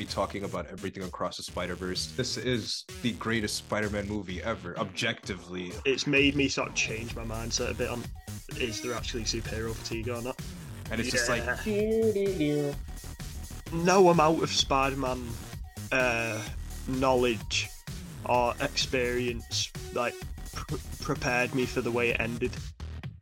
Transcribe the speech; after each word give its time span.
be 0.00 0.06
talking 0.06 0.44
about 0.44 0.66
everything 0.72 1.02
across 1.02 1.36
the 1.36 1.42
Spider 1.42 1.74
Verse. 1.74 2.06
This 2.16 2.38
is 2.38 2.86
the 3.02 3.12
greatest 3.12 3.56
Spider-Man 3.56 4.08
movie 4.08 4.42
ever, 4.42 4.78
objectively. 4.78 5.72
It's 5.84 6.06
made 6.06 6.34
me 6.36 6.48
sort 6.48 6.70
of 6.70 6.74
change 6.74 7.14
my 7.14 7.22
mindset 7.22 7.70
a 7.72 7.74
bit 7.74 7.90
on 7.90 8.02
is 8.58 8.80
there 8.80 8.94
actually 8.94 9.24
superhero 9.24 9.74
fatigue 9.74 10.08
or 10.08 10.22
not? 10.22 10.40
And 10.90 11.00
it's 11.02 11.10
just 11.10 11.28
like 11.28 11.42
Yeah. 11.66 12.72
no 13.72 14.08
amount 14.08 14.42
of 14.42 14.50
Spider-Man 14.50 15.22
uh, 15.92 16.40
knowledge 16.88 17.68
or 18.24 18.54
experience 18.62 19.70
like 19.92 20.14
pr- 20.54 20.76
prepared 21.02 21.54
me 21.54 21.66
for 21.66 21.82
the 21.82 21.90
way 21.90 22.10
it 22.10 22.20
ended. 22.20 22.52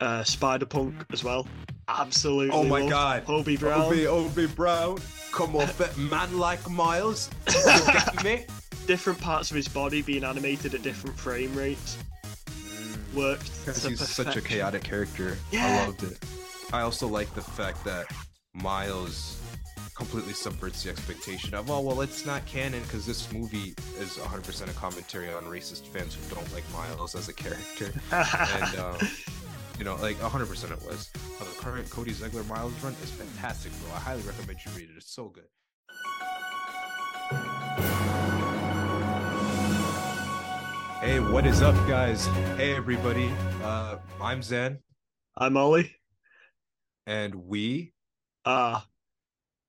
Uh, 0.00 0.22
Spider-Punk 0.22 0.94
as 1.12 1.24
well. 1.24 1.44
Absolutely. 1.88 2.50
Oh 2.54 2.62
my 2.62 2.80
loved 2.80 2.90
God. 2.90 3.24
Hobie 3.26 3.58
Brown. 3.58 3.80
Obi 3.80 4.06
Obi 4.06 4.46
Brown, 4.46 4.98
come 5.38 5.54
off 5.54 5.80
it, 5.80 5.96
man 5.96 6.36
like 6.36 6.68
Miles. 6.68 7.30
Get 7.46 8.24
me? 8.24 8.44
Different 8.88 9.20
parts 9.20 9.52
of 9.52 9.56
his 9.56 9.68
body 9.68 10.02
being 10.02 10.24
animated 10.24 10.74
at 10.74 10.82
different 10.82 11.16
frame 11.16 11.54
rates. 11.54 11.96
Worked. 13.14 13.64
Because 13.64 13.82
to 13.82 13.90
he's 13.90 14.08
such 14.08 14.34
a 14.34 14.40
chaotic 14.40 14.82
character. 14.82 15.38
Yeah. 15.52 15.66
I 15.66 15.86
loved 15.86 16.02
it. 16.02 16.18
I 16.72 16.80
also 16.80 17.06
like 17.06 17.32
the 17.34 17.40
fact 17.40 17.84
that 17.84 18.06
Miles 18.52 19.40
completely 19.96 20.32
subverts 20.32 20.82
the 20.82 20.90
expectation 20.90 21.54
of, 21.54 21.70
oh, 21.70 21.82
well, 21.82 22.00
it's 22.00 22.26
not 22.26 22.44
canon 22.46 22.82
because 22.82 23.06
this 23.06 23.32
movie 23.32 23.74
is 24.00 24.16
100% 24.16 24.68
a 24.68 24.72
commentary 24.72 25.32
on 25.32 25.44
racist 25.44 25.86
fans 25.86 26.16
who 26.16 26.34
don't 26.34 26.52
like 26.52 26.64
Miles 26.72 27.14
as 27.14 27.28
a 27.28 27.32
character. 27.32 27.92
and, 28.10 28.78
um, 28.80 28.98
you 29.78 29.84
know, 29.84 29.94
like 29.96 30.16
100% 30.16 30.70
it 30.72 30.82
was. 30.86 31.10
Uh, 31.40 31.44
the 31.44 31.50
current 31.60 31.88
Cody 31.90 32.12
Ziglar 32.12 32.46
Miles 32.48 32.72
run 32.82 32.94
is 33.02 33.10
fantastic, 33.10 33.72
bro. 33.82 33.94
I 33.94 33.98
highly 34.00 34.22
recommend 34.22 34.58
you 34.64 34.72
read 34.72 34.90
it. 34.90 34.96
It's 34.96 35.12
so 35.14 35.28
good. 35.28 35.44
Hey, 41.00 41.20
what 41.20 41.46
is 41.46 41.62
up, 41.62 41.74
guys? 41.86 42.26
Hey, 42.56 42.74
everybody. 42.74 43.30
Uh, 43.62 43.96
I'm 44.20 44.42
Zan, 44.42 44.78
I'm 45.36 45.56
Oli. 45.56 45.94
and 47.06 47.34
we, 47.36 47.92
Ah, 48.44 48.84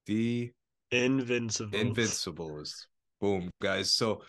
the 0.07 0.51
Invincible. 0.91 1.77
Invincibles. 1.77 2.87
Boom, 3.21 3.51
guys. 3.61 3.93
So, 3.93 4.23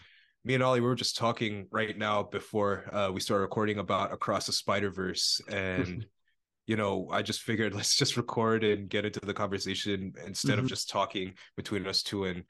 me 0.44 0.54
and 0.54 0.62
Oli, 0.62 0.80
we 0.80 0.86
were 0.86 0.94
just 0.94 1.16
talking 1.16 1.66
right 1.70 1.96
now 1.96 2.22
before 2.22 2.84
uh, 2.94 3.10
we 3.12 3.20
started 3.20 3.42
recording 3.42 3.78
about 3.78 4.12
Across 4.12 4.46
the 4.46 4.52
Spider 4.52 4.90
Verse, 4.90 5.40
and 5.48 6.06
you 6.66 6.76
know, 6.76 7.08
I 7.10 7.22
just 7.22 7.42
figured 7.42 7.74
let's 7.80 7.96
just 7.96 8.16
record 8.16 8.64
and 8.64 8.88
get 8.88 9.04
into 9.04 9.20
the 9.20 9.34
conversation 9.34 10.12
instead 10.26 10.58
of 10.58 10.64
Mhm. 10.64 10.68
just 10.68 10.88
talking 10.88 11.34
between 11.56 11.86
us 11.86 12.02
two 12.02 12.24
and 12.24 12.44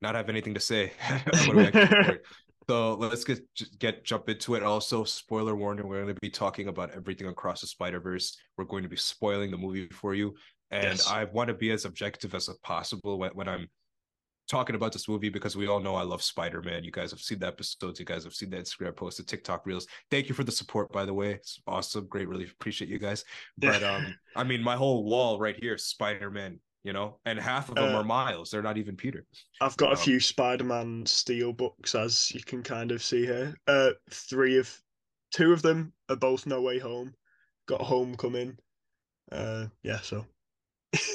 not 0.00 0.14
have 0.14 0.28
anything 0.28 0.54
to 0.54 0.60
say. 0.60 0.92
So 2.66 2.94
let's 2.94 3.24
get 3.24 3.40
just 3.54 3.78
get 3.78 4.04
jump 4.04 4.26
into 4.30 4.54
it. 4.54 4.62
Also, 4.62 5.04
spoiler 5.04 5.54
warning: 5.54 5.86
we're 5.86 6.02
going 6.02 6.14
to 6.14 6.20
be 6.22 6.30
talking 6.30 6.68
about 6.68 6.92
everything 6.92 7.26
across 7.26 7.60
the 7.60 7.66
Spider 7.66 8.00
Verse. 8.00 8.38
We're 8.56 8.64
going 8.64 8.82
to 8.84 8.88
be 8.88 8.96
spoiling 8.96 9.50
the 9.50 9.58
movie 9.58 9.86
for 9.88 10.14
you, 10.14 10.34
and 10.70 10.84
Yes. 10.84 11.06
I 11.06 11.24
want 11.24 11.48
to 11.48 11.54
be 11.54 11.72
as 11.72 11.84
objective 11.84 12.34
as 12.34 12.48
possible 12.62 13.18
when, 13.18 13.32
when 13.32 13.48
I'm 13.48 13.68
talking 14.48 14.76
about 14.76 14.92
this 14.92 15.08
movie 15.08 15.28
because 15.28 15.56
we 15.56 15.66
all 15.66 15.80
know 15.80 15.94
I 15.94 16.02
love 16.02 16.22
Spider 16.22 16.62
Man. 16.62 16.84
You 16.84 16.90
guys 16.90 17.10
have 17.10 17.20
seen 17.20 17.38
the 17.38 17.46
episodes. 17.46 17.98
You 17.98 18.06
guys 18.06 18.24
have 18.24 18.34
seen 18.34 18.50
the 18.50 18.56
Instagram 18.56 18.94
posts, 18.96 19.18
the 19.18 19.24
TikTok 19.24 19.66
reels. 19.66 19.86
Thank 20.10 20.28
you 20.28 20.34
for 20.34 20.44
the 20.44 20.52
support, 20.52 20.92
by 20.92 21.04
the 21.04 21.14
way. 21.14 21.32
It's 21.32 21.60
awesome, 21.66 22.06
great. 22.06 22.28
Really 22.28 22.44
appreciate 22.44 22.90
you 22.90 22.98
guys. 22.98 23.24
But 23.58 23.82
um, 23.82 24.14
I 24.36 24.44
mean, 24.44 24.62
my 24.62 24.76
whole 24.76 25.04
wall 25.04 25.38
right 25.38 25.56
here, 25.58 25.78
Spider 25.78 26.30
Man. 26.30 26.60
You 26.86 26.92
know, 26.92 27.18
and 27.24 27.38
half 27.38 27.70
of 27.70 27.76
them 27.76 27.94
Uh, 27.94 27.98
are 28.00 28.04
Miles. 28.04 28.50
They're 28.50 28.60
not 28.60 28.76
even 28.76 28.94
Peter. 28.94 29.24
I've 29.62 29.74
got 29.78 29.88
a 29.88 29.92
Um, 29.92 29.96
few 29.96 30.20
Spider-Man 30.20 31.06
steel 31.06 31.54
books, 31.54 31.94
as 31.94 32.30
you 32.34 32.42
can 32.44 32.62
kind 32.62 32.92
of 32.92 33.02
see 33.02 33.24
here. 33.24 33.54
Uh, 33.66 33.92
three 34.10 34.58
of, 34.58 34.70
two 35.32 35.54
of 35.54 35.62
them 35.62 35.94
are 36.10 36.16
both 36.16 36.44
No 36.44 36.60
Way 36.60 36.78
Home. 36.80 37.14
Got 37.66 37.80
Homecoming. 37.80 38.58
Uh, 39.32 39.68
yeah, 39.82 40.00
so 40.02 40.26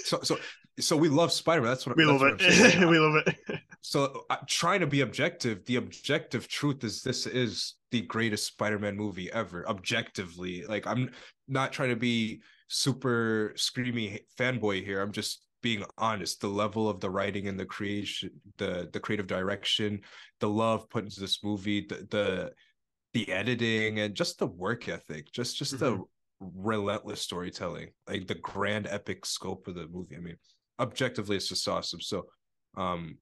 So, 0.05 0.19
so, 0.23 0.39
so 0.79 0.97
we 0.97 1.09
love 1.09 1.31
Spider 1.31 1.61
Man. 1.61 1.71
That's 1.71 1.85
what 1.85 1.95
we 1.97 2.05
that's 2.05 2.21
love 2.21 2.31
what 2.31 2.41
it. 2.41 2.89
we 2.89 2.99
love 2.99 3.23
it. 3.27 3.59
so 3.81 4.25
uh, 4.29 4.37
trying 4.47 4.79
to 4.81 4.87
be 4.87 5.01
objective 5.01 5.63
the 5.65 5.77
objective 5.77 6.47
truth 6.47 6.83
is 6.83 7.01
this 7.01 7.25
is 7.25 7.75
the 7.91 8.01
greatest 8.01 8.45
spider-man 8.45 8.95
movie 8.95 9.31
ever 9.31 9.67
objectively 9.67 10.63
like 10.67 10.85
i'm 10.85 11.09
not 11.47 11.71
trying 11.71 11.89
to 11.89 11.95
be 11.95 12.41
super 12.67 13.53
screamy 13.57 14.19
fanboy 14.37 14.83
here 14.83 15.01
i'm 15.01 15.11
just 15.11 15.45
being 15.61 15.83
honest 15.97 16.39
the 16.41 16.47
level 16.47 16.87
of 16.89 16.99
the 16.99 17.09
writing 17.09 17.47
and 17.47 17.59
the 17.59 17.65
creation 17.65 18.29
the 18.57 18.89
the 18.93 18.99
creative 18.99 19.27
direction 19.27 19.99
the 20.39 20.49
love 20.49 20.89
put 20.89 21.03
into 21.03 21.19
this 21.19 21.43
movie 21.43 21.85
the 21.87 22.07
the, 22.11 22.51
the 23.13 23.31
editing 23.31 23.99
and 23.99 24.13
just 24.15 24.39
the 24.39 24.47
work 24.47 24.87
ethic 24.87 25.31
just 25.31 25.57
just 25.57 25.79
the 25.79 25.99
relentless 26.39 27.21
storytelling 27.21 27.89
like 28.07 28.27
the 28.27 28.35
grand 28.35 28.87
epic 28.87 29.25
scope 29.25 29.67
of 29.67 29.75
the 29.75 29.87
movie 29.87 30.15
i 30.15 30.19
mean 30.19 30.37
objectively 30.79 31.35
it's 31.35 31.49
just 31.49 31.67
awesome 31.67 32.01
so 32.01 32.25
um 32.77 33.17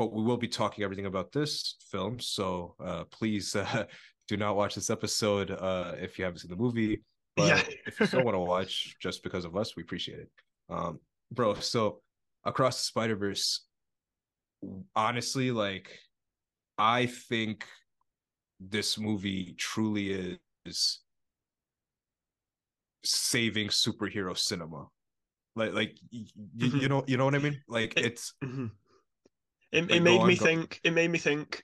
but 0.00 0.14
we 0.14 0.22
will 0.22 0.38
be 0.38 0.48
talking 0.48 0.82
everything 0.82 1.04
about 1.04 1.30
this 1.30 1.76
film. 1.90 2.18
So 2.20 2.74
uh, 2.82 3.04
please 3.10 3.54
uh, 3.74 3.84
do 4.28 4.38
not 4.38 4.56
watch 4.56 4.74
this 4.74 4.88
episode 4.88 5.50
uh, 5.50 5.92
if 6.00 6.18
you 6.18 6.24
haven't 6.24 6.38
seen 6.38 6.50
the 6.50 6.56
movie. 6.56 7.02
But 7.36 7.48
Yeah. 7.48 7.62
if 7.86 8.00
you 8.00 8.06
still 8.06 8.24
want 8.24 8.34
to 8.34 8.38
watch 8.40 8.96
just 8.98 9.22
because 9.22 9.44
of 9.44 9.56
us, 9.56 9.76
we 9.76 9.82
appreciate 9.82 10.20
it. 10.20 10.30
Um, 10.70 11.00
bro, 11.30 11.52
so 11.54 12.00
across 12.44 12.78
the 12.78 12.84
Spider 12.84 13.14
Verse, 13.14 13.66
honestly, 14.96 15.50
like 15.50 15.96
I 16.78 17.04
think 17.06 17.66
this 18.58 18.98
movie 18.98 19.54
truly 19.58 20.38
is 20.64 21.00
saving 23.04 23.68
superhero 23.68 24.36
cinema. 24.36 24.86
Like, 25.56 25.72
like 25.72 25.98
y- 26.12 26.26
you 26.56 26.70
Mhm. 26.70 26.88
know, 26.88 27.04
you 27.06 27.16
know 27.16 27.24
what 27.24 27.34
I 27.34 27.38
mean? 27.38 27.62
Like 27.68 27.94
It- 27.96 28.04
it's 28.06 28.34
Mhm. 28.42 28.70
It, 29.72 29.82
Like, 29.82 29.90
it 29.92 30.00
made 30.02 30.24
me 30.24 30.36
think. 30.36 30.80
It 30.82 30.90
made 30.92 31.10
me 31.10 31.18
think. 31.18 31.62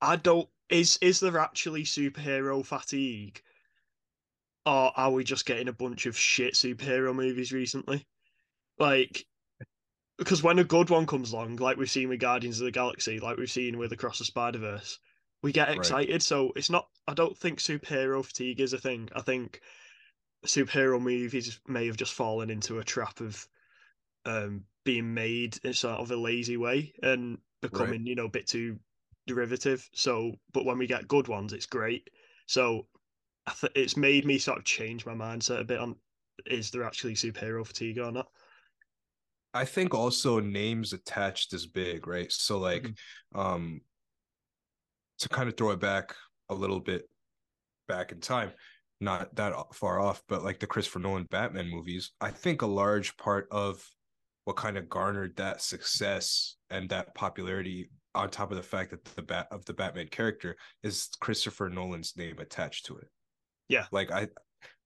I 0.00 0.16
don't. 0.16 0.48
Is 0.70 0.98
is 1.02 1.20
there 1.20 1.38
actually 1.38 1.84
superhero 1.84 2.64
fatigue, 2.64 3.42
or 4.66 4.98
are 4.98 5.10
we 5.12 5.24
just 5.24 5.44
getting 5.46 5.68
a 5.68 5.72
bunch 5.72 6.06
of 6.06 6.16
shit 6.16 6.54
superhero 6.54 7.14
movies 7.14 7.52
recently? 7.52 8.06
Like, 8.78 9.26
because 10.16 10.42
when 10.42 10.58
a 10.58 10.64
good 10.64 10.88
one 10.90 11.06
comes 11.06 11.32
along, 11.32 11.56
like 11.56 11.76
we've 11.76 11.90
seen 11.90 12.08
with 12.08 12.20
Guardians 12.20 12.60
of 12.60 12.64
the 12.64 12.70
Galaxy, 12.70 13.20
like 13.20 13.36
we've 13.36 13.50
seen 13.50 13.76
with 13.78 13.92
Across 13.92 14.18
the 14.20 14.24
Spider 14.24 14.58
Verse, 14.58 14.98
we 15.42 15.52
get 15.52 15.68
Right. 15.68 15.76
excited. 15.76 16.22
So 16.22 16.52
it's 16.56 16.70
not. 16.70 16.88
I 17.06 17.12
don't 17.14 17.36
think 17.36 17.58
superhero 17.60 18.24
fatigue 18.24 18.60
is 18.60 18.72
a 18.72 18.78
thing. 18.78 19.10
I 19.14 19.20
think 19.20 19.60
superhero 20.44 21.00
movies 21.00 21.60
may 21.66 21.86
have 21.86 21.96
just 21.96 22.12
fallen 22.14 22.50
into 22.50 22.78
a 22.78 22.84
trap 22.84 23.20
of 23.20 23.48
um 24.26 24.64
being 24.84 25.14
made 25.14 25.58
in 25.64 25.74
sort 25.74 26.00
of 26.00 26.10
a 26.10 26.16
lazy 26.16 26.56
way 26.56 26.94
and 27.02 27.38
becoming 27.62 28.06
you 28.06 28.14
know 28.14 28.26
a 28.26 28.30
bit 28.30 28.46
too 28.46 28.78
derivative 29.26 29.88
so 29.94 30.32
but 30.52 30.64
when 30.64 30.78
we 30.78 30.86
get 30.86 31.08
good 31.08 31.28
ones 31.28 31.52
it's 31.52 31.66
great 31.66 32.10
so 32.46 32.86
I 33.46 33.52
th- 33.52 33.72
it's 33.76 33.96
made 33.96 34.26
me 34.26 34.38
sort 34.38 34.58
of 34.58 34.64
change 34.64 35.06
my 35.06 35.14
mindset 35.14 35.60
a 35.60 35.64
bit 35.64 35.80
on 35.80 35.96
is 36.46 36.70
there 36.70 36.84
actually 36.84 37.14
superhero 37.14 37.66
fatigue 37.66 37.98
or 37.98 38.12
not 38.12 38.30
I 39.52 39.64
think 39.64 39.94
also 39.94 40.40
names 40.40 40.92
attached 40.92 41.52
is 41.52 41.66
big, 41.66 42.06
right? 42.06 42.30
So 42.32 42.58
like 42.58 42.82
Mm-hmm. 42.82 43.38
um 43.38 43.80
to 45.18 45.28
kind 45.28 45.48
of 45.48 45.56
throw 45.56 45.70
it 45.70 45.80
back 45.80 46.14
a 46.48 46.54
little 46.54 46.80
bit 46.80 47.08
back 47.88 48.12
in 48.12 48.20
time, 48.20 48.52
not 49.00 49.34
that 49.36 49.54
far 49.74 50.00
off, 50.00 50.22
but 50.28 50.44
like 50.44 50.60
the 50.60 50.66
Christopher 50.66 51.00
Nolan 51.00 51.26
Batman 51.30 51.68
movies, 51.68 52.12
I 52.20 52.30
think 52.30 52.62
a 52.62 52.66
large 52.66 53.16
part 53.16 53.48
of 53.50 53.84
what 54.44 54.56
kind 54.56 54.76
of 54.76 54.88
garnered 54.88 55.36
that 55.36 55.62
success 55.62 56.56
and 56.70 56.88
that 56.90 57.14
popularity 57.14 57.90
on 58.14 58.30
top 58.30 58.50
of 58.50 58.56
the 58.56 58.62
fact 58.62 58.90
that 58.90 59.04
the 59.16 59.22
bat 59.22 59.48
of 59.50 59.64
the 59.64 59.72
Batman 59.72 60.08
character 60.08 60.56
is 60.82 61.08
Christopher 61.20 61.68
Nolan's 61.68 62.14
name 62.16 62.38
attached 62.38 62.86
to 62.86 62.96
it. 62.98 63.08
Yeah. 63.68 63.86
Like 63.90 64.10
I 64.12 64.28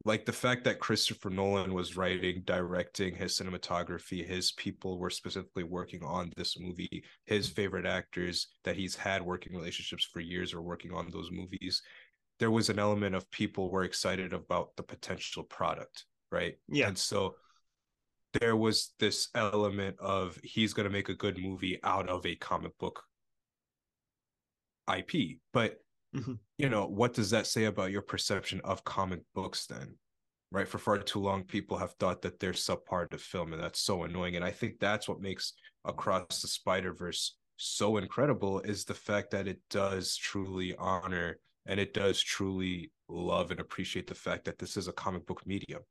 like 0.05 0.25
the 0.25 0.33
fact 0.33 0.65
that 0.65 0.79
Christopher 0.79 1.29
Nolan 1.29 1.75
was 1.75 1.97
writing, 1.97 2.43
directing 2.45 3.15
his 3.15 3.39
cinematography, 3.39 4.27
his 4.27 4.53
people 4.53 4.99
were 4.99 5.11
specifically 5.11 5.65
working 5.65 6.03
on 6.05 6.33
this 6.37 6.59
movie, 6.59 7.05
his 7.27 7.49
favorite 7.49 7.87
actors 7.87 8.49
that 8.65 8.77
he's 8.77 8.95
had 8.95 9.23
working 9.23 9.55
relationships 9.55 10.09
for 10.11 10.21
years 10.21 10.55
are 10.55 10.63
working 10.63 10.93
on 10.93 11.11
those 11.11 11.31
movies. 11.33 11.83
There 12.39 12.51
was 12.51 12.69
an 12.69 12.79
element 12.79 13.15
of 13.15 13.31
people 13.31 13.71
were 13.71 13.85
excited 13.85 14.33
about 14.33 14.77
the 14.77 14.83
potential 14.83 15.43
product, 15.43 16.05
right? 16.31 16.57
Yeah. 16.69 16.89
And 16.89 16.99
so 16.99 17.35
there 18.35 18.57
was 18.57 18.95
this 18.99 19.29
element 19.35 19.99
of 19.99 20.39
he's 20.43 20.73
going 20.73 20.85
to 20.85 20.93
make 20.93 21.09
a 21.09 21.15
good 21.15 21.39
movie 21.39 21.81
out 21.83 22.09
of 22.09 22.25
a 22.27 22.37
comic 22.37 22.77
book 22.79 23.03
IP. 24.87 25.41
But 25.53 25.79
Mhm. 26.15 26.39
you 26.57 26.69
know, 26.71 26.87
what 26.87 27.13
does 27.13 27.31
that 27.31 27.47
say 27.47 27.65
about 27.65 27.91
your 27.91 28.03
perception 28.03 28.61
of 28.63 28.85
comic 28.85 29.21
books 29.35 29.67
then? 29.67 29.99
Right. 30.51 30.67
For 30.67 30.79
far 30.79 30.99
too 30.99 31.19
long, 31.21 31.45
people 31.45 31.77
have 31.77 31.93
thought 31.95 32.23
that 32.23 32.39
they're 32.39 32.53
subpart 32.55 33.13
of 33.13 33.21
film, 33.21 33.53
and 33.53 33.63
that's 33.63 33.81
so 33.81 34.05
annoying. 34.05 34.35
And 34.37 34.45
I 34.45 34.51
think 34.51 34.79
that's 34.79 35.07
what 35.07 35.21
makes 35.21 35.53
across 35.85 36.41
the 36.41 36.49
Spider 36.49 36.95
Verse 36.95 37.37
so 37.57 37.99
incredible 37.99 38.61
is 38.61 38.85
the 38.85 38.95
fact 38.95 39.33
that 39.33 39.47
it 39.47 39.61
does 39.69 40.17
truly 40.17 40.75
honor 40.77 41.39
and 41.69 41.79
it 41.79 41.95
does 41.95 42.21
truly 42.21 42.91
love 43.09 43.51
and 43.51 43.61
appreciate 43.61 44.07
the 44.07 44.15
fact 44.15 44.45
that 44.47 44.59
this 44.59 44.77
is 44.77 44.89
a 44.89 44.93
comic 44.93 45.27
book 45.27 45.47
medium. 45.47 45.83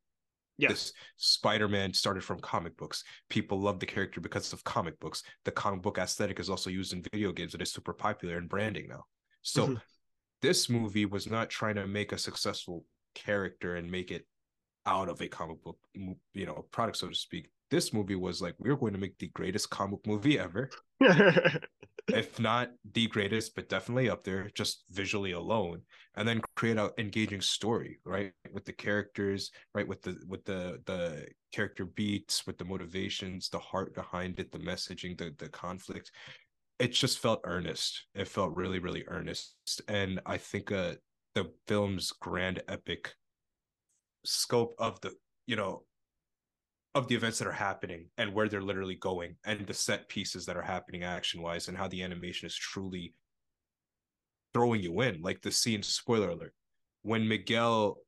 Yeah. 0.58 0.70
This 0.70 0.92
Spider-Man 1.16 1.94
started 1.94 2.24
from 2.24 2.40
comic 2.40 2.76
books. 2.76 3.04
People 3.30 3.60
love 3.60 3.78
the 3.78 3.86
character 3.86 4.20
because 4.20 4.52
of 4.52 4.64
comic 4.64 4.98
books. 4.98 5.22
The 5.44 5.52
comic 5.52 5.82
book 5.82 5.98
aesthetic 5.98 6.40
is 6.40 6.50
also 6.50 6.68
used 6.68 6.92
in 6.92 7.04
video 7.12 7.30
games 7.30 7.54
and 7.54 7.62
is 7.62 7.72
super 7.72 7.92
popular 7.92 8.38
in 8.38 8.48
branding 8.48 8.88
now. 8.88 9.04
So 9.42 9.66
mm-hmm. 9.66 9.74
this 10.42 10.68
movie 10.68 11.06
was 11.06 11.30
not 11.30 11.48
trying 11.48 11.76
to 11.76 11.86
make 11.86 12.10
a 12.10 12.18
successful 12.18 12.84
character 13.14 13.76
and 13.76 13.88
make 13.88 14.10
it 14.10 14.26
out 14.84 15.08
of 15.08 15.20
a 15.20 15.28
comic 15.28 15.62
book, 15.62 15.78
you 15.94 16.46
know, 16.46 16.66
product, 16.72 16.98
so 16.98 17.08
to 17.08 17.14
speak. 17.14 17.50
This 17.70 17.92
movie 17.92 18.16
was 18.16 18.42
like, 18.42 18.54
we're 18.58 18.76
going 18.76 18.94
to 18.94 18.98
make 18.98 19.16
the 19.18 19.28
greatest 19.28 19.70
comic 19.70 20.04
movie 20.06 20.40
ever. 20.40 20.70
if 22.08 22.38
not 22.40 22.70
the 22.92 23.06
greatest, 23.06 23.54
but 23.54 23.68
definitely 23.68 24.08
up 24.10 24.24
there, 24.24 24.50
just 24.54 24.84
visually 24.90 25.32
alone, 25.32 25.82
and 26.16 26.26
then 26.26 26.40
create 26.56 26.78
an 26.78 26.90
engaging 26.98 27.40
story, 27.40 28.00
right? 28.04 28.32
With 28.52 28.64
the 28.64 28.72
characters, 28.72 29.50
right? 29.74 29.86
With 29.86 30.02
the 30.02 30.18
with 30.26 30.44
the 30.44 30.80
the 30.86 31.26
character 31.52 31.84
beats, 31.84 32.46
with 32.46 32.58
the 32.58 32.64
motivations, 32.64 33.48
the 33.48 33.58
heart 33.58 33.94
behind 33.94 34.40
it, 34.40 34.50
the 34.52 34.58
messaging, 34.58 35.16
the 35.16 35.34
the 35.38 35.48
conflict. 35.48 36.10
It 36.78 36.92
just 36.92 37.18
felt 37.18 37.40
earnest. 37.44 38.06
It 38.14 38.28
felt 38.28 38.56
really, 38.56 38.78
really 38.78 39.04
earnest. 39.08 39.54
And 39.88 40.20
I 40.26 40.38
think 40.38 40.72
uh 40.72 40.94
the 41.34 41.50
film's 41.66 42.12
grand 42.12 42.62
epic 42.68 43.14
scope 44.24 44.74
of 44.78 45.00
the, 45.00 45.12
you 45.46 45.56
know, 45.56 45.84
of 46.94 47.06
the 47.08 47.14
events 47.14 47.38
that 47.38 47.48
are 47.48 47.52
happening 47.52 48.06
and 48.16 48.32
where 48.32 48.48
they're 48.48 48.62
literally 48.62 48.94
going 48.96 49.36
and 49.44 49.66
the 49.66 49.74
set 49.74 50.08
pieces 50.08 50.46
that 50.46 50.56
are 50.56 50.62
happening 50.62 51.04
action 51.04 51.42
wise 51.42 51.68
and 51.68 51.76
how 51.76 51.86
the 51.88 52.02
animation 52.02 52.46
is 52.46 52.56
truly 52.56 53.14
throwing 54.54 54.82
you 54.82 55.00
in 55.02 55.20
like 55.20 55.40
the 55.42 55.52
scene 55.52 55.82
spoiler 55.82 56.30
alert 56.30 56.54
when 57.02 57.28
miguel 57.28 57.98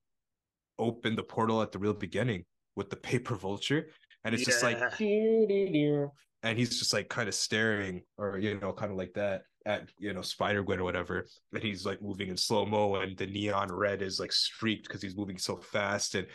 opened 0.78 1.18
the 1.18 1.22
portal 1.22 1.60
at 1.60 1.72
the 1.72 1.78
real 1.78 1.92
beginning 1.92 2.44
with 2.76 2.88
the 2.90 2.96
paper 3.10 3.34
vulture 3.34 3.88
and 4.24 4.34
it's 4.34 4.46
yeah. 4.46 4.52
just 4.52 4.62
like 4.62 4.78
and 6.42 6.58
he's 6.58 6.78
just 6.78 6.92
like 6.92 7.08
kind 7.08 7.28
of 7.28 7.34
staring 7.34 8.02
or 8.16 8.38
you 8.38 8.58
know 8.60 8.72
kind 8.72 8.90
of 8.90 8.96
like 8.96 9.12
that 9.12 9.42
at 9.66 9.90
you 9.98 10.12
know 10.14 10.22
spider 10.22 10.62
gwen 10.62 10.80
or 10.80 10.84
whatever 10.84 11.26
and 11.52 11.62
he's 11.62 11.84
like 11.84 12.00
moving 12.00 12.28
in 12.28 12.36
slow 12.36 12.64
mo 12.64 12.94
and 12.96 13.16
the 13.18 13.26
neon 13.26 13.70
red 13.70 14.00
is 14.00 14.18
like 14.18 14.32
streaked 14.32 14.86
because 14.86 15.02
he's 15.02 15.16
moving 15.16 15.36
so 15.36 15.56
fast 15.56 16.14
and 16.14 16.26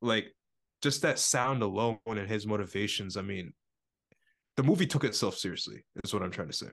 like 0.00 0.32
just 0.82 1.02
that 1.02 1.18
sound 1.18 1.62
alone 1.62 1.98
and 2.06 2.28
his 2.28 2.46
motivations. 2.46 3.16
I 3.16 3.22
mean, 3.22 3.52
the 4.56 4.62
movie 4.62 4.86
took 4.86 5.04
itself 5.04 5.36
seriously, 5.36 5.84
is 6.04 6.12
what 6.12 6.22
I'm 6.22 6.30
trying 6.30 6.48
to 6.48 6.56
say. 6.56 6.68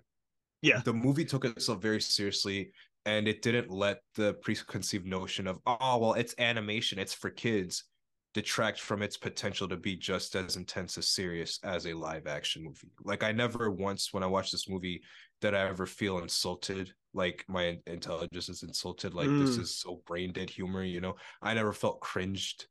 Yeah. 0.62 0.82
The 0.84 0.94
movie 0.94 1.26
took 1.26 1.46
itself 1.46 1.82
very 1.82 2.02
seriously 2.02 2.72
and 3.06 3.28
it 3.28 3.42
didn't 3.42 3.70
let 3.70 4.00
the 4.16 4.34
preconceived 4.42 5.06
notion 5.06 5.48
of, 5.48 5.60
oh, 5.66 5.98
well, 5.98 6.14
it's 6.14 6.36
animation, 6.40 7.00
it's 7.00 7.14
for 7.14 7.30
kids, 7.30 7.86
detract 8.34 8.80
from 8.80 9.02
its 9.02 9.16
potential 9.18 9.68
to 9.70 9.78
be 9.78 9.96
just 9.96 10.36
as 10.36 10.58
intense 10.58 10.98
as 10.98 11.08
serious 11.08 11.60
as 11.64 11.86
a 11.86 11.94
live 11.94 12.28
action 12.28 12.64
movie. 12.64 12.92
Like, 13.04 13.24
I 13.24 13.32
never 13.32 13.72
once, 13.72 14.12
when 14.12 14.24
I 14.24 14.28
watched 14.28 14.52
this 14.52 14.68
movie, 14.68 15.02
did 15.40 15.54
I 15.54 15.70
ever 15.70 15.86
feel 15.86 16.20
insulted, 16.20 16.92
like 17.14 17.46
my 17.48 17.78
intelligence 17.88 18.50
is 18.50 18.64
insulted, 18.64 19.14
like 19.14 19.30
mm. 19.30 19.46
this 19.46 19.58
is 19.58 19.78
so 19.78 20.02
brain 20.06 20.34
dead 20.34 20.50
humor, 20.50 20.84
you 20.84 21.00
know? 21.00 21.16
I 21.42 21.54
never 21.54 21.72
felt 21.72 22.02
cringed 22.02 22.66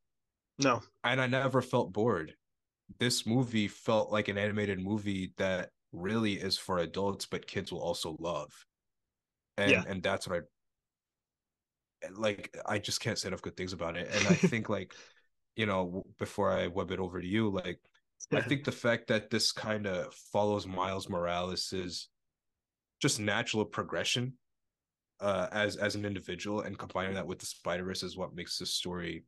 no. 0.59 0.81
And 1.03 1.21
I 1.21 1.27
never 1.27 1.61
felt 1.61 1.93
bored. 1.93 2.33
This 2.99 3.25
movie 3.25 3.67
felt 3.67 4.11
like 4.11 4.27
an 4.27 4.37
animated 4.37 4.79
movie 4.79 5.33
that 5.37 5.69
really 5.91 6.33
is 6.33 6.57
for 6.57 6.79
adults, 6.79 7.25
but 7.25 7.47
kids 7.47 7.71
will 7.71 7.81
also 7.81 8.15
love. 8.19 8.51
And 9.57 9.71
yeah. 9.71 9.83
and 9.87 10.01
that's 10.01 10.27
what 10.27 10.43
I 12.03 12.07
like 12.15 12.55
I 12.65 12.79
just 12.79 13.01
can't 13.01 13.17
say 13.17 13.27
enough 13.27 13.41
good 13.41 13.57
things 13.57 13.73
about 13.73 13.97
it. 13.97 14.07
And 14.11 14.27
I 14.27 14.33
think 14.35 14.69
like, 14.69 14.93
you 15.55 15.65
know, 15.65 16.05
before 16.17 16.51
I 16.51 16.67
web 16.67 16.91
it 16.91 16.99
over 16.99 17.21
to 17.21 17.27
you, 17.27 17.49
like 17.49 17.79
I 18.31 18.41
think 18.41 18.63
the 18.63 18.71
fact 18.71 19.07
that 19.07 19.29
this 19.29 19.51
kind 19.51 19.85
of 19.85 20.13
follows 20.13 20.65
Miles 20.65 21.09
Morales' 21.09 22.09
just 22.99 23.19
natural 23.19 23.65
progression 23.65 24.33
uh, 25.19 25.47
as 25.51 25.75
as 25.77 25.95
an 25.95 26.05
individual 26.05 26.61
and 26.61 26.77
combining 26.77 27.15
that 27.15 27.27
with 27.27 27.39
the 27.39 27.45
Spider 27.45 27.83
Verse 27.83 28.03
is 28.03 28.17
what 28.17 28.35
makes 28.35 28.57
this 28.57 28.73
story 28.73 29.23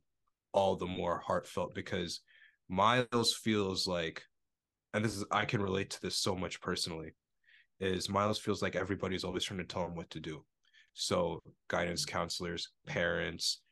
all 0.52 0.76
the 0.76 0.86
more 0.86 1.22
heartfelt 1.24 1.74
because 1.74 2.20
Miles 2.68 3.34
feels 3.34 3.86
like, 3.86 4.22
and 4.94 5.04
this 5.04 5.16
is 5.16 5.24
I 5.30 5.44
can 5.44 5.62
relate 5.62 5.90
to 5.90 6.02
this 6.02 6.16
so 6.16 6.34
much 6.34 6.60
personally, 6.60 7.12
is 7.80 8.08
Miles 8.08 8.38
feels 8.38 8.62
like 8.62 8.76
everybody's 8.76 9.24
always 9.24 9.44
trying 9.44 9.58
to 9.58 9.64
tell 9.64 9.84
him 9.84 9.94
what 9.94 10.10
to 10.10 10.20
do. 10.20 10.44
So 10.94 11.40
guidance 11.68 12.04
counselors, 12.04 12.68
parents, 12.86 13.62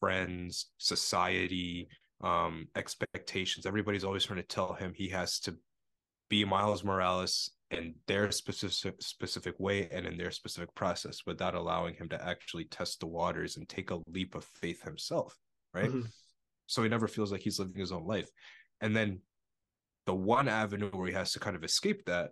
friends, 0.00 0.70
society, 0.78 1.88
um, 2.22 2.68
expectations, 2.76 3.66
everybody's 3.66 4.04
always 4.04 4.24
trying 4.24 4.40
to 4.40 4.46
tell 4.46 4.72
him 4.74 4.92
he 4.94 5.08
has 5.08 5.38
to 5.40 5.56
be 6.28 6.44
Miles 6.44 6.84
Morales 6.84 7.50
in 7.70 7.94
their 8.06 8.30
specific 8.30 8.94
specific 9.00 9.58
way 9.58 9.88
and 9.90 10.06
in 10.06 10.16
their 10.16 10.30
specific 10.30 10.72
process 10.74 11.26
without 11.26 11.54
allowing 11.54 11.94
him 11.94 12.08
to 12.08 12.24
actually 12.24 12.64
test 12.64 13.00
the 13.00 13.06
waters 13.06 13.56
and 13.56 13.68
take 13.68 13.90
a 13.90 13.98
leap 14.06 14.36
of 14.36 14.44
faith 14.44 14.82
himself 14.82 15.36
right 15.74 15.90
mm-hmm 15.90 16.06
so 16.66 16.82
he 16.82 16.88
never 16.88 17.08
feels 17.08 17.32
like 17.32 17.42
he's 17.42 17.58
living 17.58 17.76
his 17.76 17.92
own 17.92 18.06
life. 18.06 18.28
And 18.80 18.94
then 18.94 19.20
the 20.06 20.14
one 20.14 20.48
avenue 20.48 20.90
where 20.90 21.08
he 21.08 21.14
has 21.14 21.32
to 21.32 21.40
kind 21.40 21.56
of 21.56 21.64
escape 21.64 22.04
that 22.06 22.30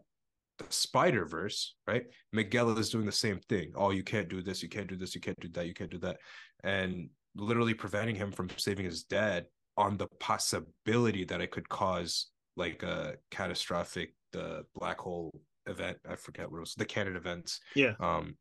the 0.58 0.64
spider 0.68 1.24
verse 1.26 1.74
right? 1.86 2.04
Miguel 2.32 2.78
is 2.78 2.90
doing 2.90 3.06
the 3.06 3.12
same 3.12 3.40
thing. 3.48 3.72
Oh 3.74 3.90
you 3.90 4.04
can't 4.04 4.28
do 4.28 4.42
this 4.42 4.62
you 4.62 4.68
can't 4.68 4.86
do 4.86 4.96
this 4.96 5.14
you 5.14 5.20
can't 5.20 5.38
do 5.40 5.48
that 5.48 5.66
you 5.66 5.74
can't 5.74 5.90
do 5.90 5.98
that. 5.98 6.18
And 6.62 7.08
literally 7.34 7.74
preventing 7.74 8.14
him 8.14 8.30
from 8.30 8.48
saving 8.56 8.84
his 8.84 9.02
dad 9.04 9.46
on 9.76 9.96
the 9.96 10.06
possibility 10.20 11.24
that 11.24 11.40
it 11.40 11.50
could 11.50 11.68
cause 11.68 12.28
like 12.56 12.82
a 12.84 13.14
catastrophic 13.30 14.14
the 14.32 14.64
black 14.74 15.00
hole 15.00 15.32
event. 15.66 15.98
I 16.08 16.14
forget 16.14 16.50
what 16.50 16.58
it 16.58 16.60
was 16.60 16.74
the 16.74 16.84
canon 16.84 17.16
events 17.16 17.60
yeah. 17.74 17.94
um 17.98 18.36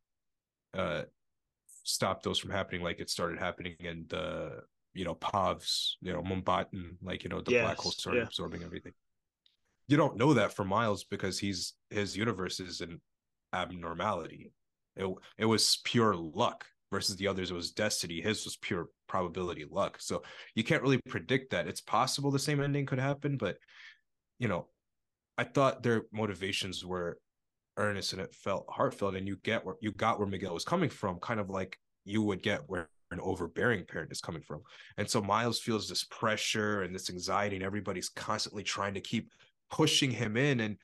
uh 0.78 1.04
stop 1.84 2.24
those 2.24 2.39
from 2.39 2.51
happening 2.51 2.81
like 2.81 3.00
it 3.00 3.10
started 3.10 3.39
happening 3.39 3.75
in 3.80 4.06
the 4.10 4.62
you 4.94 5.06
know, 5.06 5.16
Pavs, 5.16 5.94
you 6.01 6.13
know, 6.13 6.22
Mumbattan, 6.22 6.95
like, 7.01 7.24
you 7.24 7.30
know, 7.30 7.42
the 7.42 7.51
yes, 7.51 7.63
black 7.66 7.78
hole 7.78 7.92
started 7.92 8.19
yeah. 8.19 8.25
absorbing 8.25 8.63
everything. 8.63 8.94
You 9.88 9.98
don't 9.98 10.18
know 10.18 10.34
that 10.34 10.54
for 10.54 10.63
Miles 10.63 11.04
because 11.04 11.40
he's 11.40 11.74
his 11.90 12.16
universe 12.16 12.60
is 12.60 12.81
an 12.81 13.01
abnormality. 13.51 14.51
It 14.96 15.13
it 15.38 15.46
was 15.46 15.79
pure 15.84 16.15
luck 16.15 16.65
versus 16.91 17.15
the 17.15 17.27
others 17.27 17.51
it 17.51 17.56
was 17.56 17.72
destiny. 17.72 18.22
His 18.22 18.46
was 18.46 18.56
pure 18.58 18.88
probability 19.08 19.65
luck. 19.70 19.98
So 20.00 20.24
you 20.56 20.63
can't 20.63 20.84
really 20.84 21.00
predict 21.10 21.51
that. 21.51 21.68
It's 21.68 21.82
possible 21.82 22.32
the 22.32 22.39
same 22.39 22.62
ending 22.62 22.86
could 22.86 23.00
happen, 23.00 23.36
but 23.38 23.58
you 24.39 24.48
know, 24.48 24.68
I 25.38 25.44
thought 25.44 25.84
their 25.84 26.03
motivations 26.12 26.86
were 26.86 27.18
earnest 27.77 28.13
and 28.13 28.22
it 28.22 28.36
felt 28.36 28.65
heartfelt 28.70 29.15
and 29.15 29.27
you 29.27 29.38
get 29.44 29.65
where 29.65 29.75
you 29.82 29.91
got 29.91 30.20
where 30.20 30.27
Miguel 30.27 30.53
was 30.53 30.65
coming 30.65 30.89
from, 30.89 31.20
kind 31.20 31.39
of 31.39 31.50
like 31.50 31.77
you 32.06 32.22
would 32.22 32.44
get 32.44 32.62
where 32.68 32.89
an 33.13 33.20
overbearing 33.22 33.86
parent 33.86 34.12
is 34.12 34.22
coming 34.22 34.41
from. 34.41 34.62
And 34.98 35.10
so 35.10 35.22
Miles 35.22 35.60
feels 35.60 35.88
this 35.88 36.03
pressure 36.03 36.82
and 36.82 36.93
this 36.93 37.10
anxiety, 37.10 37.55
and 37.55 37.65
everybody's 37.65 38.10
constantly 38.10 38.63
trying 38.63 38.93
to 38.96 39.01
keep 39.01 39.32
pushing 39.72 40.12
him 40.12 40.36
in. 40.36 40.60
And, 40.60 40.77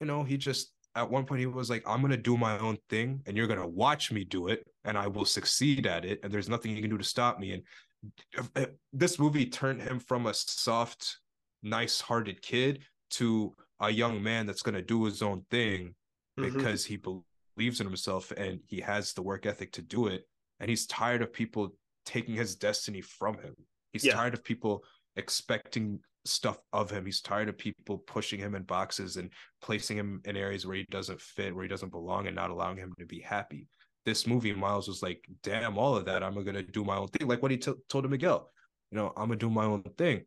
you 0.00 0.06
know, 0.06 0.24
he 0.24 0.36
just, 0.36 0.72
at 0.94 1.10
one 1.10 1.26
point, 1.26 1.40
he 1.40 1.46
was 1.46 1.68
like, 1.68 1.82
I'm 1.86 2.00
going 2.00 2.12
to 2.12 2.16
do 2.16 2.36
my 2.36 2.58
own 2.58 2.78
thing, 2.88 3.20
and 3.26 3.36
you're 3.36 3.46
going 3.46 3.60
to 3.60 3.66
watch 3.66 4.10
me 4.10 4.24
do 4.24 4.48
it, 4.48 4.66
and 4.84 4.96
I 4.96 5.06
will 5.06 5.24
succeed 5.24 5.86
at 5.86 6.04
it. 6.04 6.20
And 6.22 6.32
there's 6.32 6.48
nothing 6.48 6.74
you 6.74 6.80
can 6.80 6.90
do 6.90 6.98
to 6.98 7.04
stop 7.04 7.38
me. 7.38 7.52
And 7.52 8.68
this 8.92 9.18
movie 9.18 9.46
turned 9.46 9.82
him 9.82 9.98
from 9.98 10.26
a 10.26 10.34
soft, 10.34 11.18
nice 11.62 12.00
hearted 12.00 12.40
kid 12.40 12.84
to 13.10 13.54
a 13.80 13.90
young 13.90 14.22
man 14.22 14.46
that's 14.46 14.62
going 14.62 14.74
to 14.74 14.82
do 14.82 15.04
his 15.04 15.22
own 15.22 15.44
thing 15.50 15.94
mm-hmm. 16.38 16.56
because 16.56 16.84
he 16.84 16.96
believes 16.96 17.80
in 17.80 17.86
himself 17.86 18.30
and 18.32 18.60
he 18.66 18.80
has 18.80 19.12
the 19.12 19.22
work 19.22 19.46
ethic 19.46 19.72
to 19.72 19.82
do 19.82 20.06
it 20.06 20.24
and 20.60 20.68
he's 20.68 20.86
tired 20.86 21.22
of 21.22 21.32
people 21.32 21.74
taking 22.04 22.34
his 22.34 22.56
destiny 22.56 23.00
from 23.00 23.34
him. 23.38 23.54
He's 23.92 24.04
yeah. 24.04 24.14
tired 24.14 24.34
of 24.34 24.44
people 24.44 24.84
expecting 25.16 26.00
stuff 26.24 26.58
of 26.72 26.90
him. 26.90 27.04
He's 27.04 27.20
tired 27.20 27.48
of 27.48 27.58
people 27.58 27.98
pushing 27.98 28.38
him 28.38 28.54
in 28.54 28.62
boxes 28.62 29.16
and 29.16 29.30
placing 29.62 29.96
him 29.96 30.20
in 30.24 30.36
areas 30.36 30.66
where 30.66 30.76
he 30.76 30.86
doesn't 30.90 31.20
fit, 31.20 31.54
where 31.54 31.64
he 31.64 31.68
doesn't 31.68 31.92
belong, 31.92 32.26
and 32.26 32.36
not 32.36 32.50
allowing 32.50 32.76
him 32.76 32.92
to 32.98 33.06
be 33.06 33.20
happy. 33.20 33.68
This 34.04 34.26
movie, 34.26 34.52
Miles 34.52 34.88
was 34.88 35.02
like, 35.02 35.24
"Damn, 35.42 35.76
all 35.76 35.96
of 35.96 36.04
that. 36.06 36.22
I'm 36.22 36.42
gonna 36.44 36.62
do 36.62 36.84
my 36.84 36.96
own 36.96 37.08
thing." 37.08 37.28
Like 37.28 37.42
what 37.42 37.50
he 37.50 37.58
t- 37.58 37.74
told 37.88 38.04
to 38.04 38.08
Miguel, 38.08 38.50
you 38.90 38.96
know, 38.96 39.08
I'm 39.16 39.28
gonna 39.28 39.36
do 39.36 39.50
my 39.50 39.64
own 39.64 39.82
thing. 39.82 40.24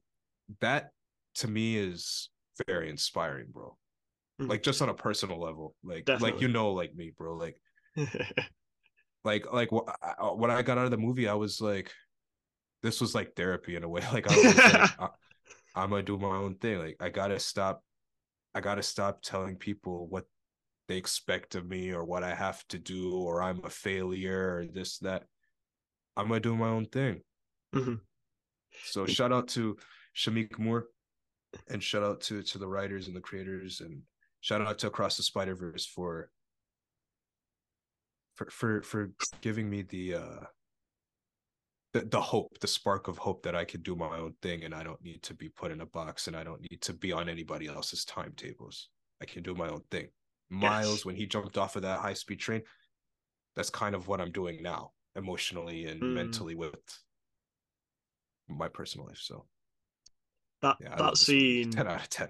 That 0.60 0.92
to 1.36 1.48
me 1.48 1.78
is 1.78 2.30
very 2.68 2.90
inspiring, 2.90 3.48
bro. 3.52 3.78
Mm-hmm. 4.40 4.50
Like 4.50 4.64
just 4.64 4.82
on 4.82 4.90
a 4.90 4.94
personal 4.94 5.40
level, 5.40 5.76
like 5.84 6.06
Definitely. 6.06 6.32
like 6.32 6.42
you 6.42 6.48
know, 6.48 6.74
like 6.74 6.94
me, 6.96 7.12
bro. 7.18 7.36
Like 7.36 7.58
like 9.24 9.52
like 9.52 9.70
when 9.72 10.52
I 10.52 10.62
got 10.62 10.78
out 10.78 10.86
of 10.86 10.92
the 10.92 10.98
movie, 10.98 11.28
I 11.28 11.34
was 11.36 11.62
like, 11.62 11.92
this 12.84 13.02
was 13.02 13.14
like 13.14 13.36
therapy 13.36 13.76
in 13.76 13.84
a 13.84 13.90
way. 13.90 14.02
Like 14.14 14.30
I 14.32 14.36
was 14.36 14.56
like, 14.58 14.92
I, 15.00 15.10
I'm 15.76 15.90
gonna 15.90 16.04
do 16.04 16.18
my 16.18 16.36
own 16.36 16.56
thing. 16.56 16.80
Like 16.80 16.98
I 17.00 17.10
gotta 17.10 17.40
stop 17.40 17.84
I 18.54 18.62
gotta 18.62 18.84
stop 18.84 19.22
telling 19.22 19.56
people 19.56 20.08
what 20.08 20.26
they 20.88 20.98
expect 20.98 21.56
of 21.56 21.66
me 21.68 21.92
or 21.92 22.04
what 22.04 22.24
I 22.24 22.36
have 22.36 22.66
to 22.70 22.78
do 22.80 23.14
or 23.16 23.42
I'm 23.42 23.64
a 23.64 23.70
failure 23.70 24.58
or 24.58 24.66
this 24.68 24.98
that. 25.00 25.24
I'm 26.18 26.28
gonna 26.28 26.42
do 26.42 26.56
my 26.56 26.68
own 26.68 26.86
thing. 26.86 27.22
Mhm. 27.74 28.02
So 28.86 29.06
shout 29.06 29.32
out 29.32 29.48
to 29.50 29.78
Shameik 30.16 30.60
Moore 30.60 30.88
and 31.70 31.82
shout 31.82 32.04
out 32.04 32.22
to 32.22 32.42
to 32.44 32.58
the 32.58 32.68
writers 32.68 33.08
and 33.08 33.16
the 33.16 33.22
creators 33.22 33.82
and 33.82 34.02
shout 34.42 34.62
out 34.62 34.80
to 34.80 34.88
Across 34.88 35.18
the 35.18 35.24
Spider 35.24 35.56
Verse 35.56 35.86
for 35.86 36.30
for 38.36 38.50
for 38.50 38.82
for 38.82 39.12
giving 39.42 39.70
me 39.70 39.82
the 39.84 40.16
uh 40.16 40.40
the, 41.94 42.02
the 42.02 42.22
hope, 42.22 42.58
the 42.62 42.68
spark 42.68 43.08
of 43.10 43.18
hope 43.18 43.44
that 43.44 43.56
I 43.56 43.66
can 43.66 43.82
do 43.82 43.96
my 43.96 44.18
own 44.18 44.34
thing 44.42 44.64
and 44.64 44.74
I 44.74 44.82
don't 44.84 45.04
need 45.04 45.24
to 45.24 45.34
be 45.34 45.50
put 45.50 45.72
in 45.72 45.82
a 45.82 45.86
box 45.86 46.28
and 46.28 46.36
I 46.38 46.44
don't 46.44 46.62
need 46.62 46.82
to 46.84 46.94
be 46.94 47.12
on 47.12 47.28
anybody 47.28 47.68
else's 47.68 48.06
timetables. 48.06 48.88
I 49.22 49.26
can 49.26 49.44
do 49.44 49.54
my 49.54 49.68
own 49.68 49.82
thing. 49.92 50.08
Miles, 50.50 51.00
Yes. 51.00 51.06
when 51.06 51.16
he 51.16 51.26
jumped 51.26 51.58
off 51.58 51.76
of 51.76 51.82
that 51.82 52.00
high 52.00 52.14
speed 52.14 52.40
train, 52.40 52.62
that's 53.56 53.70
kind 53.70 53.94
of 53.94 54.08
what 54.08 54.22
I'm 54.22 54.32
doing 54.32 54.62
now, 54.62 54.94
emotionally 55.16 55.86
and 55.86 56.02
Mm. 56.02 56.14
mentally 56.14 56.56
with 56.56 57.04
my 58.48 58.70
personal 58.70 59.08
life. 59.08 59.20
So 59.20 59.46
That 60.62 60.78
yeah, 60.80 60.96
that 60.96 61.18
scene, 61.18 61.72
10 61.72 61.88
out 61.88 62.02
of 62.02 62.10
10. 62.10 62.30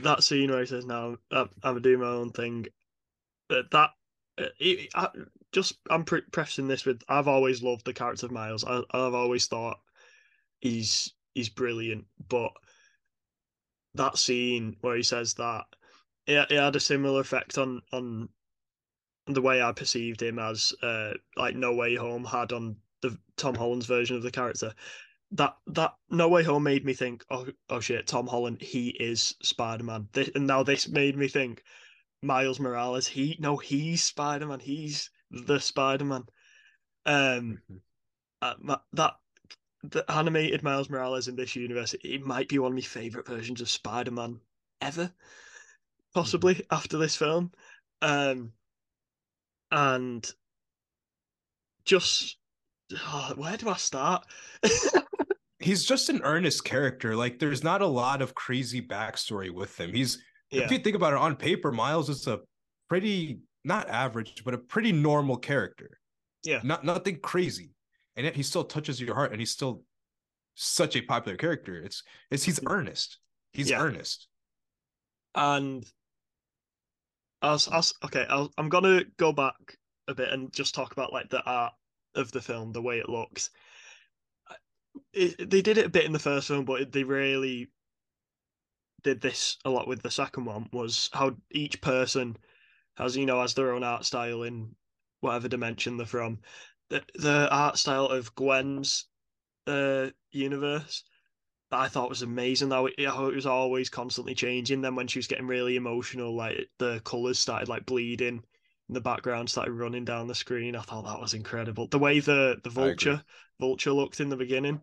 that 0.00 0.22
scene 0.22 0.50
where 0.50 0.60
he 0.60 0.66
says, 0.66 0.86
"Now 0.86 1.16
I'm, 1.32 1.50
gonna 1.62 1.80
do 1.80 1.98
my 1.98 2.06
own 2.06 2.30
thing." 2.30 2.66
Uh, 3.50 3.62
that 3.72 3.90
it, 4.58 4.90
I, 4.94 5.08
just 5.52 5.78
I'm 5.90 6.04
pre- 6.04 6.22
prefacing 6.32 6.68
this 6.68 6.84
with 6.84 7.02
I've 7.08 7.28
always 7.28 7.62
loved 7.62 7.84
the 7.84 7.94
character 7.94 8.26
of 8.26 8.32
Miles. 8.32 8.64
I, 8.64 8.82
I've 8.90 9.14
always 9.14 9.46
thought 9.46 9.78
he's 10.60 11.12
he's 11.34 11.48
brilliant, 11.48 12.04
but 12.28 12.52
that 13.94 14.18
scene 14.18 14.76
where 14.80 14.96
he 14.96 15.02
says 15.02 15.34
that 15.34 15.64
it, 16.26 16.50
it 16.50 16.58
had 16.58 16.76
a 16.76 16.80
similar 16.80 17.20
effect 17.20 17.58
on 17.58 17.80
on 17.92 18.28
the 19.26 19.42
way 19.42 19.62
I 19.62 19.72
perceived 19.72 20.22
him 20.22 20.38
as 20.38 20.72
uh 20.82 21.12
like 21.36 21.56
No 21.56 21.74
Way 21.74 21.94
Home 21.96 22.24
had 22.24 22.52
on 22.52 22.76
the 23.02 23.16
Tom 23.36 23.54
Holland's 23.54 23.86
version 23.86 24.16
of 24.16 24.22
the 24.22 24.30
character. 24.30 24.74
That 25.32 25.56
that 25.68 25.94
No 26.10 26.28
Way 26.28 26.42
Home 26.44 26.62
made 26.62 26.84
me 26.84 26.94
think, 26.94 27.24
oh 27.30 27.46
oh 27.70 27.80
shit, 27.80 28.06
Tom 28.06 28.26
Holland, 28.26 28.60
he 28.60 28.88
is 28.88 29.34
Spider 29.42 29.84
Man. 29.84 30.08
And 30.34 30.46
now 30.46 30.62
this 30.62 30.88
made 30.88 31.16
me 31.16 31.28
think, 31.28 31.62
Miles 32.22 32.58
Morales, 32.58 33.06
he 33.06 33.36
no, 33.38 33.56
he's 33.56 34.02
Spider 34.02 34.46
Man. 34.46 34.60
He's 34.60 35.10
the 35.30 35.58
Spider 35.60 36.04
Man. 36.04 36.24
Um, 37.06 37.62
Mhm. 37.70 37.80
uh, 38.42 38.78
that 38.92 39.14
the 39.84 40.10
animated 40.10 40.62
Miles 40.62 40.90
Morales 40.90 41.28
in 41.28 41.36
this 41.36 41.54
universe, 41.54 41.94
it 42.02 42.22
might 42.22 42.48
be 42.48 42.58
one 42.58 42.72
of 42.72 42.76
my 42.76 42.82
favorite 42.82 43.26
versions 43.26 43.60
of 43.60 43.70
Spider 43.70 44.10
Man 44.10 44.40
ever, 44.80 45.12
possibly 46.14 46.64
after 46.70 46.98
this 46.98 47.16
film. 47.16 47.52
Um, 48.02 48.52
and 49.70 50.32
just 51.84 52.38
oh, 52.94 53.32
where 53.36 53.56
do 53.56 53.68
I 53.68 53.76
start? 53.76 54.26
He's 55.60 55.84
just 55.84 56.08
an 56.08 56.20
earnest 56.22 56.64
character. 56.64 57.16
Like 57.16 57.38
there's 57.38 57.64
not 57.64 57.82
a 57.82 57.86
lot 57.86 58.22
of 58.22 58.34
crazy 58.34 58.80
backstory 58.80 59.50
with 59.50 59.78
him. 59.78 59.92
He's 59.92 60.22
yeah, 60.50 60.62
if 60.64 60.70
you 60.70 60.78
think 60.78 60.96
about 60.96 61.12
it 61.12 61.18
on 61.18 61.36
paper, 61.36 61.72
Miles 61.72 62.08
is 62.08 62.26
a 62.26 62.40
pretty 62.88 63.40
not 63.64 63.88
average, 63.90 64.42
but 64.44 64.54
a 64.54 64.58
pretty 64.58 64.92
normal 64.92 65.36
character. 65.36 65.98
Yeah. 66.44 66.60
Not 66.62 66.84
nothing 66.84 67.18
crazy. 67.20 67.70
And 68.16 68.24
yet 68.24 68.34
he 68.36 68.42
still 68.42 68.64
touches 68.64 69.00
your 69.00 69.14
heart 69.14 69.32
and 69.32 69.40
he's 69.40 69.50
still 69.50 69.82
such 70.54 70.96
a 70.96 71.02
popular 71.02 71.36
character. 71.36 71.76
It's 71.76 72.02
it's 72.30 72.44
he's 72.44 72.60
earnest. 72.66 73.18
He's 73.52 73.70
Yeah. 73.70 73.80
earnest. 73.82 74.28
and 75.34 75.84
I 77.42 77.52
was, 77.52 77.68
I 77.68 77.76
was 77.76 77.94
okay. 78.04 78.26
I'll, 78.28 78.50
I'm 78.58 78.68
gonna 78.68 79.04
go 79.16 79.32
back 79.32 79.54
a 80.08 80.14
bit 80.14 80.32
and 80.32 80.52
just 80.52 80.74
talk 80.74 80.92
about 80.92 81.12
like 81.12 81.28
the 81.28 81.42
art 81.44 81.72
of 82.14 82.32
the 82.32 82.40
film, 82.40 82.72
the 82.72 82.82
way 82.82 82.98
it 82.98 83.08
looks. 83.08 83.50
It, 85.12 85.48
they 85.50 85.62
did 85.62 85.78
it 85.78 85.86
a 85.86 85.90
bit 85.90 86.04
in 86.04 86.12
the 86.12 86.18
first 86.18 86.48
film, 86.48 86.64
but 86.64 86.90
they 86.90 87.04
really 87.04 87.70
did 89.02 89.20
this 89.20 89.56
a 89.64 89.70
lot 89.70 89.88
with 89.88 90.02
the 90.02 90.10
second 90.10 90.44
one. 90.44 90.68
Was 90.72 91.10
how 91.12 91.36
each 91.50 91.80
person 91.80 92.36
has 92.96 93.16
you 93.16 93.26
know 93.26 93.40
has 93.40 93.54
their 93.54 93.72
own 93.72 93.84
art 93.84 94.04
style 94.04 94.42
in 94.42 94.74
whatever 95.20 95.48
dimension 95.48 95.96
they're 95.96 96.06
from. 96.06 96.40
The 96.90 97.02
the 97.14 97.48
art 97.50 97.78
style 97.78 98.06
of 98.06 98.34
Gwen's 98.34 99.06
uh 99.66 100.08
universe 100.32 101.04
that 101.70 101.80
I 101.80 101.88
thought 101.88 102.08
was 102.08 102.22
amazing. 102.22 102.70
Though 102.70 102.86
it, 102.86 103.06
how 103.06 103.26
it 103.26 103.34
was 103.34 103.46
always 103.46 103.88
constantly 103.88 104.34
changing. 104.34 104.80
Then 104.80 104.94
when 104.94 105.06
she 105.06 105.18
was 105.18 105.26
getting 105.26 105.46
really 105.46 105.76
emotional, 105.76 106.34
like 106.34 106.68
the 106.78 107.00
colors 107.04 107.38
started 107.38 107.68
like 107.68 107.86
bleeding, 107.86 108.42
and 108.88 108.96
the 108.96 109.00
background 109.00 109.50
started 109.50 109.72
running 109.72 110.04
down 110.04 110.26
the 110.26 110.34
screen. 110.34 110.74
I 110.74 110.82
thought 110.82 111.04
that 111.04 111.20
was 111.20 111.34
incredible. 111.34 111.88
The 111.88 111.98
way 111.98 112.20
the 112.20 112.60
the 112.62 112.70
vulture 112.70 113.22
vulture 113.60 113.92
looked 113.92 114.20
in 114.20 114.28
the 114.28 114.36
beginning, 114.36 114.80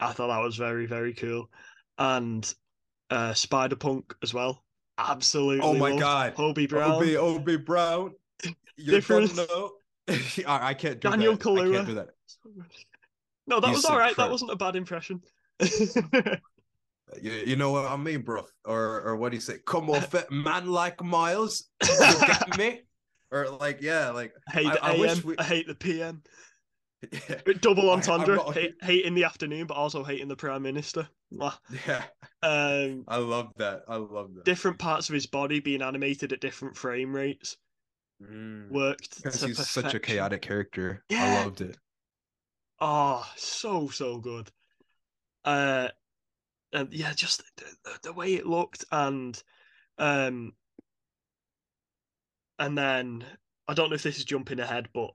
I 0.00 0.12
thought 0.12 0.28
that 0.28 0.42
was 0.44 0.56
very 0.56 0.86
very 0.86 1.14
cool. 1.14 1.50
And 1.98 2.52
uh 3.10 3.34
Spider 3.34 3.76
Punk 3.76 4.14
as 4.22 4.32
well. 4.34 4.64
Absolutely. 4.98 5.60
Oh 5.60 5.74
my 5.74 5.90
loved 5.90 6.00
God. 6.00 6.34
Hobie 6.36 6.68
Brown. 6.68 6.92
Obi 6.92 7.16
Obi 7.16 7.56
Brown. 7.56 8.12
You 8.80 8.92
Different. 8.92 9.34
know. 9.36 9.72
I, 10.46 10.68
I 10.68 10.74
can't 10.74 11.00
do 11.00 11.10
Daniel 11.10 11.34
that. 11.34 11.48
I 11.48 11.70
can't 11.72 11.86
do 11.88 11.94
that. 11.94 12.10
No, 13.48 13.58
that 13.58 13.66
He's 13.68 13.78
was 13.78 13.84
all 13.86 13.98
right. 13.98 14.16
That 14.16 14.30
wasn't 14.30 14.52
a 14.52 14.56
bad 14.56 14.76
impression. 14.76 15.20
You, 17.20 17.32
you 17.32 17.56
know 17.56 17.70
what 17.72 17.86
I 17.86 17.96
mean, 17.96 18.20
bro? 18.22 18.44
Or 18.64 19.00
or 19.02 19.16
what 19.16 19.30
do 19.30 19.36
you 19.36 19.40
say? 19.40 19.58
Come 19.66 19.88
on, 19.90 20.00
fit 20.02 20.30
man 20.30 20.68
like 20.68 21.02
Miles. 21.02 21.64
Get 21.80 22.58
me? 22.58 22.82
Or 23.30 23.48
like, 23.48 23.80
yeah, 23.80 24.10
like 24.10 24.32
I 24.48 24.52
hate 24.52 24.72
the 24.72 24.84
I- 24.84 24.88
I 24.90 24.92
AM. 24.92 25.00
wish 25.00 25.24
we- 25.24 25.38
I 25.38 25.42
hate 25.44 25.66
the 25.66 25.74
PM. 25.74 26.22
Yeah, 27.12 27.36
Double 27.60 27.90
entendre. 27.90 28.40
hate, 28.82 29.04
in 29.04 29.14
the 29.14 29.24
afternoon, 29.24 29.66
but 29.66 29.76
also 29.76 30.02
hating 30.04 30.28
the 30.28 30.36
prime 30.36 30.62
minister. 30.62 31.08
Yeah. 31.30 32.02
Um, 32.42 33.04
I 33.06 33.18
love 33.18 33.52
that. 33.58 33.82
I 33.88 33.96
love 33.96 34.34
that. 34.34 34.44
different 34.44 34.78
parts 34.78 35.08
of 35.08 35.14
his 35.14 35.26
body 35.26 35.60
being 35.60 35.82
animated 35.82 36.32
at 36.32 36.40
different 36.40 36.76
frame 36.76 37.14
rates 37.14 37.56
Mm. 38.20 38.70
worked 38.70 39.22
Because 39.22 39.42
he's 39.42 39.68
such 39.68 39.94
a 39.94 40.00
chaotic 40.00 40.42
character. 40.42 41.04
I 41.12 41.44
loved 41.44 41.60
it. 41.60 41.78
Oh, 42.80 43.24
so 43.36 43.88
so 43.90 44.18
good. 44.18 44.50
Uh, 45.44 45.88
and 46.72 46.92
yeah, 46.92 47.12
just 47.14 47.44
the, 47.56 47.64
the, 47.84 47.98
the 48.04 48.12
way 48.12 48.34
it 48.34 48.44
looked, 48.44 48.84
and 48.90 49.40
um, 49.98 50.52
and 52.58 52.76
then 52.76 53.24
I 53.68 53.74
don't 53.74 53.90
know 53.90 53.94
if 53.94 54.02
this 54.02 54.18
is 54.18 54.24
jumping 54.24 54.58
ahead, 54.60 54.88
but 54.92 55.12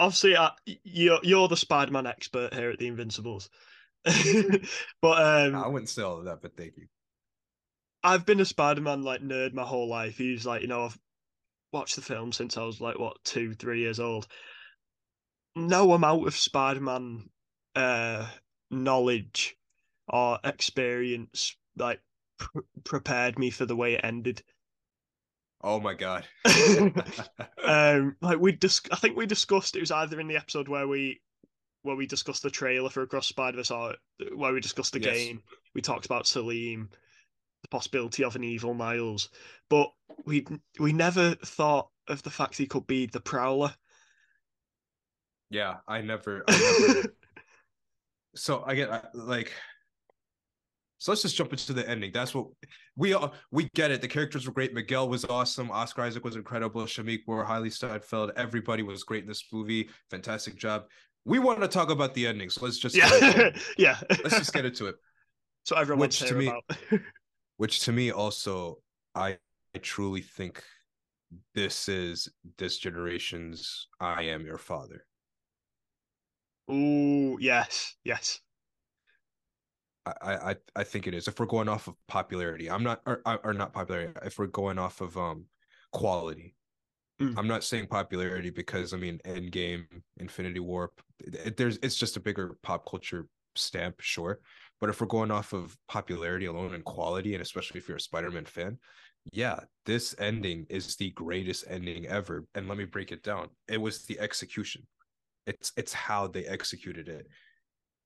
obviously, 0.00 0.36
I, 0.36 0.50
you're 0.82 1.20
you're 1.22 1.46
the 1.46 1.56
Spider-Man 1.56 2.06
expert 2.06 2.54
here 2.54 2.70
at 2.70 2.78
the 2.78 2.88
Invincibles. 2.88 3.48
but 4.04 5.22
um, 5.22 5.54
I 5.54 5.68
wouldn't 5.68 5.90
say 5.90 6.02
all 6.02 6.18
of 6.18 6.24
that, 6.24 6.40
but 6.42 6.56
thank 6.56 6.76
you. 6.76 6.86
I've 8.02 8.24
been 8.24 8.40
a 8.40 8.46
Spider-Man 8.46 9.02
like 9.02 9.20
nerd 9.20 9.52
my 9.52 9.62
whole 9.62 9.88
life. 9.88 10.16
He's 10.16 10.46
like, 10.46 10.62
you 10.62 10.68
know, 10.68 10.86
I've 10.86 10.98
watched 11.72 11.96
the 11.96 12.02
film 12.02 12.32
since 12.32 12.56
I 12.56 12.62
was 12.62 12.80
like 12.80 12.98
what 12.98 13.22
two, 13.24 13.54
three 13.54 13.80
years 13.80 14.00
old. 14.00 14.26
No 15.54 15.92
amount 15.92 16.26
of 16.26 16.34
Spider-Man 16.34 17.28
uh 17.76 18.26
knowledge 18.70 19.56
or 20.08 20.38
experience 20.42 21.56
like 21.76 22.00
pr- 22.38 22.60
prepared 22.84 23.38
me 23.38 23.50
for 23.50 23.66
the 23.66 23.76
way 23.76 23.94
it 23.94 24.04
ended. 24.04 24.42
Oh 25.62 25.78
my 25.80 25.94
god. 25.94 26.24
um, 27.64 28.16
like 28.20 28.38
we 28.38 28.52
dis- 28.52 28.80
I 28.90 28.96
think 28.96 29.16
we 29.16 29.26
discussed 29.26 29.76
it 29.76 29.80
was 29.80 29.90
either 29.90 30.18
in 30.20 30.26
the 30.28 30.36
episode 30.36 30.68
where 30.68 30.88
we 30.88 31.20
where 31.82 31.96
we 31.96 32.06
discussed 32.06 32.42
the 32.42 32.50
trailer 32.50 32.90
for 32.90 33.02
Across 33.02 33.28
Spider-Verse 33.28 33.70
or 33.70 33.94
where 34.34 34.52
we 34.52 34.60
discussed 34.60 34.92
the 34.92 35.00
Yes. 35.00 35.16
game. 35.16 35.42
We 35.74 35.80
talked 35.80 36.04
about 36.06 36.26
Salim, 36.26 36.90
the 37.62 37.68
possibility 37.68 38.24
of 38.24 38.36
an 38.36 38.44
evil 38.44 38.74
Miles, 38.74 39.30
but 39.68 39.90
we 40.24 40.46
we 40.78 40.92
never 40.92 41.34
thought 41.36 41.88
of 42.08 42.22
the 42.22 42.30
fact 42.30 42.56
he 42.56 42.66
could 42.66 42.86
be 42.86 43.06
the 43.06 43.20
Prowler. 43.20 43.74
yeah, 45.50 45.76
I 45.88 46.00
never, 46.00 46.44
I 46.48 46.84
never 46.86 47.14
so 48.34 48.62
I 48.66 48.74
get 48.74 49.14
like 49.14 49.52
so 51.00 51.10
let's 51.10 51.22
just 51.22 51.34
jump 51.34 51.50
into 51.50 51.72
the 51.72 51.88
ending. 51.88 52.12
That's 52.12 52.34
what 52.34 52.48
we 52.94 53.14
all 53.14 53.32
we 53.50 53.70
get 53.74 53.90
it. 53.90 54.02
The 54.02 54.08
characters 54.08 54.46
were 54.46 54.52
great. 54.52 54.74
Miguel 54.74 55.08
was 55.08 55.24
awesome. 55.24 55.70
Oscar 55.70 56.02
Isaac 56.02 56.22
was 56.22 56.36
incredible. 56.36 56.82
Shameik 56.82 57.20
Moore 57.26 57.42
Hailee 57.42 57.72
Steinfeld. 57.72 58.32
Everybody 58.36 58.82
was 58.82 59.02
great 59.02 59.22
in 59.22 59.28
this 59.28 59.42
movie. 59.50 59.88
Fantastic 60.10 60.56
job. 60.56 60.84
We 61.24 61.38
want 61.38 61.62
to 61.62 61.68
talk 61.68 61.88
about 61.88 62.12
the 62.12 62.26
ending, 62.26 62.50
so 62.50 62.66
let's 62.66 62.78
just 62.78 62.94
yeah, 62.94 63.50
yeah. 63.78 63.98
let's 64.10 64.36
just 64.36 64.52
get 64.52 64.66
into 64.66 64.88
it. 64.88 64.96
so 65.64 65.74
everyone 65.74 66.00
which 66.00 66.18
to 66.18 66.34
me-. 66.34 66.52
Which 67.56 67.80
to 67.80 67.92
me 67.92 68.10
also, 68.10 68.78
I, 69.14 69.36
I 69.74 69.78
truly 69.80 70.22
think 70.22 70.62
this 71.54 71.88
is 71.88 72.28
this 72.58 72.78
generation's 72.78 73.88
"I 74.00 74.24
am 74.24 74.44
your 74.44 74.58
father." 74.58 75.06
Ooh, 76.70 77.38
yes, 77.40 77.96
yes. 78.04 78.40
I, 80.22 80.50
I 80.52 80.56
I 80.76 80.84
think 80.84 81.06
it 81.06 81.14
is. 81.14 81.28
If 81.28 81.38
we're 81.40 81.46
going 81.46 81.68
off 81.68 81.88
of 81.88 81.94
popularity, 82.08 82.70
I'm 82.70 82.82
not 82.82 83.00
or, 83.06 83.22
or 83.44 83.52
not 83.54 83.72
popularity. 83.72 84.12
If 84.24 84.38
we're 84.38 84.46
going 84.46 84.78
off 84.78 85.00
of 85.00 85.16
um 85.16 85.46
quality, 85.92 86.54
Mm. 87.20 87.34
I'm 87.36 87.46
not 87.48 87.64
saying 87.64 87.86
popularity 87.88 88.50
because 88.50 88.94
I 88.94 88.96
mean 88.96 89.20
Endgame, 89.26 89.84
Infinity 90.18 90.60
War. 90.60 90.92
it- 91.20 91.56
there's 91.56 91.78
it's 91.82 91.96
just 91.96 92.16
a 92.16 92.20
bigger 92.20 92.56
pop 92.62 92.88
culture 92.88 93.26
stamp, 93.56 94.00
sure. 94.00 94.40
But 94.80 94.88
if 94.90 95.00
we're 95.00 95.06
going 95.06 95.30
off 95.30 95.52
of 95.52 95.76
popularity 95.88 96.46
alone 96.46 96.74
and 96.74 96.84
quality, 96.84 97.34
and 97.34 97.42
especially 97.42 97.78
if 97.78 97.88
you're 97.88 97.98
a 97.98 98.00
Spider-Man 98.00 98.46
fan, 98.46 98.78
yeah, 99.32 99.60
this 99.84 100.14
ending 100.18 100.66
is 100.70 100.96
the 100.96 101.10
greatest 101.10 101.64
ending 101.68 102.06
ever. 102.06 102.46
And 102.54 102.68
let 102.68 102.78
me 102.78 102.84
break 102.84 103.12
it 103.12 103.22
down. 103.22 103.48
It 103.68 103.78
was 103.80 104.06
the 104.06 104.18
execution. 104.18 104.86
It's 105.46 105.72
it's 105.76 105.92
how 105.92 106.26
they 106.26 106.46
executed 106.46 107.08
it 107.08 107.26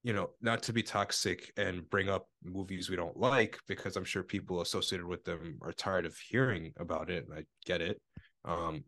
you 0.05 0.13
know, 0.13 0.31
not 0.43 0.63
to 0.65 0.73
be 0.73 0.83
toxic 0.83 1.51
and 1.57 1.89
bring 1.91 2.09
up 2.11 2.29
movies 2.45 2.89
we 2.91 2.95
don't 2.97 3.17
like 3.17 3.59
because 3.67 3.97
I'm 3.97 4.05
sure 4.05 4.23
people 4.23 4.61
associated 4.61 5.07
with 5.07 5.25
them 5.25 5.59
are 5.63 5.73
tired 5.73 6.05
of 6.07 6.15
hearing 6.17 6.73
about 6.79 7.11
it, 7.11 7.27
and 7.27 7.37
I 7.39 7.45
get 7.65 7.81
it. 7.81 8.01
Um, 8.45 8.85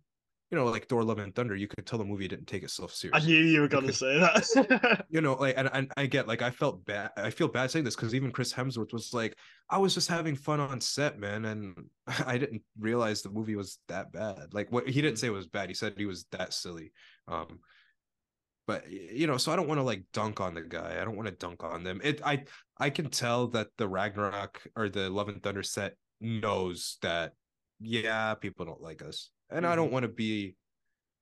you 0.50 0.56
know, 0.58 0.66
like 0.66 0.86
Thor: 0.88 1.02
Love 1.02 1.18
and 1.18 1.34
Thunder, 1.34 1.56
you 1.56 1.66
could 1.66 1.86
tell 1.86 1.98
the 1.98 2.04
movie 2.04 2.28
didn't 2.28 2.46
take 2.46 2.62
itself 2.62 2.92
seriously. 2.92 3.20
I 3.20 3.26
knew 3.26 3.44
you 3.46 3.60
were 3.62 3.66
gonna 3.66 3.86
Because- 3.86 3.98
say 3.98 4.18
that. 4.68 5.06
You 5.10 5.20
know, 5.22 5.34
like, 5.34 5.54
and, 5.56 5.70
and 5.72 5.90
I 5.96 6.04
get 6.06 6.28
like 6.28 6.42
I 6.42 6.50
felt 6.50 6.84
bad. 6.84 7.10
I 7.16 7.30
feel 7.30 7.48
bad 7.48 7.70
saying 7.70 7.84
this 7.86 7.96
because 7.96 8.14
even 8.14 8.30
Chris 8.30 8.52
Hemsworth 8.52 8.92
was 8.92 9.14
like, 9.14 9.34
I 9.70 9.78
was 9.78 9.94
just 9.94 10.08
having 10.08 10.36
fun 10.36 10.60
on 10.60 10.80
set, 10.80 11.18
man, 11.18 11.46
and 11.46 11.74
I 12.26 12.36
didn't 12.38 12.62
realize 12.78 13.22
the 13.22 13.30
movie 13.30 13.56
was 13.56 13.78
that 13.88 14.12
bad. 14.12 14.52
Like, 14.52 14.70
what 14.70 14.86
he 14.86 15.00
didn't 15.00 15.18
say 15.18 15.28
it 15.28 15.30
was 15.30 15.46
bad. 15.48 15.70
He 15.70 15.74
said 15.74 15.94
he 15.96 16.04
was 16.06 16.26
that 16.32 16.52
silly. 16.52 16.92
Um, 17.26 17.58
but 18.66 18.90
you 18.90 19.26
know, 19.26 19.36
so 19.36 19.52
I 19.52 19.56
don't 19.56 19.68
want 19.68 19.78
to 19.78 19.84
like 19.84 20.02
dunk 20.12 20.40
on 20.40 20.54
the 20.54 20.62
guy. 20.62 20.98
I 21.00 21.04
don't 21.04 21.16
want 21.16 21.28
to 21.28 21.34
dunk 21.34 21.62
on 21.62 21.84
them. 21.84 22.00
It 22.02 22.20
I 22.24 22.44
I 22.78 22.90
can 22.90 23.08
tell 23.10 23.46
that 23.48 23.68
the 23.78 23.88
Ragnarok 23.88 24.62
or 24.74 24.88
the 24.88 25.08
Love 25.08 25.28
and 25.28 25.42
Thunder 25.42 25.62
set 25.62 25.94
knows 26.20 26.98
that 27.02 27.32
yeah, 27.80 28.34
people 28.34 28.66
don't 28.66 28.82
like 28.82 29.02
us. 29.02 29.30
And 29.50 29.66
I 29.66 29.76
don't 29.76 29.92
want 29.92 30.02
to 30.02 30.08
be, 30.08 30.56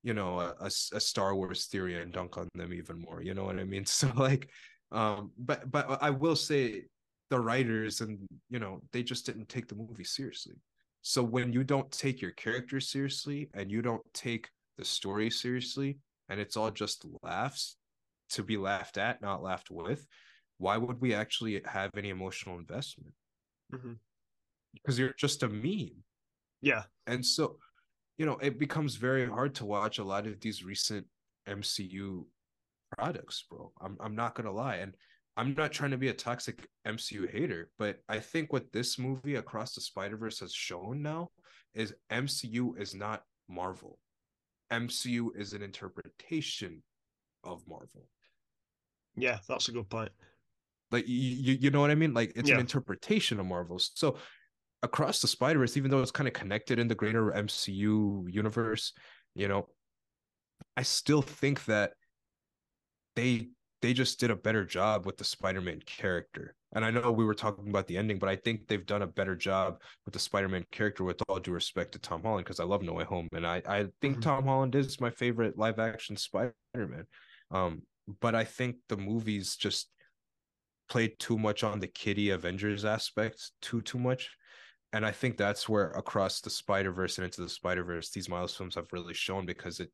you 0.03 0.15
know, 0.15 0.55
a 0.61 0.71
Star 0.71 1.35
Wars 1.35 1.67
theory 1.67 2.01
and 2.01 2.13
dunk 2.13 2.39
on 2.39 2.49
them 2.55 2.73
even 2.73 3.01
more. 3.01 3.21
You 3.21 3.35
know 3.35 3.45
what 3.45 3.59
I 3.59 3.65
mean? 3.65 3.85
So 3.87 4.11
like 4.17 4.49
um 4.93 5.33
but 5.39 5.71
but 5.71 5.99
I 6.03 6.11
will 6.11 6.37
say 6.37 6.85
the 7.31 7.41
writers 7.41 8.01
and 8.01 8.21
you 8.49 8.59
know, 8.59 8.81
they 8.93 9.03
just 9.03 9.27
didn't 9.27 9.49
take 9.49 9.69
the 9.69 9.75
movie 9.75 10.05
seriously. 10.05 10.55
So 11.03 11.23
when 11.23 11.53
you 11.53 11.65
don't 11.65 11.91
take 11.91 12.23
your 12.23 12.31
characters 12.31 12.89
seriously 12.89 13.51
and 13.53 13.71
you 13.71 13.83
don't 13.83 14.03
take 14.15 14.49
the 14.79 14.85
story 14.85 15.29
seriously 15.31 15.99
and 16.29 16.41
it's 16.41 16.57
all 16.57 16.71
just 16.71 17.05
laughs 17.23 17.77
to 18.31 18.43
be 18.43 18.57
laughed 18.57 18.97
at, 18.99 19.21
not 19.21 19.43
laughed 19.43 19.71
with, 19.71 20.07
why 20.59 20.77
would 20.77 21.01
we 21.01 21.15
actually 21.15 21.61
have 21.67 21.91
any 21.97 22.11
emotional 22.11 22.59
investment? 22.59 23.15
Mhm. 23.73 23.99
Because 24.73 24.99
you're 24.99 25.15
just 25.15 25.43
a 25.43 25.49
meme. 25.49 26.03
Yeah, 26.61 26.85
And 27.07 27.25
so, 27.25 27.59
you 28.17 28.25
know, 28.25 28.39
it 28.39 28.59
becomes 28.59 28.97
very 28.97 29.27
hard 29.29 29.55
to 29.57 29.67
watch 29.67 29.99
a 29.99 30.05
lot 30.05 30.27
of 30.27 30.41
these 30.41 30.65
recent 30.65 31.07
MCU 31.47 32.27
products, 32.97 33.45
bro. 33.51 33.73
I'm 33.81 33.99
I'm 34.01 34.15
not 34.15 34.35
gonna 34.35 34.53
lie. 34.53 34.77
And 34.77 34.97
I'm 35.37 35.53
not 35.55 35.73
trying 35.73 35.91
to 35.91 35.99
be 35.99 36.09
a 36.09 36.15
toxic 36.15 36.67
MCU 36.87 37.27
hater, 37.31 37.71
but 37.77 37.99
I 38.09 38.21
think 38.21 38.53
what 38.53 38.73
this 38.73 38.99
movie 38.99 39.35
Across 39.35 39.75
the 39.75 39.81
Spider-Verse 39.81 40.39
has 40.41 40.55
shown 40.55 41.03
now 41.03 41.29
is 41.75 41.93
MCU 42.11 42.77
is 42.81 42.95
not 42.95 43.25
Marvel. 43.49 43.99
MCU 44.81 45.29
is 45.37 45.53
an 45.53 45.63
interpretation 45.63 46.83
of 47.43 47.67
Marvel. 47.69 48.09
yeah, 49.17 49.39
that's 49.49 49.69
a 49.69 49.73
good 49.73 49.89
point. 49.89 50.11
Like 50.91 51.07
you, 51.07 51.55
you, 51.61 51.71
know 51.71 51.81
what 51.81 51.91
I 51.91 51.95
mean? 51.95 52.15
Like 52.15 52.33
it's 52.37 52.49
Yeah. 52.49 52.57
an 52.57 52.61
interpretation 52.61 53.39
of 53.41 53.47
Marvel. 53.47 53.79
So 53.79 54.17
across 54.83 55.21
the 55.21 55.29
Spider-Verse, 55.29 55.77
even 55.77 55.91
though 55.91 56.01
it's 56.03 56.11
kind 56.11 56.29
of 56.29 56.35
connected 56.35 56.79
in 56.79 56.89
the 56.89 56.95
greater 56.95 57.31
MCU 57.33 58.27
universe, 58.29 58.93
you 59.35 59.49
know, 59.49 59.69
I 60.77 60.83
still 60.83 61.23
think 61.23 61.65
that 61.67 61.93
they 63.17 63.51
they 63.83 63.93
just 63.93 64.19
did 64.19 64.31
a 64.31 64.37
better 64.37 64.65
job 64.65 65.07
with 65.07 65.17
the 65.17 65.25
Spider-Man 65.25 65.81
character. 65.87 66.57
And 66.75 66.85
I 66.85 66.91
know 66.91 67.13
we 67.13 67.25
were 67.25 67.35
talking 67.35 67.69
about 67.69 67.87
the 67.87 67.97
ending, 67.97 68.19
but 68.19 68.29
I 68.29 68.37
think 68.37 68.67
they've 68.67 68.85
done 68.85 69.03
a 69.03 69.07
better 69.07 69.37
job 69.37 69.81
with 70.05 70.13
the 70.13 70.21
Spider-Man 70.21 70.65
character 70.73 71.05
with 71.05 71.23
all 71.29 71.39
due 71.39 71.53
respect 71.53 71.93
to 71.93 71.99
Tom 71.99 72.23
Holland, 72.23 72.45
because 72.45 72.61
I 72.61 72.65
love 72.65 72.83
No 72.83 72.95
Way 72.95 73.05
Home. 73.05 73.29
And 73.33 73.47
I, 73.47 73.63
I 73.67 73.87
think 74.01 74.19
Mhm. 74.19 74.23
Tom 74.23 74.45
Holland 74.45 74.75
is 74.75 75.01
my 75.01 75.11
favorite 75.11 75.57
live 75.57 75.79
action 75.79 76.17
Spider-Man. 76.17 77.07
Um, 77.51 77.83
but 78.21 78.35
I 78.35 78.45
think 78.45 78.77
the 78.89 78.97
movies 78.97 79.57
just 79.57 79.91
played 80.89 81.19
too 81.19 81.39
much 81.39 81.63
on 81.65 81.81
the 81.81 81.87
kitty 81.87 82.31
Avengers 82.31 82.85
aspect, 82.85 83.53
too 83.63 83.81
too 83.81 83.99
much. 83.99 84.31
And 84.93 85.07
I 85.07 85.13
think 85.13 85.37
that's 85.37 85.69
where 85.69 85.91
across 85.91 86.41
the 86.41 86.51
Spider-Verse 86.51 87.19
and 87.19 87.25
into 87.25 87.41
the 87.41 87.49
Spider-Verse, 87.49 88.11
these 88.11 88.29
Miles 88.29 88.55
films 88.57 88.75
have 88.75 88.93
really 88.93 89.15
shown 89.15 89.47
because 89.47 89.81
it 89.81 89.91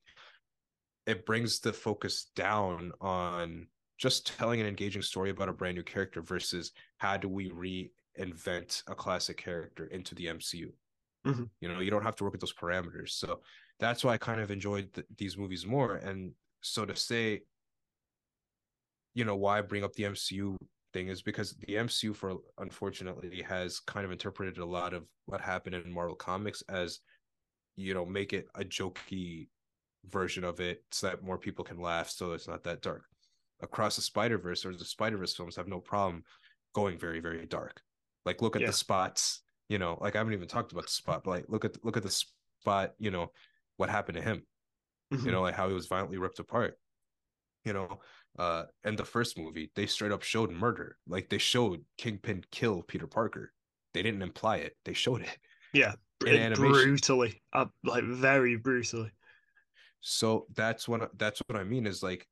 it 1.07 1.25
brings 1.25 1.61
the 1.61 1.73
focus 1.73 2.31
down 2.35 2.93
on 3.01 3.69
just 4.01 4.27
telling 4.27 4.61
an 4.61 4.67
engaging 4.67 5.03
story 5.03 5.31
about 5.31 5.51
a 5.51 5.53
brand 5.53 5.77
new 5.77 5.85
character 5.85 6.23
versus 6.23 6.73
how 6.99 7.19
do 7.19 7.29
we 7.29 7.51
reinvent 7.51 8.83
a 8.89 8.95
classic 8.97 9.37
character 9.37 9.87
into 9.89 10.15
the 10.17 10.29
MCU. 10.29 10.73
Mhm. 11.27 11.51
You 11.61 11.69
know, 11.69 11.81
you 11.81 11.91
don't 11.91 12.03
have 12.03 12.17
to 12.17 12.25
work 12.25 12.33
with 12.33 12.41
those 12.41 12.55
parameters. 12.55 13.11
So 13.11 13.43
that's 13.79 14.03
why 14.03 14.15
I 14.15 14.19
kind 14.19 14.41
of 14.41 14.51
enjoyed 14.51 14.95
th- 14.95 15.07
these 15.19 15.37
movies 15.37 15.67
more. 15.67 15.97
And 15.97 16.35
so 16.63 16.87
to 16.87 16.97
say, 16.97 17.43
you 19.15 19.25
know, 19.25 19.37
why 19.37 19.59
I 19.59 19.63
bring 19.63 19.85
up 19.85 19.93
the 19.95 20.05
MCU 20.05 20.57
thing 20.93 21.09
is 21.09 21.23
because 21.23 21.55
the 21.57 21.77
MCU, 21.77 22.15
for 22.15 22.39
unfortunately, 22.59 23.43
has 23.43 23.81
kind 23.81 24.05
of 24.07 24.13
interpreted 24.13 24.59
a 24.59 24.65
lot 24.65 24.95
of 24.95 25.07
what 25.27 25.41
happened 25.41 25.75
in 25.75 25.93
Marvel 25.93 26.17
Comics 26.17 26.63
as, 26.69 27.01
you 27.77 27.95
know, 27.95 28.07
make 28.07 28.33
it 28.35 28.49
a 28.57 28.65
jokey 28.65 29.51
version 30.07 30.45
of 30.45 30.61
it 30.61 30.85
so 30.93 31.09
that 31.09 31.23
more 31.23 31.39
people 31.39 31.65
can 31.65 31.81
laugh 31.81 32.11
so 32.11 32.33
it's 32.33 32.49
not 32.49 32.65
that 32.65 32.83
dark 32.83 33.05
across 33.62 33.96
the 33.96 34.03
spider-verse 34.03 34.64
or 34.64 34.75
the 34.75 34.85
spider-verse 34.85 35.35
films 35.35 35.57
have 35.57 35.68
no 35.68 35.81
problem 35.81 36.23
going 36.75 36.99
very 36.99 37.20
very 37.20 37.46
dark 37.46 37.83
like 38.25 38.42
look 38.42 38.57
at 38.57 38.62
Yeah. 38.62 38.68
the 38.68 38.73
spots 38.73 39.42
you 39.68 39.79
know 39.79 39.99
like 40.01 40.14
i 40.14 40.18
haven't 40.18 40.33
even 40.35 40.49
talked 40.49 40.73
about 40.73 40.85
the 40.87 40.90
spot 40.92 41.25
but 41.25 41.31
like 41.31 41.44
look 41.49 41.64
at 41.64 41.83
look 41.85 41.96
at 41.96 42.03
the 42.03 42.25
spot 42.62 42.94
you 42.99 43.11
know 43.11 43.33
what 43.77 43.88
happened 43.90 44.16
to 44.16 44.23
him 44.23 44.46
you 45.11 45.18
Mhm. 45.18 45.33
know 45.33 45.42
like 45.42 45.55
how 45.55 45.68
he 45.68 45.75
was 45.75 45.87
violently 45.87 46.18
ripped 46.18 46.38
apart 46.38 46.79
you 47.64 47.73
know 47.73 48.01
uh 48.38 48.64
in 48.85 48.96
the 48.96 49.05
first 49.05 49.37
movie 49.38 49.70
they 49.75 49.87
straight 49.87 50.12
up 50.12 50.23
showed 50.23 50.51
murder 50.51 50.96
like 51.07 51.29
they 51.29 51.38
showed 51.38 51.85
kingpin 51.99 52.44
kill 52.51 52.83
peter 52.83 53.07
parker 53.07 53.53
they 53.92 54.03
didn't 54.03 54.23
imply 54.23 54.57
it 54.57 54.77
they 54.85 54.92
showed 54.92 55.23
it 55.23 55.37
yeah, 55.73 55.94
in 56.27 56.29
it- 56.29 56.40
animation. 56.40 56.94
brutally, 56.94 57.42
uh, 57.53 57.66
like 57.85 58.05
very 58.05 58.57
brutally. 58.57 59.11
So 60.01 60.46
that's 60.55 60.88
what 60.88 61.16
that's 61.18 61.40
what 61.46 61.59
I 61.59 61.64
mean 61.64 61.87
is 61.87 62.03
like 62.03 62.27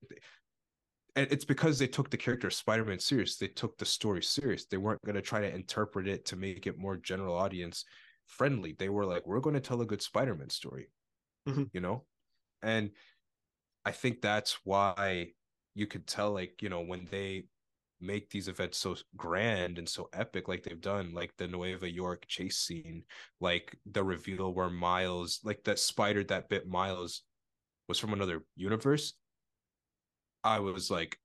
and 1.19 1.33
it's 1.33 1.45
because 1.45 1.81
they 1.81 1.89
took 1.89 2.11
the 2.11 2.17
character 2.17 2.47
of 2.47 2.55
Spider-Man 2.55 3.01
serious. 3.01 3.37
They 3.37 3.49
took 3.49 3.77
the 3.77 3.85
story 3.85 4.23
serious. 4.23 4.67
They 4.67 4.77
weren't 4.77 5.03
going 5.05 5.17
to 5.17 5.21
try 5.21 5.41
to 5.41 5.53
interpret 5.53 6.07
it 6.07 6.25
to 6.27 6.37
make 6.37 6.69
it 6.69 6.79
more 6.79 6.97
general 6.97 7.35
audience 7.35 7.85
friendly. 8.29 8.77
They 8.79 8.89
were 8.89 9.05
like, 9.05 9.27
we're 9.27 9.41
going 9.41 9.55
to 9.55 9.61
tell 9.61 9.81
a 9.81 9.87
good 9.87 10.01
Spider-Man 10.01 10.51
story. 10.51 10.91
Mhm. 11.49 11.71
You 11.73 11.81
know? 11.81 12.07
And 12.63 12.93
I 13.85 13.91
think 13.91 14.21
that's 14.21 14.61
why 14.63 15.33
you 15.75 15.89
could 15.89 16.07
tell 16.07 16.31
like, 16.31 16.63
you 16.63 16.69
know, 16.69 16.83
when 16.83 17.09
they 17.11 17.47
make 18.01 18.31
these 18.31 18.47
events 18.47 18.79
so 18.79 18.95
grand 19.17 19.77
and 19.77 19.89
so 19.89 20.09
epic 20.13 20.47
like 20.47 20.63
they've 20.63 20.81
done 20.81 21.13
like 21.13 21.33
the 21.37 21.49
Nueva 21.49 21.91
York 21.91 22.27
chase 22.29 22.59
scene 22.59 23.03
like 23.41 23.77
the 23.87 24.05
reveal 24.05 24.55
where 24.55 24.71
Miles 24.71 25.41
like 25.43 25.65
that 25.65 25.81
spider 25.81 26.23
that 26.23 26.49
bit 26.49 26.69
Miles 26.69 27.23
was 27.89 27.99
from 27.99 28.13
another 28.13 28.45
universe 28.55 29.15
I 30.45 30.61
was 30.61 30.91
like 30.91 31.19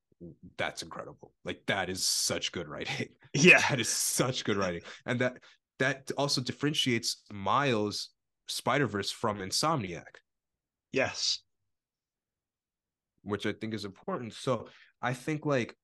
that's 0.58 0.84
incredible. 0.84 1.34
Like 1.44 1.64
that 1.68 1.90
is 1.90 2.06
such 2.06 2.52
good 2.52 2.68
writing. 2.68 3.10
Yeah, 3.36 3.64
that 3.68 3.80
is 3.80 3.90
such 3.90 4.44
good 4.44 4.58
writing. 4.58 4.84
And 5.08 5.20
that 5.22 5.40
that 5.80 6.12
also 6.20 6.40
differentiates 6.40 7.24
Miles 7.34 8.10
Spider-Verse 8.48 9.10
from 9.10 9.40
Insomniac. 9.40 10.22
Yes, 10.92 11.40
which 13.24 13.48
I 13.48 13.54
think 13.54 13.74
is 13.74 13.86
important. 13.86 14.34
So 14.34 14.68
I 15.02 15.14
think 15.14 15.48
like 15.48 15.76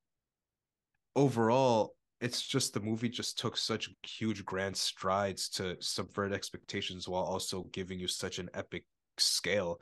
overall, 1.15 1.95
it's 2.21 2.41
just 2.41 2.73
the 2.73 2.81
movie 2.81 3.09
just 3.09 3.39
took 3.39 3.57
such 3.57 3.89
huge 4.03 4.45
grand 4.45 4.77
strides 4.77 5.49
to 5.49 5.75
subvert 5.79 6.33
expectations 6.33 7.07
while 7.07 7.23
also 7.23 7.63
giving 7.71 7.99
you 7.99 8.07
such 8.07 8.39
an 8.39 8.49
epic 8.53 8.85
scale. 9.17 9.81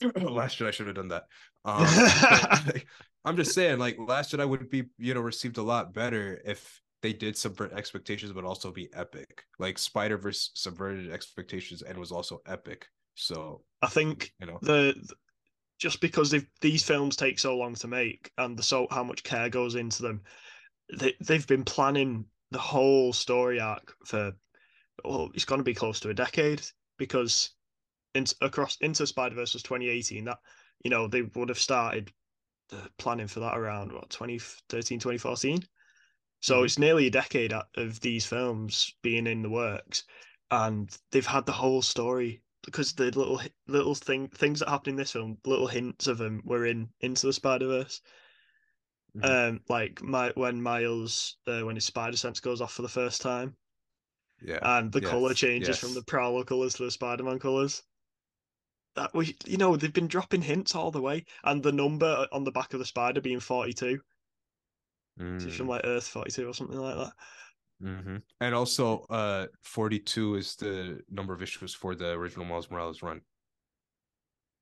Last 0.22 0.58
Jedi 0.58 0.72
should 0.72 0.86
have 0.86 0.96
done 0.96 1.08
that. 1.08 1.24
Um, 1.64 1.82
like, 2.66 2.86
I'm 3.24 3.36
just 3.36 3.54
saying, 3.54 3.78
like 3.78 3.98
Last 3.98 4.32
Jedi 4.32 4.48
would 4.48 4.70
be, 4.70 4.84
you 4.98 5.14
know, 5.14 5.20
received 5.20 5.58
a 5.58 5.62
lot 5.62 5.92
better 5.92 6.40
if 6.44 6.80
they 7.02 7.12
did 7.12 7.36
subvert 7.36 7.72
expectations, 7.72 8.32
but 8.32 8.44
also 8.44 8.70
be 8.70 8.88
epic. 8.94 9.44
Like 9.58 9.78
Spider 9.78 10.18
Verse 10.18 10.50
subverted 10.54 11.10
expectations 11.10 11.82
and 11.82 11.98
was 11.98 12.12
also 12.12 12.40
epic. 12.46 12.86
So 13.14 13.62
I 13.82 13.88
think 13.88 14.32
you 14.40 14.46
know, 14.46 14.58
the, 14.62 14.94
just 15.78 16.00
because 16.00 16.34
these 16.60 16.82
films 16.82 17.16
take 17.16 17.38
so 17.38 17.56
long 17.56 17.74
to 17.76 17.88
make 17.88 18.30
and 18.38 18.56
the 18.56 18.62
so 18.62 18.86
how 18.90 19.04
much 19.04 19.22
care 19.22 19.48
goes 19.48 19.74
into 19.74 20.02
them, 20.02 20.22
they 20.98 21.14
they've 21.20 21.46
been 21.46 21.64
planning 21.64 22.26
the 22.50 22.58
whole 22.58 23.12
story 23.12 23.60
arc 23.60 23.94
for 24.04 24.32
well, 25.04 25.30
it's 25.34 25.44
going 25.44 25.60
to 25.60 25.64
be 25.64 25.74
close 25.74 26.00
to 26.00 26.10
a 26.10 26.14
decade 26.14 26.62
because 26.98 27.50
into 28.14 28.34
across 28.40 28.76
into 28.80 29.06
Spider 29.06 29.34
Verse 29.34 29.54
was 29.54 29.62
2018. 29.62 30.24
That 30.24 30.38
you 30.84 30.90
know 30.90 31.06
they 31.06 31.22
would 31.22 31.48
have 31.48 31.58
started 31.58 32.12
the 32.68 32.90
planning 32.98 33.26
for 33.26 33.40
that 33.40 33.56
around 33.56 33.92
what 33.92 34.10
2013, 34.10 34.98
2014. 34.98 35.62
So 36.40 36.56
mm-hmm. 36.56 36.64
it's 36.64 36.78
nearly 36.78 37.06
a 37.06 37.10
decade 37.10 37.52
of 37.52 38.00
these 38.00 38.24
films 38.24 38.94
being 39.02 39.26
in 39.26 39.42
the 39.42 39.50
works, 39.50 40.04
and 40.50 40.90
they've 41.10 41.26
had 41.26 41.46
the 41.46 41.52
whole 41.52 41.82
story 41.82 42.42
because 42.64 42.92
the 42.92 43.04
little 43.04 43.40
little 43.66 43.94
thing 43.94 44.28
things 44.28 44.60
that 44.60 44.68
happen 44.68 44.90
in 44.90 44.96
this 44.96 45.12
film, 45.12 45.38
little 45.44 45.66
hints 45.66 46.06
of 46.06 46.18
them 46.18 46.42
were 46.44 46.66
in 46.66 46.88
into 47.00 47.26
the 47.26 47.32
Spider 47.32 47.66
Verse. 47.66 48.00
Mm-hmm. 49.16 49.54
Um, 49.54 49.60
like 49.68 50.02
my 50.02 50.32
when 50.34 50.62
Miles 50.62 51.36
uh, 51.46 51.62
when 51.62 51.74
his 51.74 51.84
spider 51.84 52.16
sense 52.16 52.38
goes 52.38 52.60
off 52.60 52.72
for 52.72 52.82
the 52.82 52.88
first 52.88 53.20
time, 53.20 53.56
yeah, 54.40 54.58
and 54.62 54.92
the 54.92 55.00
yes. 55.00 55.10
color 55.10 55.34
changes 55.34 55.68
yes. 55.68 55.78
from 55.78 55.94
the 55.94 56.02
Prowler 56.02 56.44
colors 56.44 56.74
to 56.74 56.84
the 56.84 56.90
Spider 56.90 57.24
Man 57.24 57.38
colors. 57.38 57.82
That 59.00 59.14
we, 59.14 59.34
you 59.46 59.56
know, 59.56 59.76
they've 59.76 59.90
been 59.90 60.08
dropping 60.08 60.42
hints 60.42 60.74
all 60.74 60.90
the 60.90 61.00
way, 61.00 61.24
and 61.44 61.62
the 61.62 61.72
number 61.72 62.26
on 62.32 62.44
the 62.44 62.52
back 62.52 62.74
of 62.74 62.80
the 62.80 62.84
spider 62.84 63.22
being 63.22 63.40
forty 63.40 63.72
two, 63.72 63.98
mm. 65.18 65.50
from 65.52 65.68
like 65.68 65.80
Earth 65.84 66.06
forty 66.06 66.30
two 66.30 66.46
or 66.46 66.52
something 66.52 66.78
like 66.78 66.96
that. 66.96 67.12
Mm-hmm. 67.82 68.16
And 68.42 68.54
also, 68.54 69.06
uh, 69.08 69.46
42 69.62 70.34
is 70.34 70.54
the 70.54 71.00
number 71.10 71.32
of 71.32 71.42
issues 71.42 71.72
for 71.72 71.94
the 71.94 72.10
original 72.10 72.44
Miles 72.44 72.70
Morales 72.70 73.00
run. 73.00 73.22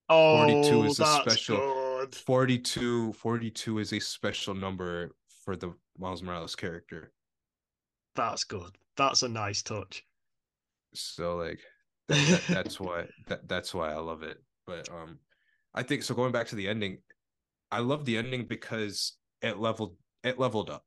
Oh, 0.09 0.37
42 0.37 0.85
is 0.85 1.01
a 1.01 1.05
special. 1.05 1.57
Good. 1.57 2.14
42, 2.14 3.14
42 3.14 3.79
is 3.81 3.92
a 3.92 3.98
special 3.98 4.55
number 4.55 5.11
for 5.44 5.57
the 5.57 5.74
Miles 5.98 6.22
Morales 6.22 6.55
character. 6.55 7.11
That's 8.14 8.44
good. 8.44 8.79
That's 8.96 9.24
a 9.24 9.29
nice 9.29 9.62
touch. 9.62 10.05
So 10.94 11.38
like 11.38 11.59
that, 12.09 12.29
that, 12.29 12.42
that's 12.49 12.81
why 12.81 13.07
that, 13.27 13.49
that's 13.49 13.75
why 13.75 13.92
I 13.92 13.99
love 13.99 14.23
it. 14.23 14.38
But 14.66 14.88
um 14.90 15.18
I 15.75 15.83
think 15.83 16.03
so 16.03 16.14
going 16.14 16.33
back 16.33 16.49
to 16.49 16.57
the 16.57 16.68
ending, 16.68 16.99
I 17.71 17.81
love 17.81 18.05
the 18.05 18.16
ending 18.16 18.47
because 18.47 19.16
it 19.42 19.59
leveled 19.59 19.97
it 20.25 20.38
leveled 20.38 20.71
up. 20.71 20.85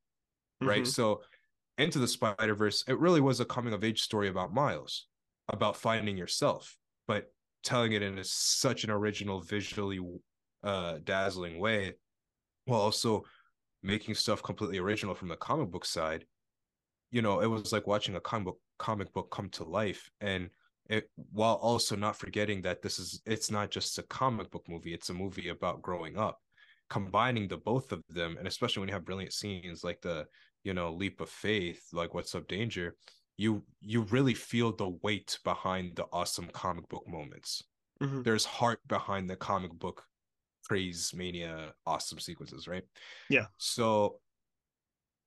Right. 0.62 0.84
Mm-hmm. 0.84 0.90
So 0.90 1.22
into 1.78 2.00
the 2.00 2.08
Spider 2.08 2.56
Verse, 2.56 2.84
it 2.88 3.00
really 3.00 3.22
was 3.22 3.40
a 3.40 3.46
coming 3.46 3.74
of 3.74 3.84
age 3.84 4.02
story 4.02 4.30
about 4.30 4.54
Miles, 4.54 5.08
about 5.50 5.76
finding 5.76 6.18
yourself, 6.18 6.78
but 7.08 7.32
telling 7.64 7.94
it 7.94 8.02
in 8.02 8.18
a, 8.18 8.24
such 8.24 8.84
an 8.84 8.92
original, 8.92 9.42
visually 9.42 10.00
uh, 10.64 10.98
dazzling 11.04 11.60
way, 11.60 11.94
while 12.66 12.82
also 12.82 13.24
making 13.84 14.14
stuff 14.14 14.44
completely 14.44 14.78
original 14.78 15.16
from 15.16 15.28
the 15.28 15.36
comic 15.36 15.72
book 15.72 15.86
side. 15.86 16.26
You 17.12 17.22
know, 17.22 17.42
it 17.42 17.48
was 17.48 17.72
like 17.72 17.88
watching 17.88 18.16
a 18.16 18.22
comic 18.22 18.46
book 18.46 18.60
comic 18.78 19.14
book 19.14 19.32
come 19.32 19.50
to 19.50 19.64
life, 19.64 20.10
and 20.22 20.50
it 20.92 21.10
while 21.32 21.56
also 21.56 21.96
not 21.96 22.18
forgetting 22.18 22.62
that 22.62 22.82
this 22.82 23.00
is 23.00 23.22
it's 23.26 23.50
not 23.50 23.72
just 23.72 23.98
a 23.98 24.04
comic 24.04 24.52
book 24.52 24.66
movie; 24.68 24.94
it's 24.94 25.10
a 25.10 25.14
movie 25.14 25.50
about 25.50 25.82
growing 25.82 26.18
up. 26.18 26.40
Combining 26.90 27.48
the 27.48 27.58
both 27.58 27.92
of 27.94 28.04
them, 28.10 28.36
and 28.38 28.48
especially 28.48 28.82
when 28.82 28.90
you 28.90 28.94
have 28.94 29.06
brilliant 29.06 29.34
scenes 29.34 29.84
like 29.84 30.02
the 30.02 30.26
you 30.64 30.74
know 30.74 30.92
leap 30.92 31.22
of 31.22 31.30
faith 31.30 31.82
like 31.94 32.14
what's 32.14 32.36
up 32.36 32.48
danger 32.48 32.96
you 33.38 33.64
you 33.82 34.02
really 34.04 34.34
feel 34.34 34.76
the 34.76 34.90
weight 35.02 35.38
behind 35.44 35.96
the 35.96 36.06
awesome 36.12 36.48
comic 36.54 36.88
book 36.90 37.08
moments 37.08 37.64
mm-hmm. 38.02 38.22
there's 38.22 38.46
heart 38.46 38.80
behind 38.88 39.30
the 39.30 39.36
comic 39.36 39.72
book 39.74 40.04
praise 40.64 41.12
mania 41.16 41.74
awesome 41.86 42.20
sequences 42.20 42.68
right 42.68 42.84
yeah 43.30 43.46
so 43.58 44.18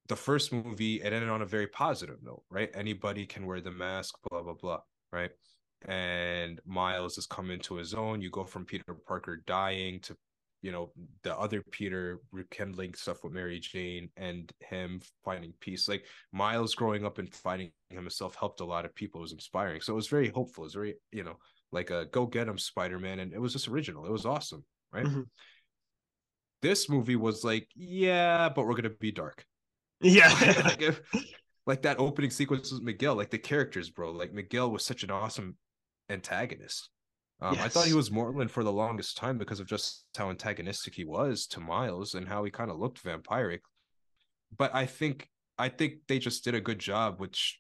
the 0.09 0.17
first 0.17 0.53
movie 0.53 1.01
it 1.01 1.13
ended 1.13 1.31
on 1.31 1.43
a 1.43 1.47
very 1.47 1.67
positive 1.67 2.19
note 2.23 2.43
right 2.51 2.71
anybody 2.75 3.27
can 3.27 3.47
wear 3.47 3.61
the 3.61 3.71
mask 3.71 4.15
blah 4.31 4.43
blah 4.43 4.55
blah 4.55 4.81
right 5.13 5.31
and 5.87 6.61
miles 6.67 7.17
has 7.17 7.27
come 7.27 7.51
into 7.51 7.75
his 7.77 7.95
own. 7.95 8.21
You 8.21 8.31
go 8.31 8.45
from 8.45 8.65
peter 8.65 8.95
parker 9.07 9.43
dying 9.47 10.01
to 10.01 10.17
you 10.63 10.73
know 10.73 10.93
the 11.23 11.37
other 11.37 11.63
peter 11.71 12.21
rekindling 12.33 12.95
stuff 12.95 13.23
with 13.23 13.35
mary 13.35 13.61
jane 13.61 14.09
and 14.17 14.51
him 14.61 15.01
finding 15.25 15.53
peace. 15.61 15.89
Like 15.89 16.07
miles 16.33 16.75
growing 16.75 17.05
up 17.05 17.19
and 17.19 17.33
finding 17.35 17.71
himself 17.91 18.35
helped 18.35 18.61
a 18.61 18.65
lot 18.65 18.85
of 18.85 18.95
people. 18.95 19.21
It 19.21 19.23
was 19.23 19.33
inspiring. 19.33 19.81
So 19.81 19.93
it 19.93 19.97
was 19.97 20.09
very 20.09 20.29
hopeful. 20.29 20.65
It 20.65 20.67
was 20.67 20.75
very 20.75 20.95
you 21.13 21.25
know 21.25 21.37
like 21.73 21.91
a 21.91 22.07
go 22.07 22.27
get 22.27 22.49
him 22.49 22.59
spider-man 22.59 23.19
and 23.21 23.33
it 23.33 23.41
was 23.41 23.53
just 23.53 23.69
original. 23.69 24.07
It 24.07 24.13
was 24.13 24.27
awesome 24.27 24.65
right? 24.95 25.05
Mm-hmm. 25.05 25.23
this 26.63 26.89
movie 26.89 27.17
was 27.17 27.45
like 27.45 27.69
yeah 27.75 28.49
but 28.49 28.67
we're 28.67 28.77
gonna 28.77 28.91
be 28.91 29.13
dark. 29.13 29.45
Yeah. 30.01 30.31
Like, 30.65 30.83
if, 30.83 31.01
like 31.67 31.83
that 31.83 31.99
opening 31.99 32.31
sequence 32.31 32.71
with 32.73 32.83
miguel 32.83 33.15
like 33.15 33.31
the 33.31 33.39
characters 33.39 33.89
bro 33.89 34.13
like 34.13 34.35
miguel 34.35 34.71
was 34.71 34.85
such 34.85 35.03
an 35.03 35.11
awesome 35.11 35.57
antagonist 36.11 36.91
um, 37.41 37.55
yes. 37.55 37.65
I 37.65 37.69
thought 37.69 37.87
he 37.87 37.95
was 37.95 38.11
Morlun 38.11 38.49
for 38.49 38.65
the 38.65 38.73
longest 38.73 39.17
time 39.17 39.39
because 39.39 39.61
of 39.61 39.67
just 39.67 40.05
how 40.17 40.31
antagonistic 40.31 40.95
he 40.95 41.05
was 41.05 41.47
to 41.49 41.61
Miles 41.61 42.15
and 42.15 42.29
how 42.29 42.45
he 42.45 42.51
kind 42.51 42.71
of 42.71 42.79
looked 42.79 43.03
vampiric. 43.03 43.61
But 44.57 44.75
I 44.75 44.87
think 44.87 45.29
I 45.59 45.69
think 45.69 45.95
they 46.09 46.19
just 46.19 46.45
did 46.45 46.55
a 46.55 46.61
good 46.61 46.79
job 46.79 47.21
with 47.21 47.35
sh- 47.35 47.57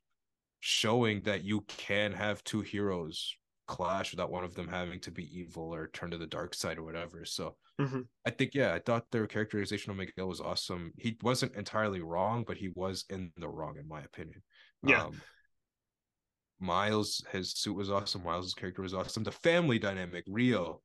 showing 0.61 1.22
that 1.22 1.44
you 1.44 1.62
can 1.62 2.12
have 2.12 2.42
two 2.44 2.61
heroes 2.61 3.37
clash 3.66 4.11
without 4.12 4.30
one 4.30 4.44
of 4.44 4.54
them 4.54 4.68
having 4.68 5.00
to 5.00 5.11
be 5.11 5.28
evil 5.38 5.74
or 5.74 5.88
turn 5.88 6.11
to 6.11 6.18
the 6.18 6.26
dark 6.26 6.54
side 6.54 6.78
or 6.78 6.85
whatever. 6.85 7.24
So 7.24 7.57
mm-hmm. 7.80 8.00
I 8.26 8.30
think 8.30 8.54
yeah, 8.54 8.72
I 8.74 8.78
thought 8.78 9.11
their 9.11 9.26
characterization 9.26 9.90
of 9.90 9.96
Miguel 9.96 10.28
was 10.28 10.40
awesome. 10.40 10.92
He 10.98 11.18
wasn't 11.22 11.57
entirely 11.57 12.00
wrong, 12.00 12.44
but 12.46 12.57
he 12.57 12.70
was 12.74 13.04
in 13.11 13.33
the 13.37 13.48
wrong 13.48 13.76
in 13.78 13.88
my 13.88 14.02
opinion. 14.02 14.42
Yeah. 14.83 15.04
Um, 15.04 15.20
Miles, 16.61 17.23
his 17.33 17.53
suit 17.53 17.77
was 17.77 17.90
awesome. 17.90 18.25
Miles's 18.25 18.55
character 18.55 18.83
was 18.83 18.95
awesome. 18.95 19.23
The 19.23 19.33
family 19.33 19.79
dynamic, 19.79 20.25
Rio, 20.27 20.81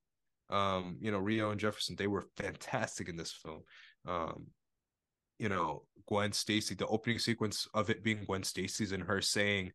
um, 0.49 0.97
you 0.99 1.11
know, 1.11 1.19
Rio 1.19 1.51
and 1.51 1.59
Jefferson, 1.59 1.95
they 1.95 2.07
were 2.07 2.27
fantastic 2.37 3.09
in 3.09 3.15
this 3.15 3.31
film. 3.31 3.61
Um, 4.07 4.47
you 5.37 5.49
know, 5.49 5.83
Gwen 6.07 6.31
Stacy, 6.33 6.75
the 6.75 6.87
opening 6.87 7.19
sequence 7.19 7.67
of 7.73 7.89
it 7.89 8.03
being 8.03 8.25
Gwen 8.25 8.43
Stacy's 8.43 8.91
and 8.91 9.03
her 9.03 9.21
saying, 9.21 9.71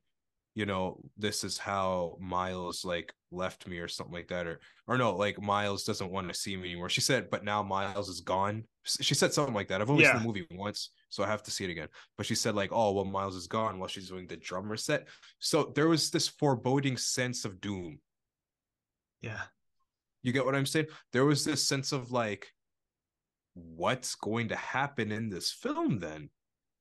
you 0.54 0.66
know, 0.66 1.00
this 1.16 1.42
is 1.42 1.58
how 1.58 2.16
Miles 2.20 2.84
like 2.84 3.12
left 3.32 3.66
me 3.66 3.78
or 3.78 3.88
something 3.88 4.14
like 4.14 4.28
that, 4.28 4.46
or 4.46 4.60
or 4.86 4.96
no, 4.96 5.16
like 5.16 5.42
Miles 5.42 5.84
doesn't 5.84 6.10
want 6.10 6.28
to 6.28 6.34
see 6.34 6.56
me 6.56 6.70
anymore. 6.70 6.88
She 6.88 7.00
said, 7.00 7.28
but 7.30 7.44
now 7.44 7.62
Miles 7.62 8.08
is 8.08 8.20
gone. 8.20 8.64
She 8.84 9.14
said 9.14 9.32
something 9.32 9.54
like 9.54 9.68
that. 9.68 9.80
I've 9.80 9.90
only 9.90 10.04
yeah. 10.04 10.12
seen 10.12 10.20
the 10.20 10.26
movie 10.26 10.46
once, 10.52 10.90
so 11.08 11.24
I 11.24 11.26
have 11.26 11.42
to 11.44 11.50
see 11.50 11.64
it 11.64 11.70
again. 11.70 11.88
But 12.16 12.26
she 12.26 12.34
said 12.34 12.54
like, 12.54 12.70
oh 12.72 12.92
well, 12.92 13.04
Miles 13.04 13.34
is 13.34 13.48
gone 13.48 13.78
while 13.78 13.88
she's 13.88 14.08
doing 14.08 14.26
the 14.26 14.36
drummer 14.36 14.76
set. 14.76 15.08
So 15.40 15.72
there 15.74 15.88
was 15.88 16.10
this 16.10 16.28
foreboding 16.28 16.96
sense 16.98 17.44
of 17.44 17.60
doom. 17.60 17.98
Yeah, 19.22 19.42
you 20.22 20.32
get 20.32 20.44
what 20.44 20.54
I'm 20.54 20.66
saying? 20.66 20.86
There 21.12 21.24
was 21.24 21.44
this 21.44 21.66
sense 21.66 21.90
of 21.90 22.12
like, 22.12 22.46
what's 23.54 24.14
going 24.14 24.48
to 24.48 24.56
happen 24.56 25.10
in 25.10 25.30
this 25.30 25.50
film 25.50 25.98
then? 25.98 26.30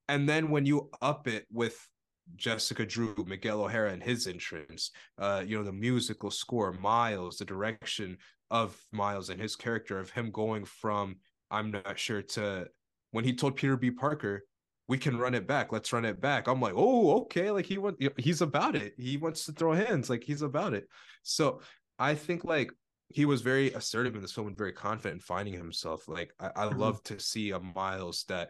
And 0.07 0.29
then 0.29 0.49
when 0.49 0.65
you 0.65 0.91
up 1.01 1.27
it 1.27 1.47
with 1.51 1.87
Jessica 2.35 2.85
Drew, 2.85 3.15
Miguel 3.27 3.61
O'Hara, 3.61 3.91
and 3.91 4.03
his 4.03 4.27
entrance. 4.27 4.91
Uh, 5.17 5.43
you 5.45 5.57
know, 5.57 5.63
the 5.63 5.71
musical 5.73 6.31
score, 6.31 6.73
Miles, 6.73 7.37
the 7.37 7.45
direction 7.45 8.17
of 8.51 8.77
Miles 8.91 9.29
and 9.29 9.41
his 9.41 9.55
character 9.55 9.99
of 9.99 10.11
him 10.11 10.31
going 10.31 10.65
from 10.65 11.17
I'm 11.49 11.71
not 11.71 11.99
sure 11.99 12.21
to 12.21 12.67
when 13.11 13.23
he 13.23 13.33
told 13.33 13.55
Peter 13.55 13.77
B. 13.77 13.91
Parker, 13.91 14.43
we 14.87 14.97
can 14.97 15.17
run 15.17 15.35
it 15.35 15.47
back. 15.47 15.71
Let's 15.71 15.93
run 15.93 16.03
it 16.03 16.19
back. 16.19 16.47
I'm 16.47 16.59
like, 16.59 16.73
oh, 16.75 17.21
okay. 17.21 17.51
Like 17.51 17.65
he 17.65 17.77
went, 17.77 17.97
he's 18.17 18.41
about 18.41 18.75
it. 18.75 18.93
He 18.97 19.17
wants 19.17 19.45
to 19.45 19.51
throw 19.51 19.73
hands. 19.73 20.09
Like 20.09 20.23
he's 20.23 20.41
about 20.41 20.73
it. 20.73 20.87
So 21.21 21.61
I 21.99 22.15
think 22.15 22.43
like 22.43 22.71
he 23.07 23.25
was 23.25 23.41
very 23.41 23.71
assertive 23.73 24.15
in 24.15 24.21
this 24.21 24.31
film 24.31 24.47
and 24.47 24.57
very 24.57 24.73
confident 24.73 25.15
in 25.15 25.19
finding 25.19 25.53
himself. 25.53 26.07
Like 26.07 26.33
I, 26.39 26.47
I 26.47 26.65
mm-hmm. 26.65 26.79
love 26.79 27.03
to 27.03 27.19
see 27.19 27.51
a 27.51 27.59
Miles 27.59 28.25
that 28.27 28.49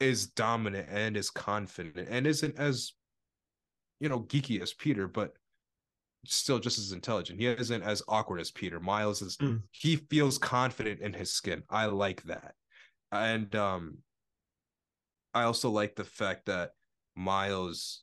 is 0.00 0.26
dominant 0.26 0.88
and 0.90 1.16
is 1.16 1.30
confident 1.30 2.08
and 2.10 2.26
isn't 2.26 2.58
as 2.58 2.92
you 4.00 4.08
know 4.08 4.20
geeky 4.20 4.60
as 4.60 4.72
Peter, 4.72 5.08
but 5.08 5.32
still 6.26 6.58
just 6.58 6.78
as 6.78 6.92
intelligent. 6.92 7.40
He 7.40 7.46
isn't 7.46 7.82
as 7.82 8.02
awkward 8.08 8.40
as 8.40 8.50
Peter. 8.50 8.80
Miles 8.80 9.22
is 9.22 9.36
mm. 9.36 9.62
he 9.70 9.96
feels 9.96 10.38
confident 10.38 11.00
in 11.00 11.12
his 11.12 11.32
skin. 11.32 11.62
I 11.70 11.86
like 11.86 12.22
that. 12.24 12.54
And 13.12 13.54
um 13.54 13.98
I 15.34 15.42
also 15.42 15.70
like 15.70 15.96
the 15.96 16.04
fact 16.04 16.46
that 16.46 16.70
Miles 17.14 18.02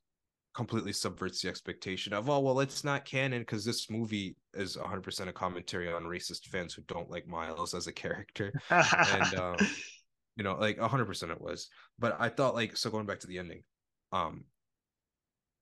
completely 0.53 0.93
subverts 0.93 1.41
the 1.41 1.49
expectation 1.49 2.13
of 2.13 2.29
oh 2.29 2.39
well 2.39 2.59
it's 2.59 2.83
not 2.83 3.05
canon 3.05 3.41
because 3.41 3.65
this 3.65 3.89
movie 3.89 4.35
is 4.53 4.77
100% 4.77 5.27
a 5.27 5.33
commentary 5.33 5.91
on 5.91 6.03
racist 6.03 6.45
fans 6.45 6.75
who 6.75 6.83
don't 6.83 7.09
like 7.09 7.27
Miles 7.27 7.73
as 7.73 7.87
a 7.87 7.91
character 7.91 8.53
and 8.69 9.35
um 9.35 9.55
you 10.35 10.43
know 10.43 10.55
like 10.55 10.77
100% 10.77 11.31
it 11.31 11.41
was. 11.41 11.69
But 11.99 12.17
i 12.19 12.29
thought 12.29 12.55
like 12.55 12.77
so 12.77 12.89
going 12.89 13.05
back 13.05 13.19
to 13.19 13.27
the 13.27 13.39
ending 13.39 13.63
um 14.11 14.45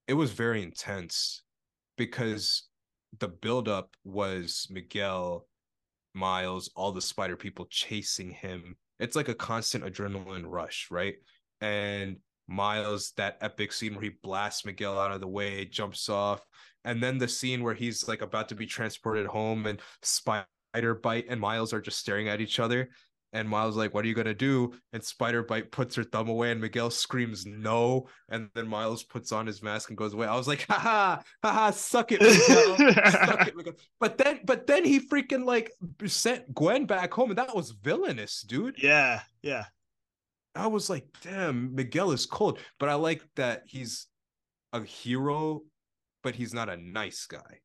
it 0.08 0.14
was 0.14 0.32
very 0.32 0.62
intense 0.62 1.44
because 1.98 2.68
the 3.20 3.28
buildup 3.28 3.96
was 4.04 4.68
miguel 4.70 5.48
miles 6.14 6.70
all 6.76 6.92
the 6.92 7.02
spider 7.02 7.36
people 7.36 7.66
chasing 7.70 8.32
him. 8.32 8.76
It's 9.00 9.16
like 9.16 9.30
a 9.30 9.36
constant 9.36 9.84
adrenaline 9.84 10.44
rush 10.46 10.88
right? 10.92 11.16
And 11.62 12.18
Miles 12.48 13.14
that 13.16 13.38
epic 13.42 13.72
scene 13.72 13.94
where 13.94 14.04
he 14.04 14.12
blasts 14.22 14.66
Miguel 14.66 15.00
out 15.00 15.12
of 15.12 15.22
the 15.22 15.28
way, 15.28 15.66
jumps 15.66 16.10
off, 16.10 16.46
and 16.84 17.02
then 17.02 17.18
the 17.18 17.28
scene 17.28 17.64
where 17.64 17.74
he's 17.74 18.08
like 18.08 18.22
about 18.22 18.50
to 18.50 18.56
be 18.56 18.66
transported 18.66 19.26
home 19.26 19.66
and 19.66 19.80
Spider 20.02 20.46
Byte 20.84 21.26
and 21.30 21.40
Miles 21.40 21.74
are 21.74 21.82
just 21.82 22.00
staring 22.00 22.28
at 22.28 22.42
each 22.42 22.60
other. 22.60 22.90
And 23.34 23.48
Miles 23.48 23.78
like, 23.78 23.94
"What 23.94 24.04
are 24.04 24.08
you 24.08 24.14
gonna 24.14 24.34
do?" 24.34 24.74
And 24.94 25.04
Spider 25.04 25.44
Byte 25.44 25.72
puts 25.72 25.96
her 25.96 26.04
thumb 26.04 26.28
away, 26.28 26.52
and 26.52 26.60
Miguel 26.60 26.90
screams 26.90 27.46
no. 27.46 28.08
And 28.30 28.50
then 28.54 28.68
Miles 28.68 29.04
puts 29.04 29.32
on 29.32 29.48
his 29.48 29.64
mask 29.64 29.90
and 29.90 29.98
goes 29.98 30.14
away. 30.14 30.28
I 30.28 30.36
was 30.36 30.48
like, 30.48 30.66
"Ha 30.70 30.78
ha, 30.80 31.24
ha 31.44 31.54
ha, 31.54 31.72
suck 31.72 32.12
it, 32.12 32.22
Miguel, 32.22 32.78
suck 33.12 33.48
it, 33.48 33.56
Miguel." 33.56 33.74
But 34.00 34.18
then, 34.18 34.42
but 34.44 34.68
then 34.68 34.84
he 34.84 35.00
freaking 35.00 35.46
like 35.46 35.72
sent 36.06 36.54
Gwen 36.54 36.86
back 36.86 37.14
home, 37.14 37.30
and 37.30 37.38
that 37.38 37.56
was 37.56 37.72
villainous, 37.72 38.42
dude. 38.42 38.76
Yeah, 38.82 39.22
yeah. 39.42 39.66
I 40.54 40.68
was 40.68 40.90
like, 40.90 41.06
"Damn, 41.22 41.74
Miguel 41.74 42.12
is 42.12 42.26
cold." 42.26 42.60
But 42.80 42.90
I 42.90 42.96
like 42.96 43.24
that 43.36 43.64
he's 43.66 44.08
a 44.74 44.84
hero, 44.84 45.62
but 46.24 46.36
he's 46.36 46.54
not 46.54 46.70
a 46.70 46.78
nice 46.78 47.26
guy. 47.26 47.62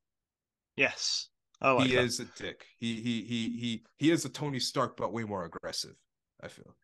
Yes. 0.76 1.28
Like 1.60 1.86
he 1.88 1.94
that. 1.94 2.04
is 2.04 2.20
a 2.20 2.24
dick. 2.24 2.66
He 2.78 3.00
he 3.00 3.22
he 3.22 3.48
he 3.58 3.82
he 3.96 4.10
is 4.10 4.24
a 4.24 4.28
Tony 4.28 4.60
Stark, 4.60 4.96
but 4.96 5.12
way 5.12 5.24
more 5.24 5.44
aggressive. 5.44 5.94
I 6.42 6.48
feel 6.48 6.74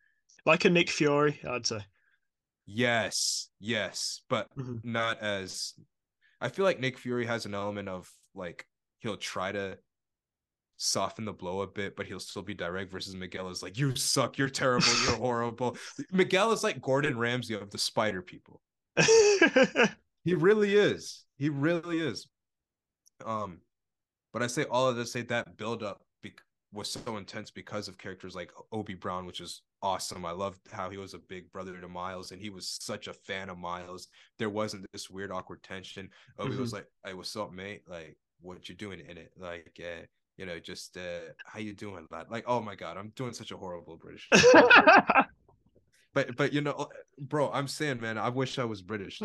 like 0.47 0.65
a 0.65 0.71
Nick 0.71 0.91
Fury, 0.91 1.39
I'd 1.49 1.67
say. 1.67 1.85
Yes, 2.67 3.49
yes, 3.61 4.23
but 4.29 4.49
Mhm. 4.57 4.85
not 4.85 5.21
as. 5.21 5.75
I 6.41 6.49
feel 6.49 6.65
like 6.65 6.81
Nick 6.81 6.99
Fury 6.99 7.27
has 7.27 7.45
an 7.47 7.55
element 7.55 7.89
of 7.89 8.11
like 8.35 8.67
he'll 9.01 9.17
try 9.17 9.53
to 9.53 9.79
soften 10.79 11.25
the 11.25 11.33
blow 11.33 11.61
a 11.61 11.67
bit, 11.67 11.95
but 11.95 12.07
he'll 12.07 12.19
still 12.19 12.43
be 12.43 12.55
direct. 12.55 12.91
Versus 12.91 13.15
Miguel 13.15 13.51
is 13.51 13.63
like, 13.63 13.79
"You 13.79 13.95
suck. 13.95 14.39
You're 14.39 14.49
terrible. 14.49 14.87
You're 15.05 15.17
horrible." 15.17 15.77
Miguel 16.11 16.51
is 16.53 16.65
like 16.65 16.81
Gordon 16.81 17.19
Ramsay 17.19 17.55
of 17.55 17.71
the 17.71 17.79
Spider 17.79 18.23
People. 18.23 18.61
He 20.25 20.35
really 20.35 20.75
is. 20.77 21.25
He 21.37 21.49
really 21.49 21.99
is. 21.99 22.29
Um, 23.27 23.59
but 24.33 24.43
I 24.43 24.47
say 24.47 24.65
all 24.65 24.89
of 24.89 24.97
this, 24.97 25.13
say 25.13 25.23
that 25.23 25.57
build 25.57 25.83
up 25.83 26.03
be- 26.23 26.33
was 26.73 26.91
so 26.91 27.17
intense 27.17 27.51
because 27.51 27.89
of 27.89 27.99
characters 27.99 28.35
like 28.35 28.51
Obi 28.73 28.95
Brown, 28.95 29.27
which 29.27 29.41
is 29.41 29.63
awesome. 29.83 30.25
I 30.25 30.31
loved 30.31 30.61
how 30.71 30.89
he 30.89 30.97
was 30.97 31.13
a 31.15 31.19
big 31.19 31.53
brother 31.53 31.79
to 31.79 31.89
Miles, 31.89 32.33
and 32.33 32.41
he 32.41 32.51
was 32.51 32.79
such 32.81 33.09
a 33.09 33.13
fan 33.13 33.51
of 33.51 33.59
Miles. 33.59 34.09
There 34.39 34.51
wasn't 34.51 34.87
this 34.93 35.11
weird 35.11 35.31
awkward 35.31 35.63
tension. 35.63 36.09
Obi 36.39 36.57
was 36.57 36.73
like, 36.73 36.87
"Hey, 37.05 37.15
what's 37.15 37.37
up, 37.37 37.53
mate? 37.53 37.83
Like, 37.87 38.17
what 38.41 38.69
you 38.69 38.75
doing 38.75 39.01
in 39.01 39.19
it? 39.19 39.33
Like, 39.37 39.79
uh, 39.81 40.07
you 40.39 40.47
know, 40.47 40.59
just 40.59 40.97
uh, 40.97 41.33
how 41.45 41.61
you 41.61 41.75
doing, 41.75 42.07
lad? 42.11 42.27
Like, 42.31 42.45
oh 42.47 42.61
my 42.61 42.75
god, 42.75 42.97
I'm 42.97 43.13
doing 43.17 43.35
such 43.35 43.51
a 43.51 43.57
horrible 43.57 43.99
British." 43.99 44.29
but 46.15 46.37
but 46.37 46.53
you 46.53 46.63
know, 46.63 46.89
bro, 47.19 47.51
I'm 47.53 47.69
saying, 47.69 48.01
man, 48.01 48.17
I 48.17 48.31
wish 48.31 48.59
I 48.59 48.65
was 48.65 48.81
British. 48.81 49.21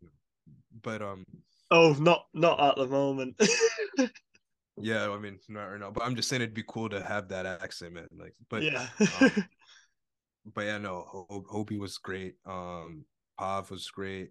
but 0.82 1.02
um, 1.02 1.24
oh, 1.72 1.96
not 1.98 2.26
not 2.32 2.60
at 2.60 2.76
the 2.76 2.86
moment. 2.86 3.40
yeah, 4.78 5.10
I 5.10 5.18
mean, 5.18 5.38
not 5.48 5.64
right 5.66 5.80
now. 5.80 5.90
But 5.90 6.04
I'm 6.04 6.16
just 6.16 6.28
saying 6.28 6.42
it'd 6.42 6.54
be 6.54 6.64
cool 6.66 6.88
to 6.90 7.02
have 7.02 7.28
that 7.28 7.46
accent, 7.46 7.94
man. 7.94 8.08
Like, 8.16 8.34
but 8.50 8.62
yeah. 8.62 8.86
um, 9.20 9.30
but 10.54 10.64
yeah, 10.64 10.78
no, 10.78 11.04
Ho- 11.08 11.44
Hobie 11.50 11.78
was 11.78 11.98
great. 11.98 12.34
Um, 12.46 13.04
Pav 13.38 13.70
was 13.70 13.90
great. 13.90 14.30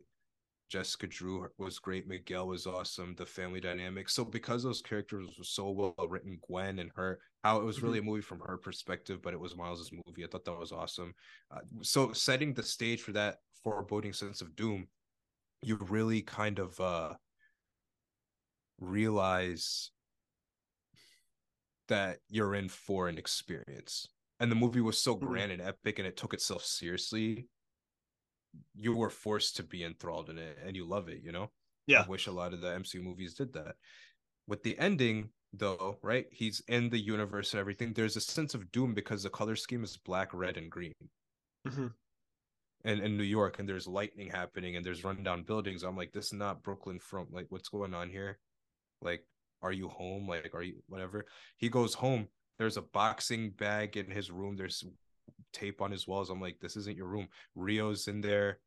Jessica 0.69 1.08
Drew 1.08 1.47
was 1.58 1.79
great. 1.79 2.08
Miguel 2.08 2.47
was 2.47 2.65
awesome. 2.65 3.15
The 3.17 3.25
family 3.25 3.60
dynamic. 3.60 4.10
So 4.10 4.25
because 4.25 4.63
those 4.63 4.81
characters 4.81 5.27
were 5.38 5.43
so 5.43 5.69
well 5.69 5.95
written, 6.10 6.39
Gwen 6.47 6.79
and 6.79 6.91
her, 6.95 7.19
how 7.43 7.60
it 7.60 7.63
was 7.63 7.84
really 7.84 7.99
a 7.99 8.03
movie 8.03 8.21
from 8.21 8.39
her 8.39 8.58
perspective, 8.58 9.21
but 9.21 9.34
it 9.34 9.39
was 9.39 9.55
Miles's 9.55 9.91
movie. 9.91 10.23
I 10.23 10.27
thought 10.27 10.45
that 10.45 10.58
was 10.58 10.71
awesome. 10.71 11.13
Uh, 11.51 11.60
so 11.81 12.13
setting 12.13 12.53
the 12.53 12.63
stage 12.63 13.01
for 13.01 13.12
that 13.12 13.38
foreboding 13.63 14.13
sense 14.13 14.41
of 14.41 14.55
doom, 14.55 14.88
you 15.62 15.77
really 15.89 16.21
kind 16.21 16.60
of 16.60 16.79
uh 16.79 17.13
realize 18.79 19.91
that 21.88 22.19
you're 22.30 22.56
in 22.56 22.69
for 22.69 23.08
an 23.08 23.17
experience. 23.17 24.10
And 24.39 24.52
the 24.52 24.56
movie 24.56 24.82
was 24.82 25.00
so 25.02 25.17
Mhm. 25.21 25.28
grand 25.28 25.52
and 25.52 25.62
epic 25.62 26.00
and 26.00 26.08
it 26.08 26.17
took 26.17 26.34
itself 26.34 26.63
seriously. 26.63 27.50
You 28.74 28.95
were 28.95 29.10
forced 29.10 29.56
to 29.58 29.63
be 29.63 29.84
enthralled 29.84 30.30
in 30.30 30.38
it 30.38 30.58
and 30.60 30.76
you 30.76 30.86
love 30.86 31.10
it, 31.10 31.21
you 31.24 31.32
know? 31.32 31.52
Yeah. 31.88 32.06
I 32.06 32.10
wish 32.10 32.28
a 32.28 32.32
lot 32.32 32.54
of 32.54 32.62
the 32.62 32.74
MCU 32.74 33.02
movies 33.02 33.34
did 33.34 33.54
that. 33.54 33.78
With 34.48 34.63
the 34.63 34.78
ending, 34.80 35.34
though, 35.54 36.00
right? 36.04 36.28
He's 36.32 36.62
in 36.67 36.89
the 36.89 37.00
universe 37.00 37.54
and 37.54 37.60
everything. 37.60 37.93
There's 37.93 38.17
a 38.17 38.21
sense 38.21 38.54
of 38.54 38.71
doom 38.71 38.93
because 38.93 39.24
the 39.24 39.30
color 39.30 39.56
scheme 39.56 39.84
is 39.84 39.98
black, 39.98 40.34
red, 40.34 40.58
and 40.58 40.71
green. 40.71 40.93
Mhm. 41.65 41.95
And 42.84 43.02
in 43.02 43.17
New 43.17 43.24
York, 43.24 43.58
and 43.60 43.67
there's 43.67 43.88
lightning 43.88 44.30
happening 44.30 44.76
and 44.76 44.86
there's 44.86 45.04
rundown 45.04 45.43
buildings. 45.43 45.84
I'm 45.84 45.98
like, 45.98 46.13
this 46.13 46.28
is 46.28 46.34
not 46.34 46.62
Brooklyn 46.63 47.00
from 47.00 47.32
like 47.32 47.48
what's 47.52 47.69
going 47.69 47.93
on 47.93 48.10
here? 48.10 48.39
Like, 49.02 49.28
are 49.65 49.71
you 49.71 49.89
home? 49.89 50.28
Like, 50.28 50.54
are 50.54 50.62
you 50.62 50.75
whatever? 50.88 51.25
He 51.58 51.69
goes 51.69 51.95
home. 51.95 52.28
There's 52.60 52.78
a 52.78 52.84
boxing 52.84 53.49
bag 53.49 53.97
in 53.97 54.10
his 54.10 54.30
room. 54.30 54.56
There's 54.56 54.86
tape 55.54 55.82
on 55.82 55.91
his 55.91 56.08
walls. 56.08 56.30
I'm 56.30 56.39
like, 56.39 56.60
this 56.62 56.78
isn't 56.78 56.95
your 56.95 57.08
room. 57.08 57.28
Rio's 57.56 58.08
in 58.08 58.21
there, 58.21 58.60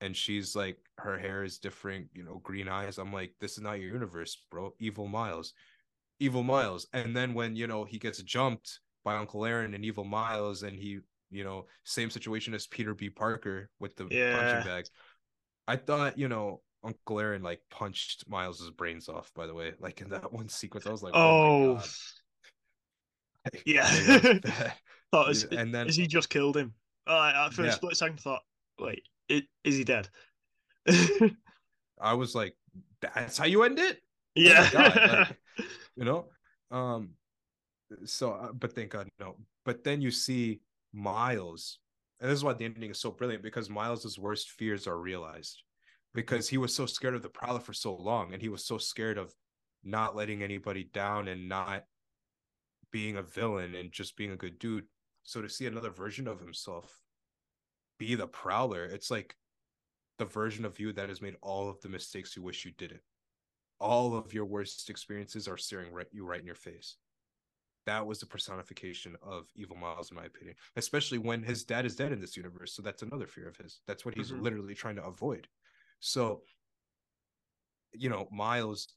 and 0.00 0.16
she's 0.16 0.56
like, 0.56 0.78
her 0.98 1.18
hair 1.18 1.44
is 1.44 1.58
different, 1.58 2.08
you 2.14 2.24
know, 2.24 2.40
green 2.42 2.68
eyes. 2.68 2.96
I'm 2.96 3.12
like, 3.12 3.34
this 3.38 3.52
is 3.52 3.62
not 3.62 3.80
your 3.80 3.92
universe, 3.92 4.38
bro. 4.50 4.74
Evil 4.80 5.06
Miles, 5.06 5.52
Evil 6.18 6.42
Miles. 6.42 6.86
And 6.94 7.14
then 7.14 7.34
when 7.34 7.54
you 7.54 7.66
know 7.66 7.84
he 7.84 7.98
gets 7.98 8.22
jumped 8.22 8.80
by 9.04 9.16
Uncle 9.16 9.44
Aaron 9.44 9.74
and 9.74 9.84
Evil 9.84 10.04
Miles, 10.04 10.62
and 10.62 10.78
he, 10.78 11.00
you 11.30 11.44
know, 11.44 11.66
same 11.84 12.08
situation 12.08 12.54
as 12.54 12.66
Peter 12.66 12.94
B. 12.94 13.10
Parker 13.10 13.68
with 13.78 13.94
the 13.96 14.08
Yeah. 14.10 14.32
punching 14.32 14.66
bag. 14.66 14.86
I 15.68 15.76
thought, 15.76 16.18
you 16.18 16.28
know, 16.28 16.62
Uncle 16.86 17.20
Aaron 17.20 17.42
like 17.42 17.60
punched 17.70 18.24
Miles's 18.28 18.70
brains 18.70 19.08
off. 19.08 19.32
By 19.34 19.46
the 19.46 19.54
way, 19.54 19.72
like 19.80 20.00
in 20.00 20.08
that 20.10 20.32
one 20.32 20.48
sequence, 20.48 20.86
I 20.86 20.90
was 20.90 21.02
like, 21.02 21.12
oh, 21.14 21.20
Oh, 21.20 21.74
my 21.74 21.80
god. 21.80 21.88
Like, 23.54 23.62
Yeah. 23.66 23.82
that 23.90 24.22
was 24.32 24.40
bad. 24.42 24.72
thought, 25.12 25.30
is, 25.30 25.44
and 25.44 25.74
then 25.74 25.86
is 25.88 25.96
he 25.96 26.06
just 26.06 26.30
killed 26.30 26.56
him? 26.56 26.74
I, 27.06 27.46
I 27.46 27.50
for 27.50 27.62
Yeah. 27.62 27.70
a 27.70 27.72
split 27.72 27.96
second 27.96 28.20
thought, 28.20 28.42
wait, 28.78 29.02
i- 29.30 29.46
is 29.64 29.76
he 29.76 29.84
dead? 29.84 30.08
I 32.00 32.14
was 32.14 32.34
like, 32.34 32.54
that's 33.00 33.38
how 33.38 33.46
you 33.46 33.62
end 33.62 33.78
it, 33.78 34.00
yeah. 34.34 34.70
God, 34.72 34.96
like- 34.96 35.38
you 35.96 36.04
know? 36.04 36.26
Um, 36.70 37.10
so, 38.04 38.32
uh, 38.32 38.52
but 38.52 38.72
thank 38.74 38.90
God, 38.90 39.08
no. 39.20 39.36
But 39.64 39.84
then 39.84 40.00
you 40.02 40.10
see 40.10 40.60
Miles, 40.92 41.78
and 42.20 42.30
this 42.30 42.36
is 42.38 42.44
why 42.44 42.52
the 42.52 42.64
ending 42.64 42.90
is 42.90 42.98
so 42.98 43.10
brilliant 43.10 43.42
because 43.42 43.70
Miles's 43.70 44.18
worst 44.18 44.50
fears 44.50 44.86
are 44.86 44.98
realized 44.98 45.62
because 46.16 46.48
he 46.48 46.56
was 46.56 46.74
so 46.74 46.86
scared 46.86 47.14
of 47.14 47.22
the 47.22 47.28
Prowler 47.28 47.60
for 47.60 47.74
so 47.74 47.94
long, 47.94 48.32
and 48.32 48.40
he 48.40 48.48
was 48.48 48.64
so 48.64 48.78
scared 48.78 49.18
of 49.18 49.34
not 49.84 50.16
letting 50.16 50.42
anybody 50.42 50.82
down 50.82 51.28
and 51.28 51.48
not 51.48 51.84
being 52.90 53.16
a 53.16 53.22
villain 53.22 53.74
and 53.74 53.92
just 53.92 54.16
being 54.16 54.32
a 54.32 54.36
good 54.36 54.58
dude. 54.58 54.86
So 55.24 55.42
to 55.42 55.48
see 55.48 55.66
another 55.66 55.90
version 55.90 56.26
of 56.26 56.40
himself 56.40 57.00
be 57.98 58.14
the 58.14 58.26
Prowler, 58.26 58.84
it's 58.86 59.10
like 59.10 59.36
the 60.18 60.24
version 60.24 60.64
of 60.64 60.80
you 60.80 60.92
that 60.94 61.10
has 61.10 61.20
made 61.20 61.36
all 61.42 61.68
of 61.68 61.80
the 61.82 61.90
mistakes 61.90 62.34
you 62.34 62.42
wish 62.42 62.64
you 62.64 62.72
didn't. 62.78 63.02
All 63.78 64.16
of 64.16 64.32
your 64.32 64.46
worst 64.46 64.88
experiences 64.88 65.46
are 65.46 65.58
staring 65.58 65.92
right 65.92 66.06
you 66.10 66.24
right 66.24 66.40
in 66.40 66.46
your 66.46 66.54
face. 66.54 66.96
That 67.84 68.06
was 68.06 68.20
the 68.20 68.26
personification 68.26 69.16
of 69.22 69.48
Evil 69.54 69.76
Miles, 69.76 70.10
in 70.10 70.16
my 70.16 70.24
opinion. 70.24 70.56
Especially 70.76 71.18
when 71.18 71.42
his 71.42 71.64
dad 71.64 71.84
is 71.84 71.94
dead 71.94 72.10
in 72.10 72.20
this 72.20 72.36
universe, 72.36 72.72
so 72.72 72.80
that's 72.80 73.02
another 73.02 73.26
fear 73.26 73.48
of 73.48 73.56
his. 73.58 73.80
That's 73.86 74.04
what 74.04 74.16
he's 74.16 74.32
Mhm. 74.32 74.40
literally 74.40 74.74
trying 74.74 74.96
to 74.96 75.04
avoid. 75.04 75.46
So, 76.00 76.42
you 77.92 78.08
know, 78.08 78.28
Miles, 78.30 78.88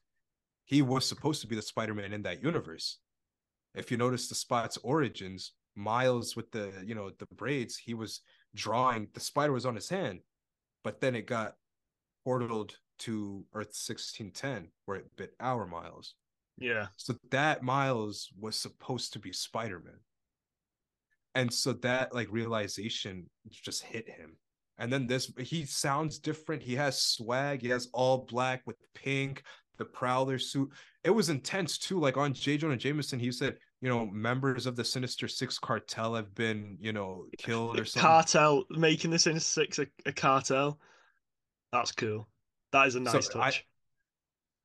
he 0.66 0.82
was 0.82 1.08
supposed 1.08 1.42
to 1.42 1.48
be 1.48 1.56
the 1.56 1.62
Spider-Man 1.62 2.14
in 2.14 2.24
that 2.24 2.44
universe. 2.44 3.00
If 3.76 3.92
you 3.92 3.98
notice 3.98 4.28
the 4.28 4.36
Spot's 4.36 4.78
origins, 4.78 5.54
Miles 5.76 6.36
with 6.36 6.52
the 6.52 6.72
you 6.86 6.94
know 6.94 7.10
the 7.18 7.28
braids, 7.36 7.78
he 7.78 7.94
was 7.94 8.22
drawing 8.56 9.08
the 9.14 9.20
spider 9.20 9.54
was 9.54 9.66
on 9.66 9.76
his 9.76 9.90
hand, 9.90 10.20
but 10.84 11.00
then 11.00 11.16
it 11.16 11.26
got 11.26 11.54
portaled 12.28 12.72
to 13.00 13.46
Earth 13.54 13.74
1610 13.74 14.68
where 14.86 14.98
it 14.98 15.06
bit 15.16 15.34
our 15.40 15.66
Miles. 15.66 16.16
yeah. 16.58 16.88
So 16.98 17.16
that 17.32 17.64
Miles 17.64 18.30
was 18.38 18.58
supposed 18.58 19.14
to 19.14 19.20
be 19.20 19.32
Spider-Man. 19.32 20.00
And 21.36 21.54
so 21.54 21.74
that 21.74 22.14
like 22.14 22.28
realization 22.30 23.30
just 23.50 23.84
hit 23.84 24.10
him. 24.10 24.36
And 24.80 24.92
then 24.92 25.06
this 25.06 25.32
he 25.38 25.66
sounds 25.66 26.18
different. 26.20 26.64
He 26.64 26.76
has 26.76 27.02
swag. 27.02 27.62
He 27.62 27.70
has 27.70 27.90
all 27.94 28.26
black 28.30 28.62
with 28.66 28.78
pink, 28.96 29.44
the 29.78 29.86
Prowler 29.86 30.40
suit. 30.40 30.70
It 31.04 31.12
was 31.12 31.30
intense 31.30 31.78
too. 31.78 32.00
Like 32.00 32.18
on 32.18 32.34
J. 32.34 32.58
Jonah 32.58 32.78
Jameson, 32.78 33.20
he 33.20 33.32
said, 33.32 33.58
you 33.82 33.90
know, 33.90 34.06
members 34.08 34.66
of 34.66 34.76
the 34.76 34.84
Sinister 34.84 35.28
Six 35.28 35.60
cartel 35.60 36.16
have 36.16 36.34
been, 36.34 36.78
you 36.80 36.92
know, 36.94 37.26
killed 37.38 37.80
or 37.80 37.86
something. 37.86 38.08
Cartel 38.08 38.64
making 38.72 39.12
this 39.12 39.28
in 39.28 39.40
six 39.40 39.80
a, 39.80 39.88
a 40.06 40.12
cartel. 40.12 40.80
That's 41.72 41.92
cool. 41.92 42.28
That 42.72 42.88
is 42.88 42.96
a 42.96 43.00
So 43.06 43.12
nice 43.12 43.30
I- 43.30 43.34
touch. 43.34 43.66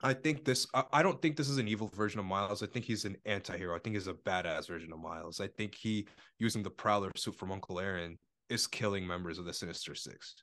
I 0.03 0.13
think 0.13 0.45
this. 0.45 0.67
I, 0.75 0.85
I 0.93 1.03
don't 1.03 1.21
think 1.23 1.37
this 1.37 1.49
is 1.49 1.57
an 1.59 1.67
evil 1.67 1.89
version 1.95 2.21
of 2.21 2.27
Miles. 2.27 2.63
I 2.63 2.67
think 2.67 2.85
he's 2.85 3.05
an 3.07 3.17
anti-hero. 3.25 3.75
I 3.75 3.79
think 3.79 3.97
he's 3.97 4.07
a 4.07 4.13
badass 4.13 4.69
version 4.69 4.93
of 4.93 4.99
Miles. 4.99 5.41
I 5.41 5.47
think 5.47 5.75
he 5.75 6.07
using 6.39 6.63
the 6.63 6.69
Prowler 6.71 7.11
suit 7.17 7.37
from 7.37 7.51
Uncle 7.51 7.81
Aaron 7.81 8.19
is 8.49 8.67
killing 8.67 9.07
members 9.07 9.39
of 9.39 9.45
the 9.45 9.53
Sinister 9.53 9.95
Six. 9.95 10.35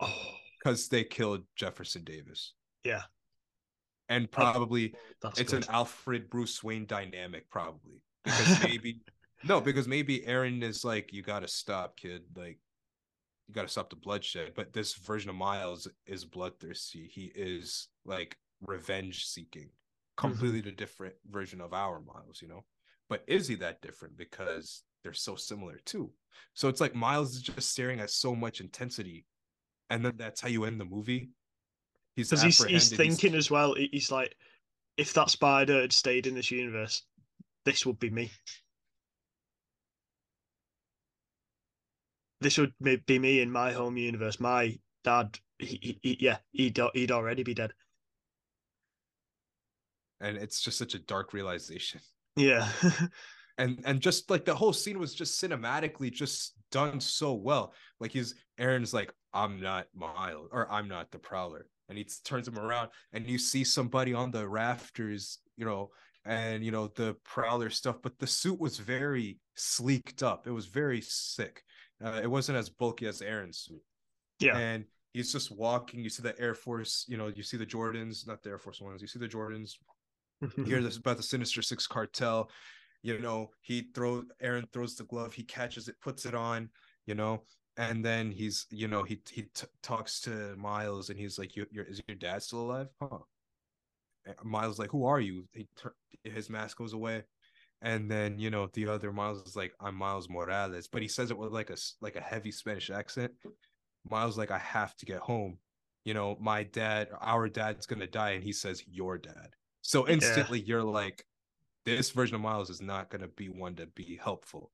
Oh, 0.00 0.34
because 0.58 0.88
they 0.88 1.04
killed 1.04 1.42
Jefferson 1.56 2.04
Davis. 2.04 2.52
Yeah. 2.84 3.02
And 4.08 4.30
probably 4.30 4.94
that's 5.22 5.38
it's 5.40 5.52
good. 5.52 5.64
an 5.64 5.74
Alfred 5.74 6.30
Bruce 6.30 6.62
Wayne 6.62 6.86
dynamic, 6.86 7.48
probably. 7.50 8.02
Because 8.24 8.62
maybe 8.62 9.00
no, 9.44 9.60
because 9.60 9.88
maybe 9.88 10.26
Aaron 10.26 10.62
is 10.62 10.84
like, 10.84 11.12
you 11.12 11.22
gotta 11.22 11.48
stop, 11.48 11.96
kid. 11.96 12.22
Like 12.36 12.58
you 13.46 13.54
gotta 13.54 13.68
stop 13.68 13.88
the 13.88 13.96
bloodshed. 13.96 14.52
But 14.54 14.72
this 14.72 14.94
version 14.94 15.30
of 15.30 15.36
Miles 15.36 15.88
is 16.06 16.24
bloodthirsty. 16.24 17.08
He 17.10 17.32
is 17.34 17.88
like 18.04 18.36
revenge 18.60 19.26
seeking. 19.26 19.70
Completely 20.16 20.60
mm-hmm. 20.60 20.76
different 20.76 21.14
version 21.30 21.60
of 21.60 21.72
our 21.72 22.00
Miles, 22.00 22.42
you 22.42 22.48
know. 22.48 22.64
But 23.08 23.22
is 23.26 23.48
he 23.48 23.54
that 23.56 23.80
different? 23.80 24.18
Because 24.18 24.82
they're 25.02 25.12
so 25.12 25.36
similar 25.36 25.78
too. 25.84 26.10
So 26.54 26.68
it's 26.68 26.80
like 26.80 26.94
Miles 26.94 27.34
is 27.34 27.42
just 27.42 27.70
staring 27.70 28.00
at 28.00 28.10
so 28.10 28.34
much 28.34 28.60
intensity 28.60 29.24
and 29.90 30.04
then 30.04 30.14
that's 30.16 30.40
how 30.40 30.48
you 30.48 30.64
end 30.64 30.80
the 30.80 30.84
movie. 30.84 31.30
He's 32.16 32.30
because 32.30 32.42
he's, 32.42 32.64
he's 32.64 32.90
thinking 32.90 33.32
he's... 33.32 33.46
as 33.46 33.50
well. 33.50 33.74
He's 33.74 34.10
like, 34.10 34.34
if 34.96 35.14
that 35.14 35.30
spider 35.30 35.80
had 35.80 35.92
stayed 35.92 36.26
in 36.26 36.34
this 36.34 36.50
universe, 36.50 37.02
this 37.64 37.86
would 37.86 37.98
be 37.98 38.10
me. 38.10 38.30
This 42.40 42.58
would 42.58 42.72
be 42.80 43.18
me 43.18 43.40
in 43.40 43.50
my 43.50 43.72
home 43.72 43.96
universe. 43.96 44.38
My 44.40 44.78
dad, 45.04 45.38
he, 45.58 45.98
he, 46.02 46.16
yeah, 46.20 46.38
he'd 46.52 46.78
he'd 46.94 47.10
already 47.10 47.42
be 47.42 47.54
dead. 47.54 47.72
And 50.20 50.36
it's 50.36 50.60
just 50.60 50.78
such 50.78 50.94
a 50.94 50.98
dark 50.98 51.32
realization. 51.32 52.00
Yeah. 52.36 52.68
and 53.58 53.80
and 53.84 54.00
just 54.00 54.30
like 54.30 54.44
the 54.44 54.54
whole 54.54 54.72
scene 54.72 54.98
was 54.98 55.14
just 55.14 55.42
cinematically 55.42 56.12
just 56.12 56.54
done 56.70 57.00
so 57.00 57.34
well. 57.34 57.74
Like 58.00 58.12
he's 58.12 58.34
Aaron's 58.58 58.94
like, 58.94 59.12
I'm 59.32 59.60
not 59.60 59.86
Miles 59.94 60.48
or 60.52 60.70
I'm 60.70 60.88
not 60.88 61.10
the 61.10 61.18
Prowler. 61.18 61.66
And 61.88 61.98
he 61.98 62.06
turns 62.24 62.46
him 62.46 62.58
around 62.58 62.90
and 63.12 63.26
you 63.26 63.38
see 63.38 63.64
somebody 63.64 64.14
on 64.14 64.30
the 64.30 64.46
rafters, 64.46 65.38
you 65.56 65.64
know, 65.64 65.90
and 66.24 66.64
you 66.64 66.70
know, 66.70 66.88
the 66.94 67.16
Prowler 67.24 67.70
stuff, 67.70 67.96
but 68.02 68.18
the 68.18 68.26
suit 68.26 68.60
was 68.60 68.78
very 68.78 69.38
sleeked 69.56 70.22
up. 70.22 70.46
It 70.46 70.52
was 70.52 70.66
very 70.66 71.00
sick. 71.00 71.62
Uh, 72.04 72.20
it 72.22 72.30
wasn't 72.30 72.58
as 72.58 72.68
bulky 72.68 73.06
as 73.06 73.22
Aaron's 73.22 73.58
suit. 73.58 73.82
Yeah. 74.38 74.56
And 74.56 74.84
he's 75.12 75.32
just 75.32 75.50
walking. 75.50 76.00
You 76.00 76.10
see 76.10 76.22
the 76.22 76.38
Air 76.38 76.54
Force, 76.54 77.04
you 77.08 77.16
know, 77.16 77.32
you 77.34 77.42
see 77.42 77.56
the 77.56 77.66
Jordans, 77.66 78.26
not 78.26 78.42
the 78.42 78.50
Air 78.50 78.58
Force 78.58 78.80
ones, 78.80 79.02
you 79.02 79.08
see 79.08 79.18
the 79.18 79.28
Jordans. 79.28 79.72
you 80.56 80.64
hear 80.64 80.82
this 80.82 80.98
about 80.98 81.16
the 81.16 81.22
Sinister 81.22 81.62
Six 81.62 81.86
cartel. 81.88 82.48
You 83.02 83.18
know, 83.18 83.50
he 83.60 83.88
throws 83.94 84.24
Aaron 84.40 84.66
throws 84.72 84.96
the 84.96 85.04
glove, 85.04 85.32
he 85.32 85.44
catches 85.44 85.88
it, 85.88 86.00
puts 86.00 86.26
it 86.26 86.34
on, 86.34 86.68
you 87.06 87.14
know, 87.14 87.42
and 87.78 88.04
then 88.04 88.30
he's 88.32 88.66
you 88.70 88.88
know 88.88 89.04
he 89.04 89.20
he 89.30 89.42
t- 89.54 89.66
talks 89.82 90.20
to 90.22 90.56
miles 90.56 91.10
and 91.10 91.18
he's 91.18 91.38
like 91.38 91.54
you, 91.56 91.64
are 91.76 91.84
is 91.84 92.02
your 92.08 92.16
dad 92.16 92.42
still 92.42 92.62
alive? 92.62 92.88
Huh. 93.00 93.18
And 94.26 94.34
miles 94.44 94.78
like 94.78 94.90
who 94.90 95.06
are 95.06 95.20
you? 95.20 95.44
He 95.52 95.68
his 96.24 96.50
mask 96.50 96.76
goes 96.76 96.92
away. 96.92 97.22
And 97.80 98.10
then 98.10 98.38
you 98.40 98.50
know 98.50 98.68
the 98.72 98.88
other 98.88 99.12
miles 99.12 99.46
is 99.46 99.54
like 99.54 99.72
i'm 99.80 99.94
miles 99.94 100.28
morales 100.28 100.88
but 100.88 101.00
he 101.00 101.06
says 101.06 101.30
it 101.30 101.38
with 101.38 101.52
like 101.52 101.70
a 101.70 101.76
like 102.00 102.16
a 102.16 102.20
heavy 102.20 102.50
spanish 102.50 102.90
accent. 102.90 103.32
Miles 104.10 104.36
like 104.36 104.50
i 104.50 104.58
have 104.58 104.96
to 104.96 105.06
get 105.06 105.20
home. 105.20 105.58
You 106.04 106.14
know 106.14 106.36
my 106.40 106.64
dad 106.64 107.08
our 107.20 107.48
dad's 107.48 107.86
gonna 107.86 108.08
die 108.08 108.30
and 108.30 108.42
he 108.42 108.52
says 108.52 108.82
your 108.88 109.18
dad. 109.18 109.50
So 109.82 110.08
instantly 110.08 110.58
yeah. 110.58 110.64
you're 110.66 110.82
like 110.82 111.24
this 111.96 112.10
version 112.10 112.34
of 112.34 112.40
miles 112.40 112.70
is 112.70 112.82
not 112.82 113.10
gonna 113.10 113.28
be 113.28 113.48
one 113.48 113.76
to 113.76 113.86
be 113.86 114.18
helpful. 114.22 114.70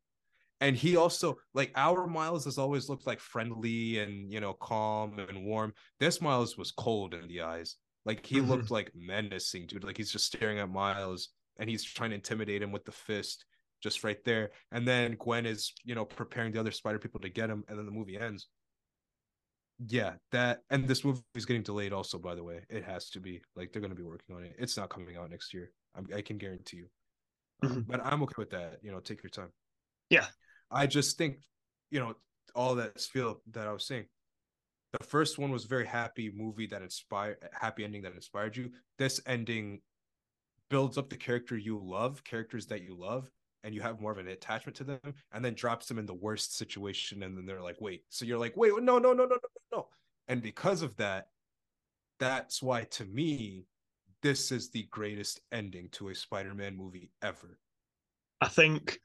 And 0.60 0.76
he 0.76 0.96
also 0.96 1.38
like 1.52 1.72
our 1.74 2.06
miles 2.06 2.44
has 2.44 2.58
always 2.58 2.88
looked 2.88 3.06
like 3.06 3.20
friendly 3.20 3.98
and 3.98 4.32
you 4.32 4.40
know 4.40 4.54
calm 4.54 5.18
and 5.18 5.44
warm. 5.44 5.74
This 6.00 6.20
miles 6.20 6.56
was 6.56 6.72
cold 6.72 7.14
in 7.14 7.28
the 7.28 7.42
eyes. 7.42 7.76
Like 8.04 8.24
he 8.24 8.36
mm-hmm. 8.36 8.50
looked 8.50 8.70
like 8.70 8.92
menacing 8.94 9.66
dude. 9.66 9.84
Like 9.84 9.96
he's 9.96 10.12
just 10.12 10.26
staring 10.26 10.58
at 10.58 10.70
miles 10.70 11.28
and 11.58 11.68
he's 11.68 11.84
trying 11.84 12.10
to 12.10 12.16
intimidate 12.16 12.62
him 12.62 12.72
with 12.72 12.84
the 12.84 12.92
fist 12.92 13.44
just 13.82 14.04
right 14.04 14.22
there. 14.24 14.50
And 14.72 14.86
then 14.86 15.16
gwen 15.18 15.46
is 15.46 15.72
you 15.84 15.94
know 15.94 16.04
preparing 16.04 16.52
the 16.52 16.60
other 16.60 16.70
spider 16.70 16.98
people 16.98 17.20
to 17.20 17.28
get 17.28 17.50
him 17.50 17.64
and 17.68 17.78
then 17.78 17.86
the 17.86 17.92
movie 17.92 18.18
ends. 18.18 18.48
Yeah 19.86 20.12
that 20.30 20.60
and 20.70 20.86
this 20.86 21.04
movie 21.04 21.20
is 21.34 21.46
getting 21.46 21.62
delayed 21.62 21.92
also 21.92 22.16
by 22.16 22.36
the 22.36 22.44
way. 22.44 22.60
It 22.70 22.84
has 22.84 23.10
to 23.10 23.20
be. 23.20 23.42
Like 23.56 23.72
they're 23.72 23.82
going 23.82 23.94
to 23.94 23.96
be 23.96 24.08
working 24.08 24.36
on 24.36 24.44
it. 24.44 24.54
It's 24.58 24.76
not 24.76 24.88
coming 24.88 25.16
out 25.16 25.30
next 25.30 25.52
year. 25.52 25.72
I'm, 25.96 26.08
i 26.14 26.22
can 26.22 26.38
guarantee 26.38 26.78
you 26.78 26.88
mm-hmm. 27.64 27.80
but 27.86 28.04
i'm 28.04 28.22
okay 28.22 28.34
with 28.38 28.50
that 28.50 28.78
you 28.82 28.90
know 28.90 29.00
take 29.00 29.22
your 29.22 29.30
time 29.30 29.50
yeah 30.10 30.26
I 30.74 30.86
just 30.86 31.16
think, 31.16 31.38
you 31.90 32.00
know, 32.00 32.14
all 32.54 32.74
that 32.74 33.00
feel 33.00 33.40
that 33.52 33.66
I 33.66 33.72
was 33.72 33.86
saying. 33.86 34.06
The 34.98 35.04
first 35.04 35.38
one 35.38 35.50
was 35.50 35.64
very 35.64 35.86
happy 35.86 36.32
movie 36.34 36.66
that 36.68 36.82
inspired 36.82 37.38
happy 37.52 37.84
ending 37.84 38.02
that 38.02 38.14
inspired 38.14 38.56
you. 38.56 38.70
This 38.98 39.20
ending 39.26 39.80
builds 40.70 40.98
up 40.98 41.10
the 41.10 41.16
character 41.16 41.56
you 41.56 41.80
love, 41.82 42.22
characters 42.22 42.66
that 42.66 42.82
you 42.82 42.96
love, 42.96 43.28
and 43.64 43.74
you 43.74 43.80
have 43.80 44.00
more 44.00 44.12
of 44.12 44.18
an 44.18 44.28
attachment 44.28 44.76
to 44.76 44.84
them, 44.84 45.00
and 45.32 45.44
then 45.44 45.54
drops 45.54 45.86
them 45.86 45.98
in 45.98 46.06
the 46.06 46.14
worst 46.14 46.56
situation, 46.56 47.22
and 47.22 47.36
then 47.36 47.44
they're 47.46 47.62
like, 47.62 47.80
wait. 47.80 48.02
So 48.08 48.24
you're 48.24 48.38
like, 48.38 48.56
wait, 48.56 48.72
no, 48.80 48.98
no, 48.98 49.12
no, 49.12 49.24
no, 49.24 49.26
no, 49.26 49.38
no. 49.72 49.88
And 50.28 50.40
because 50.40 50.82
of 50.82 50.96
that, 50.96 51.26
that's 52.20 52.62
why 52.62 52.84
to 52.84 53.04
me, 53.04 53.66
this 54.24 54.50
is 54.50 54.70
the 54.70 54.84
greatest 54.84 55.42
ending 55.52 55.90
to 55.90 56.08
a 56.08 56.14
Spider-Man 56.14 56.74
movie 56.74 57.10
ever. 57.22 57.58
I 58.40 58.48
think 58.48 58.98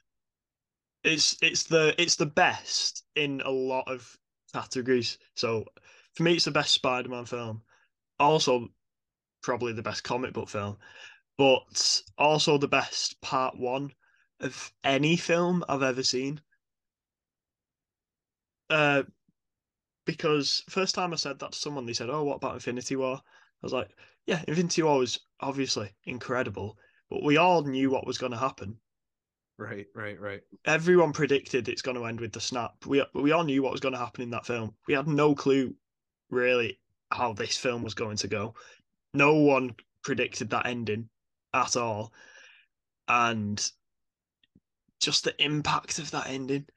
it's 1.04 1.38
it's 1.42 1.64
the 1.64 1.94
it's 2.02 2.16
the 2.16 2.26
best 2.26 3.04
in 3.18 3.42
a 3.44 3.50
lot 3.50 3.84
of 3.88 4.18
categories. 4.54 5.18
So 5.36 5.66
for 6.16 6.24
me, 6.24 6.36
it's 6.36 6.46
the 6.46 6.52
best 6.52 6.72
Spider-Man 6.72 7.26
film. 7.26 7.62
Also, 8.18 8.70
probably 9.44 9.74
the 9.74 9.82
best 9.82 10.06
comic 10.06 10.32
book 10.32 10.48
film, 10.48 10.78
but 11.38 12.02
also 12.18 12.58
the 12.58 12.70
best 12.70 13.20
part 13.20 13.60
one 13.60 13.92
of 14.40 14.72
any 14.86 15.18
film 15.18 15.66
I've 15.68 15.84
ever 15.84 16.02
seen. 16.02 16.40
Uh, 18.70 19.04
because 20.06 20.64
first 20.70 20.96
time 20.96 21.12
I 21.12 21.18
said 21.18 21.40
that 21.40 21.52
to 21.52 21.58
someone, 21.58 21.86
they 21.86 21.92
said, 21.94 22.10
"Oh, 22.10 22.24
what 22.24 22.38
about 22.38 22.54
Infinity 22.54 22.96
War?" 22.96 23.22
I 23.62 23.66
was 23.66 23.74
like, 23.74 23.90
"Yeah, 24.26 24.44
Infinity 24.48 24.84
War 24.84 25.00
was 25.00 25.20
obviously 25.40 25.92
incredible, 26.06 26.78
but 27.10 27.24
we 27.24 27.38
all 27.38 27.64
knew 27.64 27.90
what 27.90 28.06
was 28.06 28.18
going 28.18 28.32
to 28.32 28.38
happen. 28.38 28.80
Right, 29.58 29.88
right, 29.94 30.20
right. 30.20 30.42
Everyone 30.66 31.12
predicted 31.12 31.68
it's 31.68 31.82
going 31.82 31.98
to 31.98 32.06
end 32.06 32.22
with 32.22 32.32
the 32.32 32.40
snap. 32.40 32.86
We 32.86 33.04
we 33.14 33.32
all 33.32 33.44
knew 33.44 33.62
what 33.62 33.74
was 33.74 33.82
going 33.82 33.94
to 33.94 34.00
happen 34.00 34.24
in 34.24 34.30
that 34.30 34.46
film. 34.46 34.76
We 34.88 34.94
had 34.94 35.08
no 35.08 35.36
clue 35.36 35.76
really 36.30 36.80
how 37.12 37.34
this 37.34 37.58
film 37.58 37.84
was 37.84 37.94
going 37.94 38.18
to 38.18 38.28
go. 38.28 38.56
No 39.14 39.34
one 39.34 39.76
predicted 40.04 40.50
that 40.52 40.66
ending 40.66 41.10
at 41.54 41.76
all. 41.76 42.14
And 43.10 43.70
just 45.02 45.24
the 45.24 45.44
impact 45.44 46.00
of 46.00 46.12
that 46.12 46.28
ending, 46.28 46.68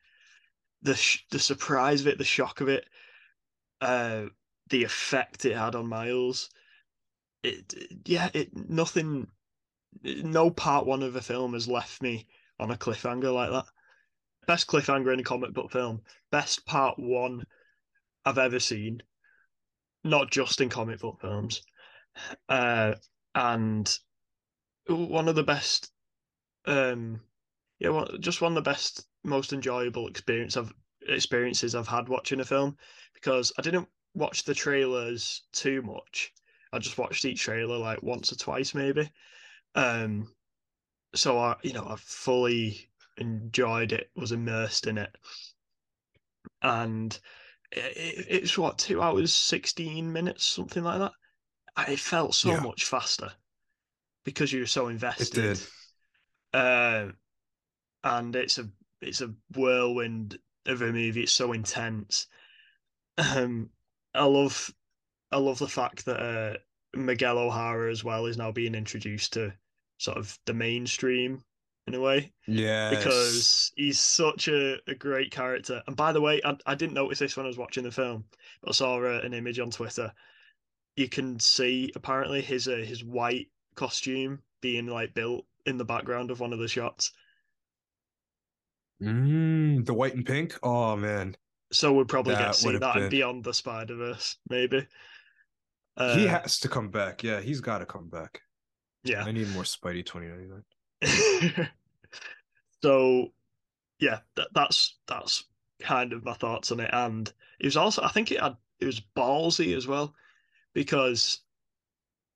the 0.80 0.96
sh- 0.96 1.24
the 1.30 1.38
surprise 1.38 2.00
of 2.00 2.08
it, 2.08 2.18
the 2.18 2.24
shock 2.24 2.60
of 2.60 2.68
it, 2.68 2.86
uh, 3.80 4.24
the 4.70 4.82
effect 4.82 5.44
it 5.44 5.56
had 5.56 5.76
on 5.76 5.86
Miles. 5.86 6.50
It, 7.42 7.74
yeah, 8.04 8.30
it 8.34 8.50
nothing. 8.54 9.28
No 10.02 10.50
part 10.50 10.86
one 10.86 11.02
of 11.02 11.16
a 11.16 11.22
film 11.22 11.52
has 11.54 11.68
left 11.68 12.02
me 12.02 12.26
on 12.58 12.70
a 12.70 12.76
cliffhanger 12.76 13.32
like 13.32 13.50
that. 13.50 13.66
Best 14.46 14.66
cliffhanger 14.66 15.12
in 15.12 15.20
a 15.20 15.24
comic 15.24 15.52
book 15.52 15.70
film. 15.70 16.02
Best 16.30 16.64
part 16.66 16.98
one 16.98 17.44
I've 18.24 18.38
ever 18.38 18.58
seen. 18.58 19.02
Not 20.04 20.30
just 20.30 20.60
in 20.60 20.68
comic 20.68 21.00
book 21.00 21.20
films. 21.20 21.62
Uh, 22.48 22.94
and 23.34 23.98
one 24.86 25.28
of 25.28 25.34
the 25.34 25.42
best 25.42 25.90
um 26.66 27.20
yeah, 27.82 28.04
just 28.20 28.40
one 28.40 28.52
of 28.52 28.64
the 28.64 28.70
best, 28.70 29.08
most 29.24 29.52
enjoyable 29.52 30.06
experience 30.06 30.54
of 30.54 30.72
experiences 31.08 31.74
I've 31.74 31.88
had 31.88 32.08
watching 32.08 32.38
a 32.38 32.44
film 32.44 32.76
because 33.12 33.52
I 33.58 33.62
didn't 33.62 33.88
watch 34.14 34.44
the 34.44 34.54
trailers 34.54 35.42
too 35.52 35.82
much. 35.82 36.32
I 36.72 36.78
just 36.78 36.98
watched 36.98 37.24
each 37.24 37.42
trailer 37.42 37.78
like 37.78 38.02
once 38.02 38.32
or 38.32 38.36
twice 38.36 38.74
maybe. 38.74 39.10
Um 39.74 40.28
so 41.14 41.38
I, 41.38 41.56
you 41.62 41.72
know, 41.72 41.86
I 41.86 41.96
fully 41.96 42.88
enjoyed 43.18 43.92
it, 43.92 44.10
was 44.16 44.32
immersed 44.32 44.86
in 44.86 44.96
it, 44.96 45.14
and 46.62 47.18
it, 47.70 48.26
it's 48.28 48.56
what 48.56 48.78
two 48.78 49.02
hours 49.02 49.32
sixteen 49.32 50.12
minutes, 50.12 50.44
something 50.44 50.82
like 50.82 51.00
that. 51.00 51.12
It 51.90 51.98
felt 51.98 52.34
so 52.34 52.50
yeah. 52.50 52.60
much 52.60 52.84
faster 52.84 53.30
because 54.24 54.52
you 54.52 54.60
were 54.60 54.66
so 54.66 54.88
invested. 54.88 55.38
It 55.38 55.42
did. 55.42 56.58
Uh, 56.58 57.08
and 58.04 58.34
it's 58.36 58.58
a 58.58 58.68
it's 59.00 59.20
a 59.20 59.34
whirlwind 59.54 60.38
of 60.66 60.82
a 60.82 60.92
movie. 60.92 61.22
It's 61.22 61.32
so 61.32 61.52
intense. 61.52 62.26
Um, 63.18 63.70
I 64.14 64.24
love 64.24 64.72
I 65.32 65.38
love 65.38 65.58
the 65.58 65.68
fact 65.68 66.04
that 66.04 66.20
uh, 66.20 66.56
Miguel 66.94 67.38
O'Hara 67.38 67.90
as 67.90 68.04
well 68.04 68.26
is 68.26 68.36
now 68.36 68.52
being 68.52 68.74
introduced 68.74 69.32
to 69.34 69.52
sort 69.98 70.18
of 70.18 70.38
the 70.46 70.54
mainstream 70.54 71.42
in 71.86 71.94
a 71.94 72.00
way. 72.00 72.32
Yeah. 72.46 72.90
Because 72.90 73.72
he's 73.76 73.98
such 73.98 74.48
a, 74.48 74.76
a 74.86 74.94
great 74.94 75.30
character. 75.30 75.82
And 75.86 75.96
by 75.96 76.12
the 76.12 76.20
way, 76.20 76.40
I, 76.44 76.56
I 76.66 76.74
didn't 76.74 76.94
notice 76.94 77.18
this 77.18 77.36
when 77.36 77.46
I 77.46 77.48
was 77.48 77.58
watching 77.58 77.84
the 77.84 77.90
film, 77.90 78.24
but 78.62 78.70
I 78.70 78.72
saw 78.72 78.98
uh, 79.02 79.20
an 79.22 79.34
image 79.34 79.58
on 79.58 79.70
Twitter. 79.70 80.12
You 80.96 81.08
can 81.08 81.40
see 81.40 81.90
apparently 81.96 82.42
his 82.42 82.68
uh, 82.68 82.84
his 82.84 83.02
white 83.02 83.48
costume 83.74 84.42
being 84.60 84.86
like 84.86 85.14
built 85.14 85.46
in 85.64 85.78
the 85.78 85.84
background 85.84 86.30
of 86.30 86.40
one 86.40 86.52
of 86.52 86.58
the 86.58 86.68
shots. 86.68 87.12
Mm, 89.02 89.84
the 89.86 89.94
white 89.94 90.14
and 90.14 90.26
pink. 90.26 90.58
Oh 90.62 90.96
man. 90.96 91.34
So 91.72 91.92
we'll 91.94 92.04
probably 92.04 92.34
that 92.34 92.40
get 92.40 92.52
to 92.52 92.58
see 92.58 92.76
that 92.76 92.94
been... 92.94 93.08
beyond 93.08 93.44
the 93.44 93.54
Spider 93.54 93.96
Verse, 93.96 94.36
maybe. 94.50 94.86
Uh, 95.96 96.16
he 96.16 96.26
has 96.26 96.58
to 96.60 96.68
come 96.68 96.88
back. 96.88 97.22
Yeah, 97.22 97.40
he's 97.40 97.60
got 97.60 97.78
to 97.78 97.86
come 97.86 98.08
back. 98.08 98.40
Yeah, 99.04 99.24
I 99.24 99.32
need 99.32 99.48
more 99.50 99.64
Spidey 99.64 100.04
twenty 100.04 100.28
ninety 100.28 100.48
nine. 100.48 101.68
so, 102.82 103.28
yeah, 103.98 104.20
that, 104.36 104.48
that's 104.54 104.98
that's 105.06 105.44
kind 105.80 106.12
of 106.12 106.24
my 106.24 106.34
thoughts 106.34 106.72
on 106.72 106.80
it, 106.80 106.90
and 106.92 107.32
it 107.60 107.66
was 107.66 107.76
also 107.76 108.02
I 108.02 108.08
think 108.08 108.30
it 108.30 108.40
had 108.40 108.56
it 108.80 108.86
was 108.86 109.02
ballsy 109.16 109.76
as 109.76 109.86
well 109.86 110.14
because 110.74 111.40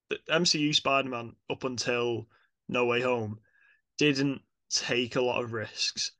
the 0.08 0.18
MCU 0.30 0.74
Spider 0.74 1.08
Man 1.08 1.34
up 1.50 1.64
until 1.64 2.26
No 2.68 2.84
Way 2.86 3.00
Home 3.00 3.38
didn't 3.98 4.40
take 4.70 5.16
a 5.16 5.20
lot 5.20 5.42
of 5.42 5.52
risks. 5.52 6.12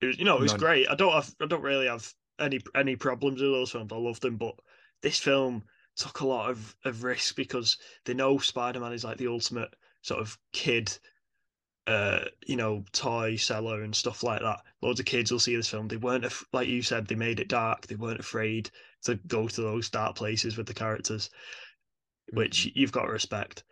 It 0.00 0.06
was, 0.06 0.18
you 0.18 0.24
know, 0.24 0.36
it 0.36 0.42
was 0.42 0.52
None. 0.52 0.60
great. 0.60 0.88
I 0.90 0.94
don't 0.94 1.12
have, 1.12 1.34
I 1.40 1.46
don't 1.46 1.62
really 1.62 1.86
have 1.86 2.12
any 2.38 2.60
any 2.74 2.96
problems 2.96 3.40
with 3.40 3.50
those 3.50 3.70
films. 3.70 3.92
I 3.92 3.96
love 3.96 4.20
them, 4.20 4.36
but 4.36 4.54
this 5.02 5.18
film 5.18 5.62
took 5.96 6.20
a 6.20 6.26
lot 6.26 6.50
of 6.50 6.76
of 6.84 7.02
risk 7.02 7.36
because 7.36 7.78
they 8.04 8.14
know 8.14 8.38
Spider 8.38 8.80
Man 8.80 8.92
is 8.92 9.04
like 9.04 9.18
the 9.18 9.28
ultimate 9.28 9.74
sort 10.02 10.20
of 10.20 10.38
kid, 10.52 10.96
uh, 11.86 12.20
you 12.46 12.56
know, 12.56 12.84
toy 12.92 13.36
seller 13.36 13.82
and 13.82 13.94
stuff 13.94 14.22
like 14.22 14.40
that. 14.42 14.60
Loads 14.82 15.00
of 15.00 15.06
kids 15.06 15.32
will 15.32 15.40
see 15.40 15.56
this 15.56 15.68
film. 15.68 15.88
They 15.88 15.96
weren't 15.96 16.26
like 16.52 16.68
you 16.68 16.82
said. 16.82 17.06
They 17.06 17.14
made 17.14 17.40
it 17.40 17.48
dark. 17.48 17.86
They 17.86 17.96
weren't 17.96 18.20
afraid 18.20 18.70
to 19.02 19.16
go 19.26 19.48
to 19.48 19.60
those 19.60 19.90
dark 19.90 20.16
places 20.16 20.56
with 20.56 20.66
the 20.66 20.74
characters, 20.74 21.30
which 22.32 22.66
mm-hmm. 22.66 22.78
you've 22.78 22.92
got 22.92 23.06
to 23.06 23.12
respect. 23.12 23.64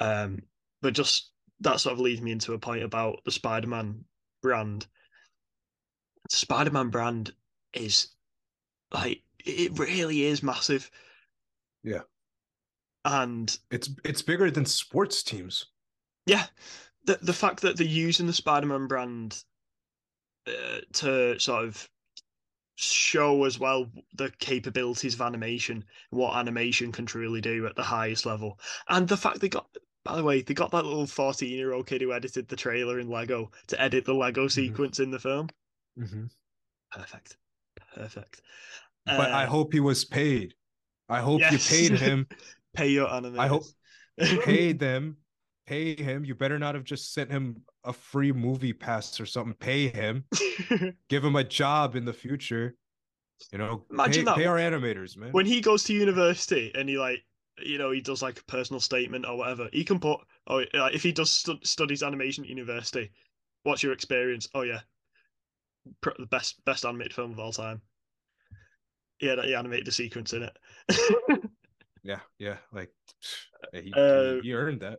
Um, 0.00 0.42
but 0.80 0.94
just 0.94 1.30
that 1.60 1.80
sort 1.80 1.92
of 1.92 2.00
leads 2.00 2.20
me 2.20 2.32
into 2.32 2.54
a 2.54 2.58
point 2.58 2.82
about 2.82 3.20
the 3.24 3.30
Spider 3.30 3.68
Man 3.68 4.04
brand 4.42 4.86
Spider-Man 6.30 6.88
brand 6.88 7.32
is 7.74 8.08
like 8.92 9.22
it 9.44 9.78
really 9.78 10.24
is 10.24 10.42
massive. 10.42 10.90
Yeah. 11.82 12.02
And 13.04 13.56
it's 13.70 13.90
it's 14.04 14.22
bigger 14.22 14.50
than 14.50 14.64
sports 14.64 15.22
teams. 15.22 15.66
Yeah. 16.26 16.46
The 17.04 17.18
the 17.22 17.32
fact 17.32 17.60
that 17.62 17.76
they're 17.76 17.86
using 17.86 18.26
the 18.26 18.32
Spider-Man 18.32 18.86
brand 18.86 19.42
uh, 20.46 20.80
to 20.94 21.38
sort 21.38 21.64
of 21.64 21.88
show 22.76 23.44
as 23.44 23.58
well 23.58 23.86
the 24.14 24.30
capabilities 24.38 25.14
of 25.14 25.20
animation, 25.20 25.84
what 26.10 26.36
animation 26.36 26.92
can 26.92 27.06
truly 27.06 27.40
do 27.40 27.66
at 27.66 27.76
the 27.76 27.82
highest 27.82 28.24
level. 28.24 28.58
And 28.88 29.08
the 29.08 29.16
fact 29.16 29.40
they 29.40 29.48
got 29.48 29.66
by 30.04 30.16
the 30.16 30.24
way, 30.24 30.42
they 30.42 30.54
got 30.54 30.72
that 30.72 30.84
little 30.84 31.06
14 31.06 31.48
year 31.48 31.72
old 31.72 31.86
kid 31.86 32.00
who 32.00 32.12
edited 32.12 32.48
the 32.48 32.56
trailer 32.56 32.98
in 32.98 33.08
Lego 33.08 33.50
to 33.68 33.80
edit 33.80 34.04
the 34.04 34.14
Lego 34.14 34.42
mm-hmm. 34.42 34.48
sequence 34.48 34.98
in 34.98 35.10
the 35.10 35.18
film. 35.18 35.48
Mm-hmm. 35.98 36.24
Perfect. 36.90 37.36
Perfect. 37.94 38.40
But 39.06 39.30
uh, 39.30 39.34
I 39.34 39.44
hope 39.44 39.72
he 39.72 39.80
was 39.80 40.04
paid. 40.04 40.54
I 41.08 41.20
hope 41.20 41.40
yes. 41.40 41.52
you 41.52 41.88
paid 41.88 41.98
him. 41.98 42.26
Pay 42.74 42.88
your 42.88 43.08
animators. 43.08 43.38
I 43.38 43.46
hope 43.48 43.64
pay 44.44 44.72
them. 44.72 45.18
Pay 45.66 45.94
him. 45.94 46.24
You 46.24 46.34
better 46.34 46.58
not 46.58 46.74
have 46.74 46.84
just 46.84 47.12
sent 47.12 47.30
him 47.30 47.62
a 47.84 47.92
free 47.92 48.32
movie 48.32 48.72
pass 48.72 49.20
or 49.20 49.26
something. 49.26 49.54
Pay 49.54 49.88
him. 49.88 50.24
Give 51.08 51.22
him 51.22 51.36
a 51.36 51.44
job 51.44 51.96
in 51.96 52.06
the 52.06 52.12
future. 52.14 52.74
You 53.52 53.58
know, 53.58 53.84
imagine 53.90 54.22
pay, 54.22 54.24
that. 54.24 54.36
Pay 54.36 54.46
our 54.46 54.56
animators, 54.56 55.16
man. 55.18 55.32
When 55.32 55.44
he 55.44 55.60
goes 55.60 55.84
to 55.84 55.92
university 55.92 56.72
and 56.74 56.88
he 56.88 56.96
like, 56.96 57.18
you 57.62 57.76
know, 57.76 57.90
he 57.90 58.00
does 58.00 58.22
like 58.22 58.38
a 58.38 58.44
personal 58.44 58.80
statement 58.80 59.26
or 59.26 59.36
whatever. 59.36 59.68
He 59.72 59.84
can 59.84 60.00
put, 60.00 60.20
oh, 60.46 60.64
if 60.72 61.02
he 61.02 61.12
does 61.12 61.30
stu- 61.30 61.58
studies 61.62 62.02
animation 62.02 62.44
at 62.44 62.50
university, 62.50 63.10
what's 63.64 63.82
your 63.82 63.92
experience? 63.92 64.48
Oh 64.54 64.62
yeah, 64.62 64.80
the 66.18 66.26
best 66.26 66.64
best 66.64 66.86
animated 66.86 67.12
film 67.12 67.32
of 67.32 67.38
all 67.38 67.52
time. 67.52 67.82
Yeah, 69.22 69.40
he 69.42 69.54
animated 69.54 69.86
the 69.86 69.92
sequence 69.92 70.32
in 70.32 70.42
it. 70.42 70.58
yeah, 72.02 72.18
yeah, 72.40 72.56
like 72.72 72.90
he, 73.72 73.92
uh, 73.96 74.40
he, 74.42 74.52
earned 74.52 74.80
that. 74.80 74.98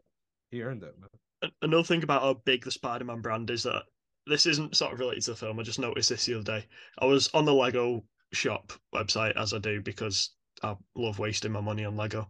He 0.49 0.63
earned 0.63 0.81
that. 0.81 0.97
Man. 0.97 1.51
Another 1.61 1.83
thing 1.83 2.03
about 2.03 2.21
how 2.21 2.35
big 2.45 2.63
the 2.63 2.71
Spider-Man 2.71 3.21
brand 3.21 3.49
is 3.49 3.63
that 3.63 3.83
this 4.25 4.45
isn't 4.45 4.77
sort 4.77 4.93
of 4.93 4.99
related 4.99 5.23
to 5.23 5.31
the 5.31 5.37
film. 5.37 5.59
I 5.59 5.63
just 5.63 5.77
noticed 5.77 6.07
this 6.07 6.25
the 6.25 6.35
other 6.35 6.59
day. 6.59 6.65
I 6.99 7.05
was 7.05 7.29
on 7.33 7.43
the 7.43 7.53
Lego 7.53 8.01
shop 8.31 8.71
website 8.95 9.35
as 9.35 9.53
I 9.53 9.59
do 9.59 9.81
because 9.81 10.31
I 10.63 10.77
love 10.95 11.19
wasting 11.19 11.51
my 11.51 11.59
money 11.59 11.83
on 11.83 11.97
Lego. 11.97 12.29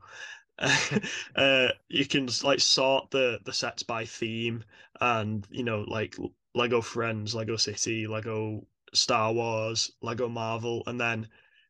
uh, 1.36 1.68
you 1.90 2.06
can 2.06 2.28
like 2.44 2.60
sort 2.60 3.12
the 3.12 3.40
the 3.46 3.54
sets 3.54 3.84
by 3.84 4.06
theme 4.06 4.64
and 5.02 5.48
you 5.50 5.64
know 5.64 5.82
like 5.88 6.16
Lego 6.56 6.82
Friends, 6.82 7.36
Lego 7.36 7.56
City, 7.56 8.08
Lego 8.08 8.66
Star 8.94 9.32
Wars, 9.32 9.92
Lego 10.02 10.28
Marvel, 10.28 10.84
and 10.88 11.00
then 11.00 11.28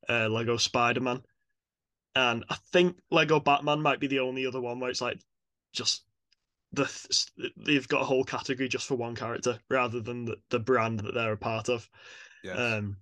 uh, 0.10 0.28
Lego 0.28 0.58
Spider 0.58 1.01
Man. 1.01 1.22
And 2.16 2.45
I 2.49 2.56
think 2.72 2.97
Lego 3.10 3.39
Batman 3.39 3.82
might 3.82 3.99
be 3.99 4.08
the 4.08 4.20
only 4.20 4.45
other 4.45 4.62
one 4.62 4.80
where 4.80 4.89
it's 4.89 5.01
like 5.01 5.20
just 5.74 6.04
the 6.72 6.89
they've 7.58 7.88
got 7.88 8.01
a 8.01 8.06
whole 8.06 8.24
category 8.24 8.68
just 8.68 8.88
for 8.88 8.95
one 8.95 9.16
character 9.16 9.60
rather 9.70 9.99
than 9.99 10.26
the, 10.26 10.38
the 10.49 10.60
brand 10.60 10.99
that 10.99 11.14
they're 11.14 11.34
a 11.34 11.38
part 11.38 11.70
of. 11.70 11.89
Yes. 12.43 12.58
Um, 12.58 12.97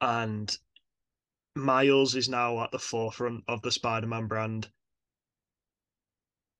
and 0.00 0.56
Miles 1.56 2.14
is 2.14 2.28
now 2.28 2.62
at 2.62 2.70
the 2.70 2.78
forefront 2.78 3.44
of 3.48 3.62
the 3.62 3.70
Spider-Man 3.70 4.26
brand 4.26 4.68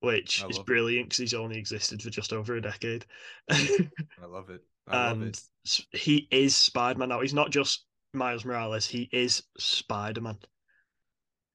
which 0.04 0.44
is 0.50 0.58
brilliant 0.58 1.08
because 1.08 1.18
he's 1.18 1.34
only 1.34 1.56
existed 1.56 2.02
for 2.02 2.10
just 2.10 2.32
over 2.32 2.56
a 2.56 2.60
decade. 2.60 3.06
I 3.50 3.88
love 4.28 4.50
it. 4.50 4.62
I 4.86 5.10
and 5.10 5.20
love 5.20 5.28
it. 5.28 5.86
he 5.92 6.28
is 6.30 6.54
Spider 6.54 6.98
Man 6.98 7.08
now. 7.08 7.22
He's 7.22 7.32
not 7.32 7.50
just 7.50 7.86
Miles 8.14 8.44
Morales. 8.44 8.86
He 8.86 9.08
is 9.12 9.42
Spider 9.58 10.20
Man. 10.20 10.38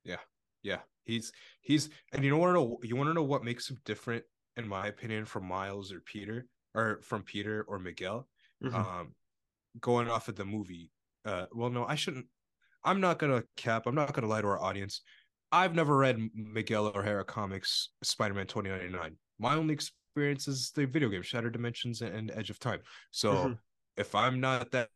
Yeah, 0.03 0.17
yeah. 0.63 0.79
He's 1.05 1.31
he's 1.61 1.89
and 2.13 2.23
you 2.23 2.29
don't 2.29 2.39
want 2.39 2.51
to 2.51 2.59
know 2.59 2.77
you 2.83 2.95
want 2.95 3.09
to 3.09 3.13
know 3.13 3.23
what 3.23 3.43
makes 3.43 3.69
him 3.69 3.77
different, 3.85 4.23
in 4.57 4.67
my 4.67 4.87
opinion, 4.87 5.25
from 5.25 5.45
Miles 5.45 5.91
or 5.91 6.01
Peter 6.01 6.47
or 6.75 6.99
from 7.01 7.23
Peter 7.23 7.65
or 7.67 7.79
Miguel. 7.79 8.27
Mm-hmm. 8.63 8.75
Um, 8.75 9.15
going 9.79 10.09
off 10.09 10.27
of 10.27 10.35
the 10.35 10.45
movie. 10.45 10.91
Uh, 11.25 11.45
well, 11.53 11.69
no, 11.69 11.85
I 11.85 11.95
shouldn't. 11.95 12.25
I'm 12.83 13.01
not 13.01 13.19
gonna 13.19 13.43
cap. 13.57 13.87
I'm 13.87 13.95
not 13.95 14.13
gonna 14.13 14.27
lie 14.27 14.41
to 14.41 14.47
our 14.47 14.61
audience. 14.61 15.01
I've 15.51 15.75
never 15.75 15.97
read 15.97 16.19
Miguel 16.35 16.87
O'Hara 16.87 17.25
comics 17.25 17.89
Spider-Man 18.03 18.47
2099. 18.47 19.15
My 19.39 19.55
only 19.55 19.73
experience 19.73 20.47
is 20.47 20.71
the 20.75 20.85
video 20.85 21.09
game 21.09 21.23
Shattered 21.23 21.53
Dimensions 21.53 22.01
and 22.01 22.31
Edge 22.35 22.49
of 22.49 22.59
Time. 22.59 22.79
So 23.11 23.33
mm-hmm. 23.33 23.53
if 23.97 24.13
I'm 24.13 24.39
not 24.39 24.59
that, 24.59 24.71
that 24.71 24.89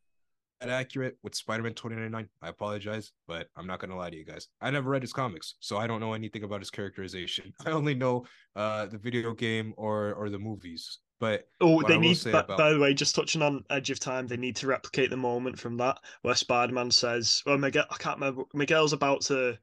accurate 0.62 1.18
with 1.24 1.36
Spider-Man 1.36 1.74
2099, 1.74 2.30
I 2.42 2.50
apologize, 2.50 3.12
but 3.28 3.48
I'm 3.56 3.68
not 3.68 3.80
gonna 3.80 3.98
lie 3.98 4.10
to 4.10 4.18
you 4.18 4.26
guys. 4.26 4.48
I 4.62 4.72
never 4.72 4.90
read 4.90 5.02
his 5.02 5.14
comics, 5.14 5.56
so 5.60 5.78
I 5.78 5.88
don't 5.88 6.00
know 6.00 6.14
anything 6.14 6.44
about 6.44 6.62
his 6.62 6.72
characterization. 6.72 7.54
I 7.66 7.72
only 7.72 7.96
know 7.96 8.26
uh 8.56 8.86
the 8.88 8.98
video 8.98 9.34
game 9.34 9.74
or 9.78 10.14
or 10.14 10.30
the 10.30 10.40
movies. 10.40 11.00
But 11.20 11.48
oh, 11.62 11.82
they 11.84 11.98
need. 11.98 12.22
By, 12.26 12.32
about... 12.32 12.58
by, 12.58 12.72
the 12.72 12.80
way, 12.80 12.94
just 12.94 13.16
touching 13.16 13.42
on 13.42 13.64
Edge 13.70 13.90
of 13.92 14.00
Time, 14.00 14.28
they 14.28 14.36
need 14.36 14.58
to 14.58 14.68
replicate 14.68 15.10
the 15.10 15.16
moment 15.16 15.58
from 15.58 15.78
that 15.78 15.98
where 16.22 16.36
Spider-Man 16.36 16.92
says, 16.92 17.42
"Well, 17.46 17.58
Miguel, 17.58 17.86
I 17.90 17.96
can't 17.96 18.20
remember. 18.20 18.44
Miguel's 18.54 18.92
about 18.92 19.22
to 19.24 19.58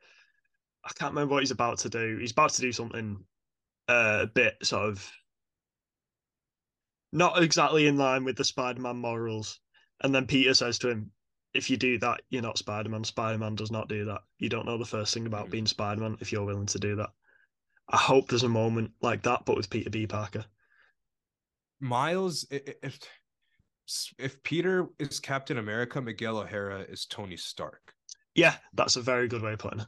I 0.84 0.93
can't 0.95 1.12
remember 1.12 1.34
what 1.34 1.43
he's 1.43 1.51
about 1.51 1.78
to 1.80 1.88
do. 1.88 2.18
He's 2.18 2.32
about 2.32 2.51
to 2.51 2.61
do 2.61 2.72
something 2.72 3.22
uh, 3.88 4.20
a 4.22 4.26
bit 4.26 4.57
sort 4.62 4.88
of 4.88 5.12
not 7.12 7.43
exactly 7.43 7.86
in 7.86 7.99
line 7.99 8.24
with 8.24 8.36
the 8.36 8.45
Spider-Man 8.45 8.97
morals. 8.97 9.61
And 10.03 10.14
then 10.14 10.26
Peter 10.26 10.55
says 10.55 10.78
to 10.80 10.88
him, 10.88 11.11
"If 11.55 11.70
you 11.70 11.76
do 11.76 11.98
that, 11.98 12.22
you're 12.30 12.42
not 12.42 12.59
Spider-Man. 12.59 13.05
Spider-Man 13.05 13.55
does 13.55 13.70
not 13.70 13.88
do 13.88 14.05
that. 14.07 14.22
You 14.38 14.48
don't 14.48 14.66
know 14.66 14.78
the 14.78 14.84
first 14.84 15.12
thing 15.14 15.26
about 15.26 15.48
mm. 15.48 15.51
being 15.51 15.66
Spider-Man 15.66 16.16
if 16.20 16.32
you're 16.32 16.44
willing 16.44 16.66
to 16.66 16.78
do 16.78 16.96
that." 16.96 17.11
I 17.88 17.96
hope 17.96 18.28
there's 18.28 18.44
a 18.44 18.48
moment 18.48 18.92
like 19.01 19.22
that, 19.22 19.44
but 19.44 19.57
with 19.57 19.70
Peter 19.70 19.90
B. 19.90 20.07
Parker. 20.07 20.44
Miles, 21.80 22.46
if 22.51 22.98
if 24.18 24.42
Peter 24.44 24.88
is 24.98 25.18
Captain 25.18 25.59
America, 25.59 26.01
Miguel 26.01 26.38
O'Hara 26.38 26.80
is 26.82 27.07
Tony 27.07 27.36
Stark. 27.36 27.94
Yeah, 28.34 28.55
that's 28.74 28.96
a 28.96 29.03
very 29.03 29.26
good 29.26 29.42
way 29.42 29.55
of 29.55 29.59
putting 29.59 29.80
it 29.80 29.86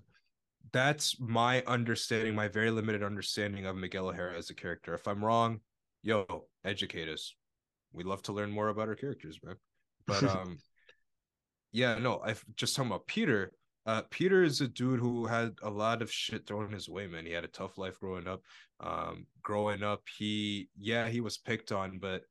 that's 0.73 1.21
my 1.21 1.63
understanding, 1.67 2.35
my 2.35 2.49
very 2.49 2.71
limited 2.71 3.03
understanding 3.03 3.67
of 3.67 3.77
Miguel 3.77 4.09
O'Hara 4.09 4.37
as 4.37 4.51
a 4.51 4.55
character. 4.55 4.95
If 4.95 5.07
I'm 5.07 5.25
wrong, 5.25 5.61
yo, 6.03 6.47
educate 6.65 7.09
us. 7.09 7.35
We 7.93 8.05
love 8.05 8.23
to 8.23 8.33
learn 8.33 8.51
more 8.51 8.69
about 8.69 8.89
our 8.89 8.95
characters, 8.95 9.39
man. 9.45 9.57
But 10.07 10.23
um, 10.25 10.59
yeah, 11.73 11.99
no, 11.99 12.21
I 12.25 12.35
just 12.57 12.77
talking 12.77 12.91
about 12.91 13.07
Peter. 13.07 13.53
Uh, 13.85 14.03
Peter 14.11 14.45
is 14.45 14.61
a 14.61 14.69
dude 14.69 15.01
who 15.01 15.27
had 15.27 15.55
a 15.63 15.71
lot 15.71 16.03
of 16.03 16.13
shit 16.13 16.47
thrown 16.47 16.71
his 16.71 16.89
way, 16.89 17.07
man. 17.07 17.27
He 17.27 17.33
had 17.33 17.45
a 17.45 17.49
tough 17.49 17.79
life 17.79 17.99
growing 17.99 18.29
up. 18.29 18.43
Um, 18.81 19.27
growing 19.43 19.83
up, 19.83 20.03
he 20.19 20.69
yeah, 20.79 21.09
he 21.09 21.21
was 21.21 21.39
picked 21.39 21.73
on, 21.73 21.99
but 21.99 22.23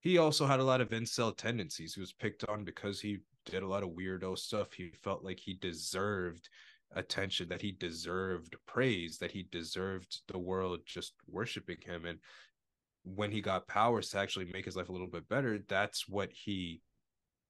he 0.00 0.18
also 0.18 0.46
had 0.46 0.60
a 0.60 0.64
lot 0.64 0.80
of 0.80 0.90
incel 0.90 1.36
tendencies. 1.36 1.94
He 1.94 2.00
was 2.00 2.12
picked 2.12 2.44
on 2.48 2.64
because 2.64 3.00
he 3.00 3.18
did 3.44 3.62
a 3.62 3.68
lot 3.68 3.82
of 3.82 3.90
weirdo 3.90 4.38
stuff. 4.38 4.72
He 4.72 4.90
felt 5.02 5.24
like 5.24 5.38
he 5.38 5.54
deserved 5.54 6.48
attention, 6.94 7.48
that 7.48 7.62
he 7.62 7.72
deserved 7.72 8.56
praise, 8.66 9.18
that 9.18 9.32
he 9.32 9.48
deserved 9.50 10.20
the 10.28 10.38
world 10.38 10.80
just 10.86 11.14
worshiping 11.28 11.78
him. 11.84 12.04
And 12.04 12.18
when 13.04 13.30
he 13.30 13.40
got 13.40 13.68
powers 13.68 14.10
to 14.10 14.18
actually 14.18 14.50
make 14.52 14.64
his 14.64 14.76
life 14.76 14.88
a 14.88 14.92
little 14.92 15.06
bit 15.06 15.28
better, 15.28 15.58
that's 15.68 16.08
what 16.08 16.30
he 16.32 16.80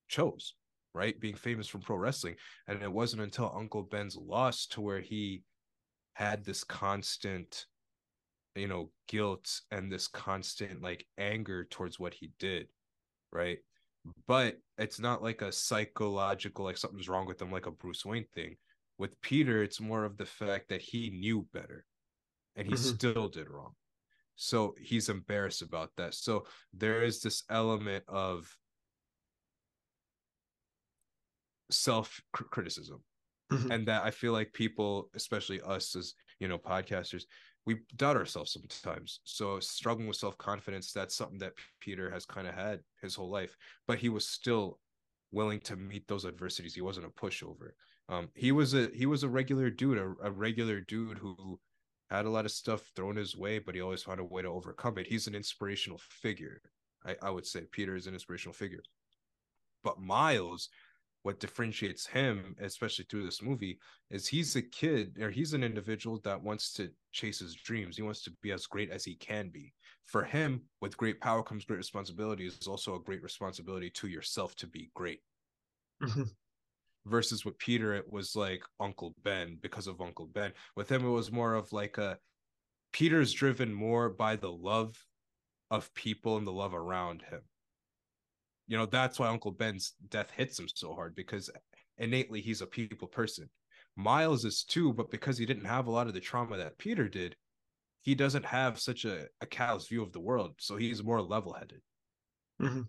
chose, 0.09 0.55
right? 0.95 1.19
Being 1.19 1.35
famous 1.35 1.69
from 1.69 1.83
pro 1.83 1.97
wrestling. 1.97 2.37
And 2.69 2.83
it 2.83 2.93
wasn't 2.93 3.23
until 3.23 3.53
Uncle 3.57 3.83
Ben's 3.83 4.17
loss 4.17 4.67
to 4.69 4.81
where 4.81 5.01
he 5.01 5.43
had 6.15 6.45
this 6.45 6.65
constant, 6.65 7.67
you 8.55 8.69
know, 8.69 8.91
guilt 9.09 9.61
and 9.71 9.91
this 9.91 10.09
constant 10.09 10.83
like 10.83 11.07
anger 11.19 11.65
towards 11.65 11.99
what 11.99 12.15
he 12.15 12.31
did, 12.39 12.69
right? 13.33 13.59
But 14.27 14.57
it's 14.79 15.01
not 15.01 15.23
like 15.23 15.43
a 15.43 15.53
psychological, 15.53 16.65
like 16.65 16.79
something's 16.79 17.09
wrong 17.09 17.27
with 17.27 17.43
him, 17.43 17.51
like 17.51 17.67
a 17.67 17.71
Bruce 17.71 18.05
Wayne 18.05 18.27
thing. 18.35 18.57
With 18.99 19.21
Peter, 19.21 19.63
it's 19.63 19.81
more 19.81 20.05
of 20.05 20.17
the 20.17 20.25
fact 20.25 20.69
that 20.71 20.81
he 20.81 21.11
knew 21.11 21.47
better 21.53 21.85
and 22.55 22.67
he 22.67 22.75
mm-hmm. 22.75 22.95
still 22.95 23.29
did 23.29 23.51
wrong. 23.51 23.73
So 24.37 24.75
he's 24.81 25.09
embarrassed 25.09 25.63
about 25.63 25.91
that. 25.97 26.15
So 26.15 26.47
there 26.73 27.03
is 27.03 27.21
this 27.21 27.43
element 27.51 28.05
of 28.09 28.55
self 31.71 32.21
criticism. 32.33 33.03
Mm-hmm. 33.53 33.71
And 33.71 33.87
that 33.87 34.03
I 34.05 34.11
feel 34.11 34.33
like 34.33 34.53
people, 34.53 35.09
especially 35.15 35.61
us 35.61 35.95
as 35.95 36.15
you 36.41 36.49
know, 36.49 36.59
podcasters, 36.59 37.25
we 37.65 37.79
doubt 37.97 38.17
ourselves 38.17 38.53
sometimes. 38.53 39.21
So 39.25 39.61
struggling 39.61 40.09
with 40.09 40.17
self 40.17 40.37
confidence, 40.39 40.93
that's 40.93 41.15
something 41.15 41.39
that 41.39 41.53
Peter 41.81 42.11
has 42.11 42.25
kind 42.25 42.47
of 42.47 42.55
had 42.55 42.81
his 43.03 43.15
whole 43.15 43.31
life, 43.31 43.57
but 43.87 43.99
he 43.99 44.09
was 44.09 44.27
still 44.27 44.79
willing 45.33 45.61
to 45.61 45.77
meet 45.77 46.07
those 46.07 46.25
adversities. 46.25 46.75
He 46.75 46.81
wasn't 46.81 47.07
a 47.07 47.11
pushover. 47.11 47.71
Um, 48.09 48.29
he 48.35 48.53
was 48.53 48.75
a 48.75 48.89
he 48.95 49.07
was 49.07 49.25
a 49.25 49.29
regular 49.29 49.69
dude, 49.71 49.99
a, 49.99 50.15
a 50.23 50.31
regular 50.31 50.81
dude 50.81 51.19
who 51.19 51.59
had 52.11 52.25
a 52.25 52.31
lot 52.31 52.45
of 52.45 52.53
stuff 52.53 52.89
thrown 52.95 53.17
his 53.17 53.37
way, 53.37 53.59
but 53.59 53.75
he 53.75 53.81
always 53.81 54.03
found 54.03 54.21
a 54.21 54.25
way 54.25 54.43
to 54.43 54.49
overcome 54.49 54.97
it. 54.99 55.09
He's 55.09 55.27
an 55.27 55.35
inspirational 55.35 56.01
figure. 56.09 56.61
I, 57.05 57.17
I 57.21 57.31
would 57.31 57.47
say 57.47 57.63
Peter 57.73 57.97
is 57.97 58.07
an 58.07 58.15
inspirational 58.15 58.55
figure. 58.55 58.83
But 59.83 60.01
Miles, 60.01 60.69
what 61.23 61.41
differentiates 61.41 62.07
him, 62.07 62.55
especially 62.61 63.05
through 63.09 63.25
this 63.25 63.43
movie, 63.43 63.79
is 64.11 64.27
he's 64.27 64.55
a 64.57 64.63
kid 64.63 65.19
or 65.21 65.31
he's 65.31 65.55
an 65.55 65.65
individual 65.65 66.21
that 66.25 66.43
wants 66.43 66.73
to 66.75 66.91
chase 67.13 67.41
his 67.41 67.55
dreams. 67.55 67.97
He 67.97 68.03
wants 68.03 68.23
to 68.23 68.33
be 68.43 68.53
as 68.53 68.67
great 68.67 68.91
as 68.91 69.05
he 69.05 69.17
can 69.17 69.49
be. 69.49 69.73
For 70.05 70.23
him, 70.23 70.63
with 70.81 70.97
great 70.97 71.21
power 71.21 71.43
comes 71.43 71.65
great 71.65 71.79
responsibility. 71.79 72.47
Is 72.47 72.69
also 72.69 72.95
a 72.95 73.03
great 73.03 73.23
responsibility 73.23 73.91
to 73.91 74.09
yourself 74.09 74.55
to 74.57 74.67
be 74.67 74.91
great. 74.95 75.21
Mm-hmm 76.03 76.23
versus 77.07 77.45
with 77.45 77.59
Peter, 77.59 77.95
it 77.95 78.13
was 78.13 78.37
like 78.37 78.63
Uncle 78.81 79.15
Ben 79.23 79.59
because 79.63 79.87
of 79.87 80.01
Uncle 80.01 80.27
Ben. 80.27 80.53
With 80.75 80.91
him, 80.91 81.07
it 81.07 81.11
was 81.11 81.33
more 81.33 81.55
of 81.55 81.73
like 81.73 81.99
a 81.99 82.19
Peter's 82.93 83.33
driven 83.33 83.73
more 83.73 84.09
by 84.09 84.37
the 84.37 84.51
love 84.51 84.97
of 85.71 85.93
people 85.95 86.37
and 86.37 86.47
the 86.47 86.53
love 86.53 86.75
around 86.75 87.23
him. 87.23 87.41
You 88.67 88.77
know, 88.77 88.87
that's 88.87 89.19
why 89.19 89.29
Uncle 89.29 89.53
Ben's 89.53 89.95
death 90.09 90.31
hits 90.37 90.59
him 90.59 90.69
so 90.73 90.95
hard 90.95 91.15
because 91.15 91.51
innately 91.99 92.41
he's 92.41 92.63
a 92.63 92.67
people 92.67 93.09
person. 93.09 93.49
Miles 93.97 94.45
is 94.45 94.65
too, 94.65 94.93
but 94.93 95.11
because 95.11 95.39
he 95.39 95.47
didn't 95.47 95.65
have 95.65 95.87
a 95.87 95.91
lot 95.91 96.07
of 96.07 96.15
the 96.15 96.21
trauma 96.21 96.57
that 96.57 96.79
Peter 96.79 97.09
did, 97.09 97.37
he 98.03 98.15
doesn't 98.15 98.45
have 98.45 98.79
such 98.79 99.05
a, 99.05 99.27
a 99.41 99.47
callous 99.47 99.89
view 99.89 100.03
of 100.03 100.13
the 100.13 100.21
world. 100.21 100.55
So 100.59 100.77
he's 100.77 101.03
more 101.03 101.23
level 101.23 101.55
headed. 101.55 101.81
Mm-hmm 102.61 102.83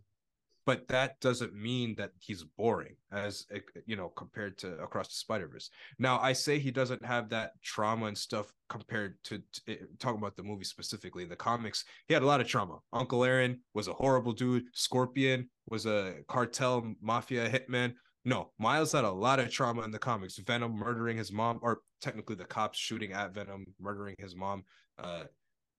but 0.67 0.85
that 0.89 1.17
doesn't 1.21 1.55
mean 1.55 1.95
that 1.95 2.11
he's 2.19 2.43
boring 2.43 2.97
as 3.13 3.45
eh, 3.55 3.59
you 3.85 3.95
know 3.95 4.09
compared 4.09 4.57
to 4.57 4.73
across 4.79 5.07
the 5.07 5.15
spider-verse. 5.15 5.71
Now 5.97 6.19
i 6.19 6.33
say 6.33 6.59
he 6.59 6.71
doesn't 6.71 7.03
have 7.03 7.29
that 7.29 7.53
trauma 7.63 8.07
and 8.07 8.17
stuff 8.17 8.51
compared 8.69 9.15
to, 9.23 9.39
to 9.39 9.61
eh, 9.69 9.75
talking 9.97 10.19
about 10.19 10.35
the 10.35 10.43
movie 10.43 10.65
specifically 10.65 11.23
in 11.23 11.29
the 11.29 11.35
comics 11.37 11.85
he 12.07 12.13
had 12.13 12.21
a 12.21 12.25
lot 12.27 12.41
of 12.41 12.47
trauma. 12.47 12.79
Uncle 12.91 13.23
aaron 13.23 13.61
was 13.73 13.87
a 13.87 13.93
horrible 13.93 14.33
dude 14.33 14.65
scorpion 14.73 15.49
was 15.69 15.85
a 15.85 16.15
cartel 16.27 16.93
mafia 17.01 17.49
hitman. 17.49 17.93
No 18.25 18.51
miles 18.59 18.91
had 18.91 19.05
a 19.05 19.11
lot 19.11 19.39
of 19.39 19.49
trauma 19.49 19.83
in 19.83 19.91
the 19.91 19.99
comics. 19.99 20.37
Venom 20.37 20.73
murdering 20.73 21.17
his 21.17 21.31
mom 21.31 21.59
or 21.61 21.79
technically 22.01 22.35
the 22.35 22.43
cops 22.43 22.77
shooting 22.77 23.13
at 23.13 23.33
venom 23.33 23.65
murdering 23.79 24.15
his 24.19 24.35
mom 24.35 24.63
uh 25.01 25.23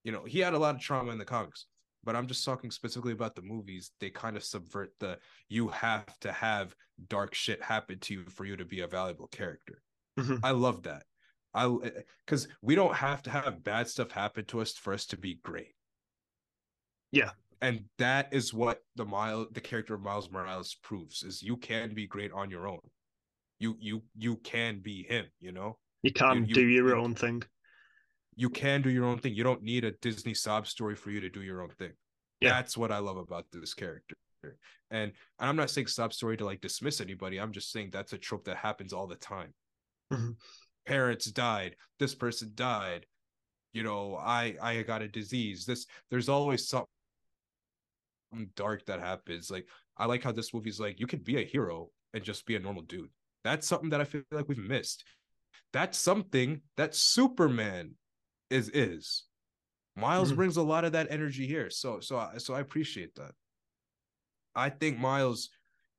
you 0.03 0.13
know 0.13 0.25
he 0.25 0.39
had 0.39 0.55
a 0.55 0.59
lot 0.59 0.75
of 0.75 0.81
trauma 0.81 1.13
in 1.13 1.19
the 1.19 1.25
comics 1.27 1.67
but 2.09 2.17
I'm 2.17 2.27
just 2.27 2.43
talking 2.43 2.71
specifically 2.71 3.13
about 3.13 3.37
the 3.37 3.43
movies. 3.43 3.91
They 4.01 4.09
kind 4.09 4.35
of 4.35 4.43
subvert 4.43 4.95
the 4.99 5.19
you 5.51 5.69
have 5.69 6.07
to 6.21 6.33
have 6.33 6.75
dark 7.07 7.35
shit 7.35 7.63
happen 7.63 7.99
to 7.99 8.15
you 8.15 8.25
for 8.31 8.47
you 8.47 8.57
to 8.57 8.65
be 8.65 8.81
a 8.81 8.87
valuable 8.87 9.27
character. 9.27 9.83
Mm-hmm. 10.19 10.37
I 10.43 10.53
love 10.53 10.85
that. 10.85 11.03
I 11.53 11.69
because 12.25 12.47
eh, 12.47 12.49
we 12.63 12.77
don't 12.77 12.95
have 12.95 13.23
to 13.25 13.31
have 13.31 13.63
bad 13.63 13.89
stuff 13.89 14.11
happen 14.11 14.47
to 14.47 14.63
us 14.63 14.73
for 14.73 14.95
us 14.95 15.05
to 15.09 15.19
be 15.19 15.39
great. 15.45 15.75
Yeah. 17.13 17.33
And 17.61 17.85
that 17.99 18.33
is 18.33 18.55
what 18.55 18.81
the 18.97 19.05
mile 19.05 19.47
the 19.53 19.61
character 19.61 19.93
of 19.93 20.01
Miles 20.01 20.31
Morales 20.31 20.79
proves 20.83 21.23
is 21.23 21.43
you 21.43 21.59
can 21.59 21.93
be 21.93 22.07
great 22.07 22.33
on 22.33 22.51
your 22.51 22.67
own. 22.67 22.81
You 23.59 23.77
you 23.81 24.03
you 24.17 24.37
can 24.37 24.81
be 24.81 25.03
him, 25.03 25.27
you 25.41 25.53
know? 25.53 25.77
You 26.03 26.15
can 26.15 26.47
you, 26.47 26.55
do 26.55 26.63
you, 26.63 26.69
your 26.69 26.97
you, 26.97 27.03
own 27.03 27.15
thing 27.15 27.43
you 28.39 28.49
can 28.49 28.83
do 28.83 28.89
your 28.89 29.05
own 29.05 29.19
thing. 29.19 29.35
You 29.35 29.43
don't 29.43 29.65
need 29.65 29.85
a 29.85 29.91
Disney 29.91 30.33
sob 30.33 30.69
story 30.69 30.95
for 30.95 31.11
you 31.11 31.21
to 31.21 31.29
do 31.29 31.43
your 31.43 31.61
own 31.61 31.71
thing. 31.71 31.91
Yeah. 32.41 32.51
That's 32.51 32.77
what 32.77 32.93
I 32.93 32.99
love 32.99 33.17
about 33.17 33.47
this 33.53 33.75
character. 33.75 34.17
And 34.93 35.11
I'm 35.41 35.57
not 35.57 35.71
saying 35.71 35.89
sob 35.89 36.13
story 36.13 36.37
to 36.37 36.45
like 36.45 36.61
dismiss 36.61 37.01
anybody. 37.01 37.41
I'm 37.41 37.51
just 37.51 37.73
saying 37.73 37.91
that's 37.93 38.13
a 38.13 38.19
trope 38.19 38.45
that 38.45 38.57
happens 38.57 38.93
all 38.93 39.09
the 39.09 39.17
time. 39.17 39.53
Mm-hmm. 40.13 40.31
Parents 40.87 41.27
died. 41.33 41.75
This 41.99 42.15
person 42.15 42.53
died. 42.55 43.07
You 43.73 43.83
know, 43.83 44.15
I 44.15 44.55
I 44.63 44.83
got 44.83 45.03
a 45.03 45.09
disease. 45.09 45.67
This 45.67 45.87
there's 46.09 46.29
always 46.29 46.69
something 46.69 46.87
dark 48.55 48.87
that 48.87 49.01
happens. 49.01 49.51
Like 49.51 49.67
I 49.97 50.07
like 50.07 50.23
how 50.23 50.31
this 50.31 50.55
movie's 50.55 50.79
like 50.79 51.01
you 51.01 51.09
could 51.09 51.25
be 51.25 51.39
a 51.39 51.45
hero 51.45 51.91
and 52.15 52.23
just 52.23 52.47
be 52.47 52.55
a 52.55 52.61
normal 52.61 52.83
dude. 52.83 53.11
That's 53.43 53.67
something 53.67 53.91
that 53.91 54.01
I 54.01 54.05
feel 54.05 54.23
like 54.31 54.49
we've 54.49 54.59
missed. 54.59 55.05
That's 55.73 55.99
something 55.99 56.61
that 56.77 56.95
Superman 56.95 57.97
is 58.51 58.69
is. 58.71 59.25
Miles 59.97 60.29
mm-hmm. 60.29 60.37
brings 60.37 60.57
a 60.57 60.63
lot 60.63 60.85
of 60.85 60.93
that 60.93 61.09
energy 61.11 61.47
here. 61.47 61.71
So 61.71 62.01
so 62.01 62.29
so 62.39 62.55
I 62.55 62.61
appreciate 62.61 63.15
that. 63.17 63.33
I 64.55 64.71
think 64.71 64.99
Miles 64.99 65.51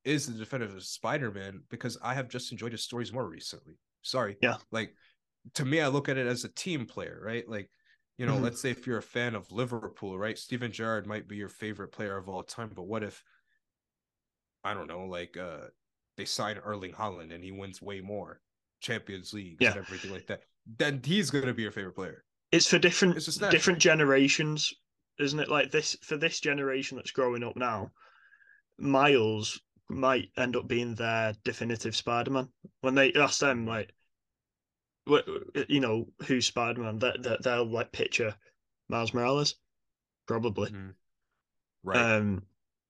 is 0.06 0.28
the 0.28 0.34
definitive 0.34 0.82
Spider-Man 0.84 1.62
because 1.70 1.98
I 2.02 2.14
have 2.14 2.30
just 2.30 2.52
enjoyed 2.52 2.72
his 2.72 2.84
stories 2.84 3.14
more 3.14 3.28
recently. 3.28 3.78
Sorry. 4.02 4.38
Yeah. 4.42 4.58
Like 4.72 4.94
to 5.56 5.66
me, 5.66 5.82
I 5.82 5.88
look 5.88 6.10
at 6.10 6.18
it 6.18 6.28
as 6.28 6.44
a 6.44 6.50
team 6.50 6.86
player, 6.86 7.20
right? 7.24 7.48
Like, 7.48 7.70
you 8.18 8.26
know, 8.26 8.34
mm-hmm. 8.34 8.46
let's 8.46 8.62
say 8.62 8.72
if 8.72 8.88
you're 8.88 8.98
a 8.98 9.04
fan 9.04 9.36
of 9.36 9.52
Liverpool, 9.52 10.18
right? 10.18 10.38
Steven 10.38 10.72
Gerrard 10.72 11.06
might 11.06 11.28
be 11.28 11.36
your 11.36 11.50
favorite 11.50 11.92
player 11.92 12.18
of 12.18 12.30
all 12.30 12.44
time, 12.44 12.72
but 12.74 12.88
what 12.88 13.04
if 13.04 13.24
I 14.64 14.74
don't 14.74 14.88
know, 14.88 15.06
like 15.06 15.38
uh 15.38 15.68
they 16.18 16.26
sign 16.26 16.58
Erling 16.58 16.92
Haaland 16.92 17.34
and 17.34 17.44
he 17.44 17.52
wins 17.52 17.82
way 17.82 18.02
more 18.02 18.42
Champions 18.82 19.34
League 19.34 19.58
yeah. 19.60 19.70
and 19.70 19.78
everything 19.78 20.12
like 20.12 20.28
that? 20.28 20.42
Then 20.78 21.02
he's 21.04 21.30
gonna 21.30 21.54
be 21.54 21.64
your 21.64 21.72
favorite 21.72 21.96
player. 21.96 22.24
It's 22.52 22.68
for 22.68 22.80
different 22.80 23.18
it's 23.18 23.38
different 23.38 23.80
generations, 23.80 24.74
isn't 25.20 25.40
it? 25.40 25.50
Like 25.50 25.72
this 25.72 25.96
for 26.02 26.18
this 26.18 26.40
generation 26.40 26.98
that's 26.98 27.12
growing 27.12 27.44
up 27.44 27.56
now, 27.56 27.92
Miles 28.78 29.62
might 29.90 30.30
end 30.38 30.56
up 30.56 30.68
being 30.68 30.96
their 30.96 31.34
definitive 31.44 31.96
Spider-Man. 31.96 32.48
When 32.82 32.96
they 32.96 33.14
ask 33.14 33.40
them 33.40 33.66
like, 33.66 33.94
you 35.68 35.80
know, 35.80 36.08
who's 36.26 36.48
Spider-Man, 36.48 37.00
that 37.00 37.24
that 37.24 37.44
they'll 37.44 37.66
like 37.66 37.92
picture 37.92 38.36
Miles 38.88 39.14
Morales, 39.14 39.56
probably. 40.28 40.72
Mm-hmm. 40.72 40.90
Right. 41.84 41.98
Um, 41.98 42.44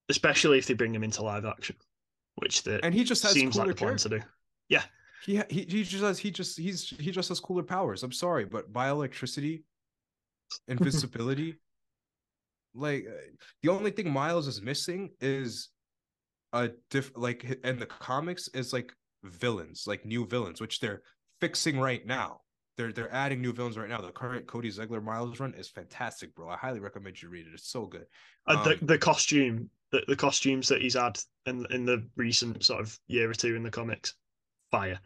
especially 0.10 0.58
if 0.58 0.66
they 0.66 0.74
bring 0.74 0.94
him 0.96 1.04
into 1.04 1.22
live 1.22 1.46
action, 1.46 1.76
which 2.36 2.64
the 2.64 2.84
and 2.84 2.94
he 2.94 3.04
just 3.04 3.24
has 3.24 3.34
seems 3.34 3.56
like 3.56 3.68
the 3.68 3.76
plan 3.76 3.98
to 3.98 4.10
do. 4.10 4.20
Yeah, 4.68 4.84
he 5.26 5.42
he 5.50 5.66
he 5.68 5.84
just 5.84 6.04
has 6.04 6.18
he 6.20 6.32
just 6.32 6.58
he's 6.58 6.90
he 7.00 7.12
just 7.12 7.30
has 7.30 7.40
cooler 7.40 7.64
powers. 7.64 8.04
I'm 8.04 8.12
sorry, 8.12 8.46
but 8.46 8.72
bioelectricity, 8.72 9.64
invisibility, 10.68 11.56
like 12.74 13.06
uh, 13.08 13.16
the 13.62 13.70
only 13.70 13.92
thing 13.92 14.12
Miles 14.12 14.48
is 14.48 14.62
missing 14.62 15.12
is 15.20 15.70
a 16.54 16.70
diff 16.90 17.12
like 17.16 17.60
and 17.64 17.80
the 17.80 17.86
comics 17.86 18.48
is 18.50 18.74
like 18.74 18.94
villains, 19.24 19.86
like 19.88 20.06
new 20.06 20.26
villains, 20.26 20.62
which 20.62 20.80
they're 20.80 21.02
fixing 21.42 21.80
right 21.80 22.06
now. 22.06 22.42
They're 22.78 22.94
they're 22.94 23.14
adding 23.14 23.42
new 23.42 23.52
villains 23.52 23.78
right 23.78 23.90
now. 23.90 24.00
The 24.00 24.12
current 24.12 24.48
Cody 24.48 24.72
Ziglar 24.72 25.04
Miles 25.04 25.40
run 25.40 25.54
is 25.56 25.68
fantastic, 25.68 26.34
bro. 26.34 26.50
I 26.50 26.56
highly 26.56 26.80
recommend 26.80 27.22
you 27.22 27.28
read 27.28 27.46
it. 27.48 27.54
It's 27.54 27.70
so 27.70 27.86
good. 27.86 28.06
Um, 28.48 28.64
the 28.64 28.86
the 28.86 28.98
costume, 28.98 29.70
the, 29.92 30.02
the 30.08 30.16
costumes 30.16 30.70
that 30.70 30.82
he's 30.82 30.94
had 30.94 31.20
in 31.46 31.66
in 31.72 31.86
the 31.86 32.08
recent 32.16 32.64
sort 32.64 32.80
of 32.80 32.98
year 33.08 33.30
or 33.30 33.34
two 33.34 33.58
in 33.58 33.64
the 33.64 33.70
comics 33.70 34.14
fire. 34.72 35.00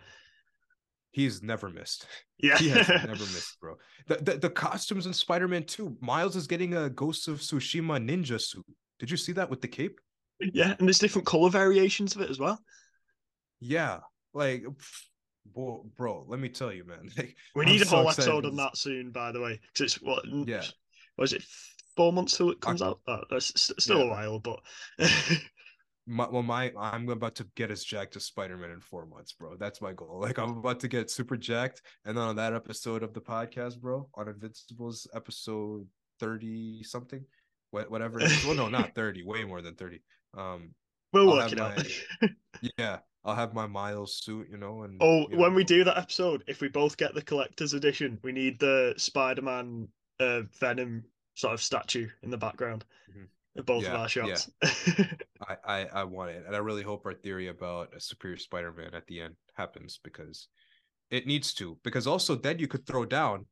he's 1.12 1.44
never 1.44 1.70
missed. 1.70 2.08
Yeah. 2.40 2.58
He 2.58 2.70
has 2.70 2.88
never 2.90 3.12
missed, 3.14 3.60
bro. 3.62 3.76
The, 4.08 4.16
the 4.18 4.38
the 4.38 4.50
costumes 4.50 5.06
in 5.06 5.14
Spider-Man 5.14 5.64
2, 5.66 5.98
Miles 6.02 6.36
is 6.36 6.48
getting 6.48 6.74
a 6.76 6.90
Ghost 6.90 7.28
of 7.28 7.40
Tsushima 7.40 8.00
ninja 8.04 8.40
suit. 8.42 8.66
Did 9.00 9.12
you 9.12 9.18
see 9.18 9.32
that 9.34 9.50
with 9.50 9.62
the 9.62 9.68
cape? 9.68 10.00
yeah, 10.40 10.76
and 10.80 10.88
there's 10.88 11.00
different 11.00 11.28
color 11.28 11.50
variations 11.50 12.16
of 12.16 12.22
it 12.22 12.30
as 12.30 12.40
well. 12.40 12.60
Yeah. 13.62 14.00
Like 14.34 14.66
bro, 15.54 15.86
bro, 15.96 16.26
let 16.28 16.40
me 16.40 16.50
tell 16.50 16.72
you, 16.74 16.86
man. 16.86 17.10
Like, 17.18 17.36
We 17.56 17.66
I'm 17.66 17.72
need 17.72 17.82
a 17.82 17.86
so 17.86 17.98
whole 17.98 18.08
excited 18.10 18.30
episode 18.30 18.46
on 18.48 18.56
that 18.58 18.78
soon, 18.78 19.12
by 19.12 19.32
the 19.32 19.40
way, 19.42 19.60
because 19.74 19.94
it's 19.94 20.02
what 20.02 20.24
Yeah. 20.48 20.64
was 21.18 21.34
it 21.34 21.44
four 21.96 22.12
months 22.12 22.36
till 22.36 22.50
it 22.50 22.60
comes 22.60 22.82
out? 22.82 23.00
Oh, 23.08 23.22
that's 23.30 23.54
still 23.80 24.02
a 24.02 24.08
while, 24.10 24.40
but 24.40 24.60
my, 26.06 26.28
well, 26.30 26.44
my 26.44 26.72
I'm 26.78 27.08
about 27.10 27.36
to 27.36 27.48
get 27.56 27.72
as 27.72 27.84
jacked 27.84 28.16
as 28.16 28.26
Spider-Man 28.26 28.72
in 28.72 28.82
four 28.82 29.06
months, 29.06 29.34
bro. 29.34 29.56
That's 29.58 29.82
my 29.82 29.94
goal. 29.94 30.20
Like 30.22 30.38
I'm 30.38 30.58
about 30.58 30.80
to 30.82 30.88
get 30.88 31.10
super 31.10 31.38
jacked, 31.38 31.82
and 32.06 32.18
then 32.18 32.24
on 32.24 32.36
that 32.38 32.54
episode 32.54 33.04
of 33.04 33.14
the 33.14 33.22
podcast, 33.22 33.80
bro, 33.80 34.10
on 34.16 34.28
Invincibles 34.28 35.08
episode 35.16 35.88
thirty 36.20 36.84
something, 36.84 37.24
what 37.72 37.90
whatever. 37.90 38.20
Well, 38.46 38.56
no, 38.56 38.70
not 38.70 38.96
thirty. 38.96 39.24
Way 39.24 39.44
more 39.46 39.62
than 39.62 39.76
thirty. 39.76 40.02
Um, 40.38 40.74
we'll 41.12 41.30
I'll 41.32 41.38
work 41.38 41.52
it 41.52 41.60
out. 41.60 42.30
yeah, 42.78 43.00
I'll 43.24 43.36
have 43.36 43.54
my 43.54 43.68
Miles 43.68 44.18
suit, 44.18 44.48
you 44.50 44.58
know, 44.58 44.84
and 44.84 45.02
oh, 45.02 45.28
you 45.30 45.38
when 45.38 45.54
we 45.54 45.64
do 45.64 45.84
that 45.84 45.98
episode, 45.98 46.44
if 46.48 46.62
we 46.62 46.68
both 46.68 46.98
get 46.98 47.14
the 47.14 47.22
collector's 47.22 47.74
edition, 47.74 48.20
we 48.24 48.32
need 48.32 48.60
the 48.60 48.94
Spider-Man 48.98 49.88
uh, 50.20 50.42
Venom 50.60 51.04
sort 51.36 51.54
of 51.54 51.62
statue 51.62 52.08
in 52.22 52.30
the 52.30 52.38
background 52.38 52.86
Mhm. 53.10 53.28
Of 53.56 53.66
both 53.66 53.88
of 53.88 53.94
Yeah, 53.94 53.96
our 53.96 54.08
yeah. 54.22 54.36
shots. 54.36 54.50
I, 55.48 55.58
I 55.66 55.86
I 55.86 56.04
want 56.06 56.32
it, 56.32 56.44
and 56.46 56.56
I 56.56 56.60
really 56.60 56.84
hope 56.84 57.06
our 57.06 57.14
theory 57.14 57.48
about 57.48 57.94
a 57.96 58.00
superior 58.00 58.38
Spider-Man 58.38 58.94
at 58.94 59.06
the 59.08 59.22
end 59.22 59.36
happens 59.56 60.00
because 60.04 60.48
it 61.10 61.28
needs 61.28 61.54
to. 61.56 61.80
Because 61.84 62.08
also 62.08 62.36
then 62.36 62.60
you 62.60 62.68
could 62.68 62.86
throw 62.86 63.06
down 63.06 63.46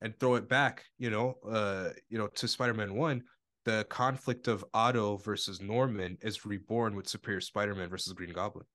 and 0.00 0.18
throw 0.18 0.34
it 0.36 0.48
back, 0.48 0.84
you 0.98 1.10
know, 1.10 1.36
uh, 1.48 1.90
you 2.08 2.18
know, 2.18 2.28
to 2.28 2.48
Spider-Man 2.48 2.94
One. 2.94 3.24
The 3.64 3.86
conflict 3.88 4.46
of 4.48 4.64
Otto 4.74 5.16
versus 5.16 5.60
Norman 5.60 6.18
is 6.20 6.44
reborn 6.44 6.94
with 6.96 7.08
Superior 7.08 7.40
Spider-Man 7.40 7.88
versus 7.88 8.12
Green 8.12 8.32
Goblin. 8.32 8.66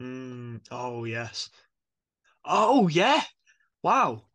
Mm, 0.00 0.60
oh 0.70 1.04
yes. 1.04 1.50
Oh 2.44 2.88
yeah. 2.88 3.22
Wow. 3.82 4.28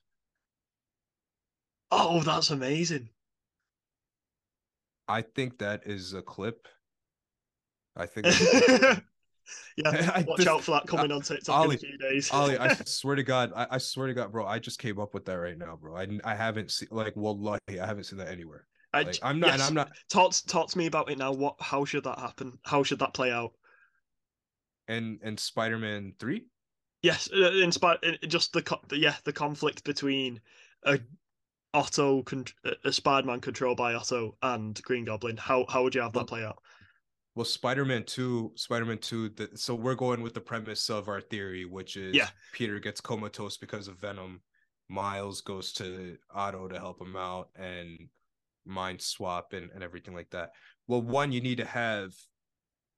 Oh, 1.91 2.22
that's 2.24 2.49
amazing. 2.49 3.09
I 5.08 5.22
think 5.22 5.60
that 5.60 5.84
is 5.86 6.14
a 6.14 6.22
clip. 6.22 6.68
I 7.95 8.05
think. 8.05 8.28
yeah, 9.78 10.12
I- 10.16 10.26
watch 10.28 10.38
this- 10.38 10.47
out 10.47 10.64
for 10.64 10.72
that 10.72 10.88
coming 10.88 11.12
on 11.12 11.22
TikTok 11.22 11.55
in 11.55 11.66
Oli, 11.68 11.76
a 11.76 11.80
few 11.80 11.97
days. 11.97 12.30
Oli, 12.34 12.58
I 12.58 12.74
swear 12.86 13.16
to 13.16 13.24
God, 13.24 13.51
I, 13.55 13.68
I 13.72 13.78
swear 13.78 14.08
to 14.08 14.14
God, 14.14 14.32
bro, 14.32 14.45
I 14.45 14.60
just 14.60 14.80
came 14.80 14.99
up 14.99 15.14
with 15.14 15.26
that 15.26 15.36
right 15.36 15.58
now, 15.58 15.76
bro. 15.76 15.95
I 15.95 16.08
I 16.24 16.36
haven't 16.36 16.72
seen 16.72 16.89
like 16.91 17.16
wallahi, 17.16 17.60
I 17.70 17.86
haven't 17.86 18.05
seen 18.05 18.20
that 18.20 18.30
anywhere. 18.30 18.68
I 18.93 19.03
Like 19.03 19.20
I'm 19.22 19.39
not, 19.39 19.47
yes, 19.47 19.68
I'm 19.68 19.74
not, 19.74 19.89
Talk, 20.10 20.34
talk 20.47 20.70
to 20.70 20.78
me 20.78 20.86
about 20.86 21.12
it 21.12 21.18
now. 21.18 21.32
What? 21.32 21.55
How 21.60 21.86
should 21.86 22.05
that 22.05 22.20
happen? 22.20 22.58
How 22.64 22.84
should 22.84 22.99
that 22.99 23.14
play 23.14 23.32
out? 23.32 23.53
and 24.88 25.20
and 25.24 25.39
Spider-Man 25.39 26.14
three. 26.20 26.45
Yes, 27.03 27.30
uh, 27.32 27.51
in 27.51 27.72
spite, 27.72 27.99
just 28.28 28.53
the 28.53 28.64
yeah, 28.93 29.16
the 29.24 29.34
conflict 29.34 29.84
between 29.84 30.41
a 30.84 30.99
Otto, 31.74 32.24
con- 32.24 32.45
a 32.84 32.91
Spider-Man 32.91 33.41
controlled 33.41 33.78
by 33.78 33.93
Otto 33.93 34.38
and 34.41 34.82
Green 34.84 35.05
Goblin. 35.05 35.38
How 35.38 35.65
how 35.70 35.84
would 35.84 35.95
you 35.95 36.01
have 36.01 36.13
that 36.13 36.28
play 36.28 36.43
out? 36.43 36.57
Well, 37.36 37.45
Spider-Man 37.45 38.03
2, 38.05 38.53
Spider-Man 38.55 38.97
2, 38.97 39.30
the, 39.30 39.49
so 39.53 39.76
we're 39.76 39.93
going 39.93 40.22
with 40.22 40.34
the 40.34 40.41
premise 40.41 40.89
of 40.89 41.07
our 41.07 41.22
theory, 41.22 41.65
which 41.65 41.95
is 41.95 42.15
Yeah. 42.15 42.30
Peter 42.51 42.80
gets 42.80 42.99
comatose 42.99 43.57
because 43.57 43.88
of 43.88 43.99
Venom. 43.99 44.41
Miles 44.89 45.41
goes 45.41 45.72
to 45.74 46.18
Otto 46.34 46.68
to 46.68 46.80
help 46.80 46.99
him 46.99 47.15
out 47.15 47.49
and 47.55 48.09
mind 48.65 49.01
swap 49.01 49.53
and, 49.53 49.70
and 49.72 49.84
everything 49.84 50.15
like 50.15 50.32
that. 50.32 50.51
Well, 50.88 51.01
one, 51.03 51.32
you 51.32 51.41
need 51.41 51.57
to 51.57 51.65
have 51.65 52.11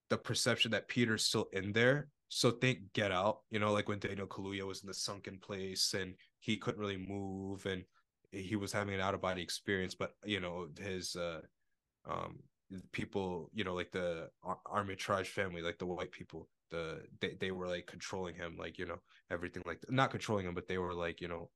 the 0.09 0.17
perception 0.17 0.71
that 0.71 0.87
Peter's 0.87 1.25
still 1.25 1.49
in 1.51 1.73
there. 1.73 2.07
So 2.29 2.51
think 2.51 2.93
Get 2.93 3.11
Out, 3.11 3.39
you 3.49 3.59
know, 3.59 3.73
like 3.73 3.89
when 3.89 3.99
Daniel 3.99 4.27
Kaluuya 4.27 4.65
was 4.65 4.83
in 4.83 4.87
the 4.87 4.93
sunken 4.93 5.39
place 5.39 5.93
and 5.93 6.13
he 6.39 6.55
couldn't 6.57 6.79
really 6.79 6.95
move 6.95 7.65
and 7.65 7.83
he 8.31 8.55
was 8.55 8.71
having 8.71 8.93
an 8.93 9.01
out 9.01 9.13
of 9.13 9.21
body 9.21 9.41
experience, 9.41 9.95
but 9.95 10.11
you 10.23 10.39
know, 10.39 10.67
his 10.79 11.15
uh 11.15 11.41
um 12.09 12.39
people 12.91 13.49
you 13.53 13.63
know 13.63 13.73
like 13.73 13.91
the 13.91 14.29
Ar- 14.43 14.59
armitage 14.65 15.29
family 15.29 15.61
like 15.61 15.79
the 15.79 15.85
white 15.87 16.11
people 16.11 16.47
the 16.69 17.01
they, 17.19 17.35
they 17.39 17.51
were 17.51 17.67
like 17.67 17.87
controlling 17.87 18.35
him 18.35 18.55
like 18.57 18.77
you 18.77 18.85
know 18.85 18.99
everything 19.31 19.63
like 19.65 19.79
not 19.89 20.11
controlling 20.11 20.45
him 20.45 20.53
but 20.53 20.67
they 20.67 20.77
were 20.77 20.93
like 20.93 21.19
you 21.19 21.27
know 21.27 21.49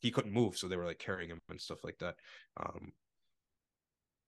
he 0.00 0.10
couldn't 0.10 0.32
move 0.32 0.56
so 0.56 0.68
they 0.68 0.76
were 0.76 0.84
like 0.84 0.98
carrying 0.98 1.30
him 1.30 1.40
and 1.48 1.60
stuff 1.60 1.82
like 1.84 1.98
that. 1.98 2.16
Um 2.58 2.92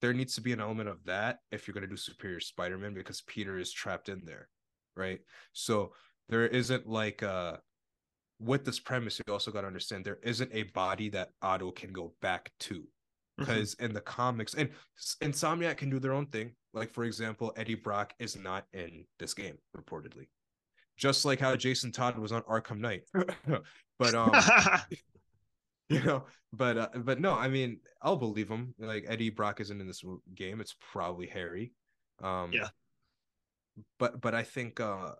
there 0.00 0.12
needs 0.14 0.34
to 0.34 0.40
be 0.40 0.52
an 0.52 0.60
element 0.60 0.88
of 0.88 1.04
that 1.04 1.40
if 1.50 1.66
you're 1.66 1.74
going 1.74 1.82
to 1.82 1.88
do 1.88 1.96
superior 1.96 2.40
spider-man 2.40 2.94
because 2.94 3.20
peter 3.22 3.58
is 3.58 3.72
trapped 3.72 4.08
in 4.08 4.22
there 4.24 4.48
right? 4.96 5.20
So 5.52 5.92
there 6.28 6.46
isn't 6.46 6.86
like 6.88 7.22
uh 7.22 7.58
with 8.40 8.64
this 8.64 8.78
premise 8.78 9.20
you 9.26 9.32
also 9.32 9.50
got 9.50 9.62
to 9.62 9.66
understand 9.66 10.04
there 10.04 10.18
isn't 10.22 10.50
a 10.52 10.62
body 10.64 11.08
that 11.08 11.30
otto 11.42 11.70
can 11.70 11.92
go 11.92 12.12
back 12.20 12.50
to 12.60 12.86
because 13.38 13.74
in 13.74 13.92
the 13.92 14.00
comics 14.00 14.54
and 14.54 14.68
Insomniac 15.22 15.76
can 15.76 15.90
do 15.90 15.98
their 15.98 16.12
own 16.12 16.26
thing. 16.26 16.52
Like 16.74 16.92
for 16.92 17.04
example, 17.04 17.52
Eddie 17.56 17.76
Brock 17.76 18.12
is 18.18 18.36
not 18.36 18.66
in 18.72 19.04
this 19.18 19.32
game 19.34 19.56
reportedly, 19.76 20.26
just 20.96 21.24
like 21.24 21.40
how 21.40 21.56
Jason 21.56 21.92
Todd 21.92 22.18
was 22.18 22.32
on 22.32 22.42
Arkham 22.42 22.78
Knight. 22.78 23.02
but 23.98 24.14
um, 24.14 24.32
you 25.88 26.02
know, 26.02 26.24
but 26.52 26.78
uh, 26.78 26.88
but 26.96 27.20
no, 27.20 27.32
I 27.32 27.48
mean, 27.48 27.78
I'll 28.02 28.16
believe 28.16 28.48
him. 28.48 28.74
Like 28.78 29.04
Eddie 29.08 29.30
Brock 29.30 29.60
isn't 29.60 29.80
in 29.80 29.86
this 29.86 30.02
game. 30.34 30.60
It's 30.60 30.74
probably 30.92 31.26
Harry. 31.26 31.72
Um, 32.22 32.52
Yeah. 32.52 32.68
But 33.98 34.20
but 34.20 34.34
I 34.34 34.42
think 34.42 34.80
uh, 34.80 35.12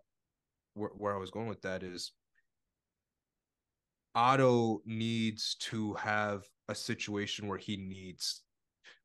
where 0.75 0.91
where 0.91 1.15
I 1.15 1.19
was 1.19 1.31
going 1.31 1.47
with 1.47 1.63
that 1.63 1.83
is 1.83 2.13
Otto 4.15 4.81
needs 4.85 5.57
to 5.61 5.95
have 5.95 6.45
a 6.69 6.75
situation 6.75 7.47
where 7.47 7.59
he 7.59 7.77
needs 7.77 8.43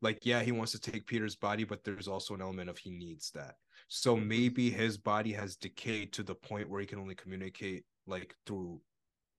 like 0.01 0.25
yeah 0.25 0.41
he 0.41 0.51
wants 0.51 0.73
to 0.73 0.79
take 0.79 1.07
peter's 1.07 1.35
body 1.35 1.63
but 1.63 1.83
there's 1.83 2.09
also 2.09 2.33
an 2.33 2.41
element 2.41 2.69
of 2.69 2.77
he 2.77 2.91
needs 2.91 3.31
that. 3.31 3.55
So 3.87 4.15
maybe 4.15 4.69
his 4.69 4.97
body 4.97 5.31
has 5.33 5.55
decayed 5.55 6.13
to 6.13 6.23
the 6.23 6.35
point 6.35 6.69
where 6.69 6.81
he 6.81 6.87
can 6.87 6.99
only 6.99 7.15
communicate 7.15 7.85
like 8.07 8.35
through 8.45 8.81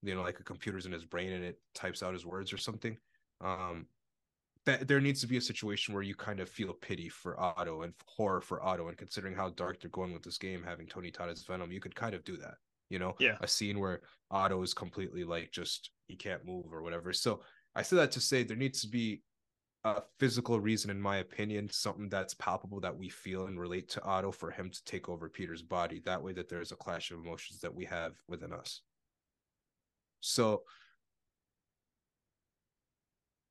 you 0.03 0.15
know 0.15 0.23
like 0.23 0.41
a 0.41 0.45
computer's 0.45 0.87
in 0.87 0.93
his 0.93 1.05
brain 1.05 1.33
and 1.33 1.45
it 1.45 1.59
types 1.75 2.03
out 2.03 2.15
his 2.15 2.27
words 2.27 2.53
or 2.53 2.59
something. 2.59 2.97
Um 3.41 3.87
that 4.67 4.89
there 4.89 5.01
needs 5.01 5.21
to 5.21 5.27
be 5.27 5.37
a 5.37 5.43
situation 5.43 5.93
where 5.93 6.03
you 6.03 6.15
kind 6.15 6.41
of 6.41 6.49
feel 6.49 6.73
pity 6.73 7.11
for 7.11 7.39
Otto 7.39 7.83
and 7.83 7.93
horror 8.07 8.41
for 8.41 8.63
Otto 8.63 8.89
and 8.89 8.97
considering 8.97 9.35
how 9.35 9.51
dark 9.51 9.81
they're 9.81 9.91
going 9.91 10.15
with 10.15 10.23
this 10.23 10.39
game 10.39 10.63
having 10.63 10.87
Tony 10.87 11.11
Todd 11.11 11.29
as 11.29 11.43
Venom 11.43 11.71
you 11.71 11.81
could 11.81 11.95
kind 11.95 12.15
of 12.15 12.25
do 12.25 12.37
that 12.39 12.55
you 12.91 12.99
know 12.99 13.15
Yeah. 13.19 13.37
a 13.41 13.49
scene 13.49 13.79
where 13.79 14.03
Otto 14.31 14.63
is 14.63 14.75
completely 14.75 15.25
like 15.25 15.51
just 15.53 15.91
he 16.07 16.17
can't 16.17 16.45
move 16.45 16.73
or 16.73 16.83
whatever 16.83 17.13
so 17.13 17.43
I 17.75 17.83
say 17.83 17.97
that 17.97 18.13
to 18.13 18.21
say 18.21 18.43
there 18.43 18.57
needs 18.57 18.83
to 18.83 18.89
be 18.89 19.23
a 19.85 20.03
physical 20.19 20.59
reason, 20.61 20.91
in 20.91 21.01
my 21.01 21.19
opinion, 21.19 21.69
something 21.71 22.09
that's 22.09 22.35
palpable 22.35 22.81
that 22.81 22.97
we 22.97 23.11
feel 23.11 23.47
and 23.47 23.61
relate 23.61 23.91
to 23.91 24.03
Otto 24.03 24.33
for 24.33 24.51
him 24.51 24.71
to 24.71 24.85
take 24.85 25.11
over 25.11 25.29
Peter's 25.29 25.63
body. 25.63 26.01
That 26.05 26.23
way, 26.23 26.33
that 26.33 26.49
there's 26.49 26.73
a 26.73 26.77
clash 26.77 27.11
of 27.11 27.19
emotions 27.19 27.61
that 27.61 27.75
we 27.75 27.85
have 27.85 28.13
within 28.27 28.53
us. 28.53 28.81
So, 30.21 30.63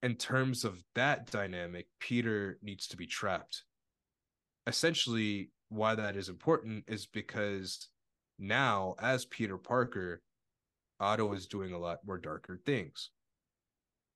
in 0.01 0.15
terms 0.15 0.65
of 0.65 0.84
that 0.95 1.29
dynamic, 1.29 1.86
Peter 1.99 2.57
needs 2.63 2.88
to 2.88 2.97
be 2.97 3.05
trapped. 3.05 3.63
Essentially, 4.65 5.51
why 5.69 5.93
that 5.93 6.15
is 6.15 6.29
important 6.29 6.86
is 6.88 7.05
because 7.05 7.89
now, 8.39 8.95
as 8.99 9.25
Peter 9.25 9.57
Parker, 9.57 10.21
Otto 10.99 11.34
is 11.34 11.47
doing 11.47 11.73
a 11.73 11.79
lot 11.79 11.99
more 12.05 12.17
darker 12.17 12.59
things 12.65 13.09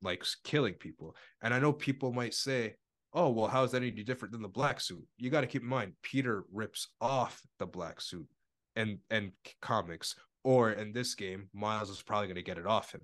like 0.01 0.23
killing 0.43 0.73
people. 0.73 1.15
And 1.41 1.53
I 1.53 1.59
know 1.59 1.73
people 1.73 2.13
might 2.13 2.33
say, 2.33 2.75
oh, 3.13 3.29
well, 3.31 3.47
how 3.47 3.63
is 3.63 3.71
that 3.71 3.81
any 3.81 3.91
different 3.91 4.31
than 4.31 4.41
the 4.41 4.47
black 4.47 4.79
suit? 4.79 5.03
You 5.17 5.29
got 5.29 5.41
to 5.41 5.47
keep 5.47 5.63
in 5.63 5.67
mind, 5.67 5.93
Peter 6.03 6.45
rips 6.51 6.87
off 7.01 7.41
the 7.59 7.65
black 7.65 8.01
suit 8.01 8.27
and 8.75 8.99
and 9.09 9.31
comics, 9.61 10.15
or 10.43 10.71
in 10.71 10.93
this 10.93 11.15
game, 11.15 11.49
Miles 11.53 11.89
is 11.89 12.03
probably 12.03 12.27
going 12.27 12.35
to 12.35 12.43
get 12.43 12.59
it 12.59 12.67
off 12.67 12.91
him. 12.91 13.01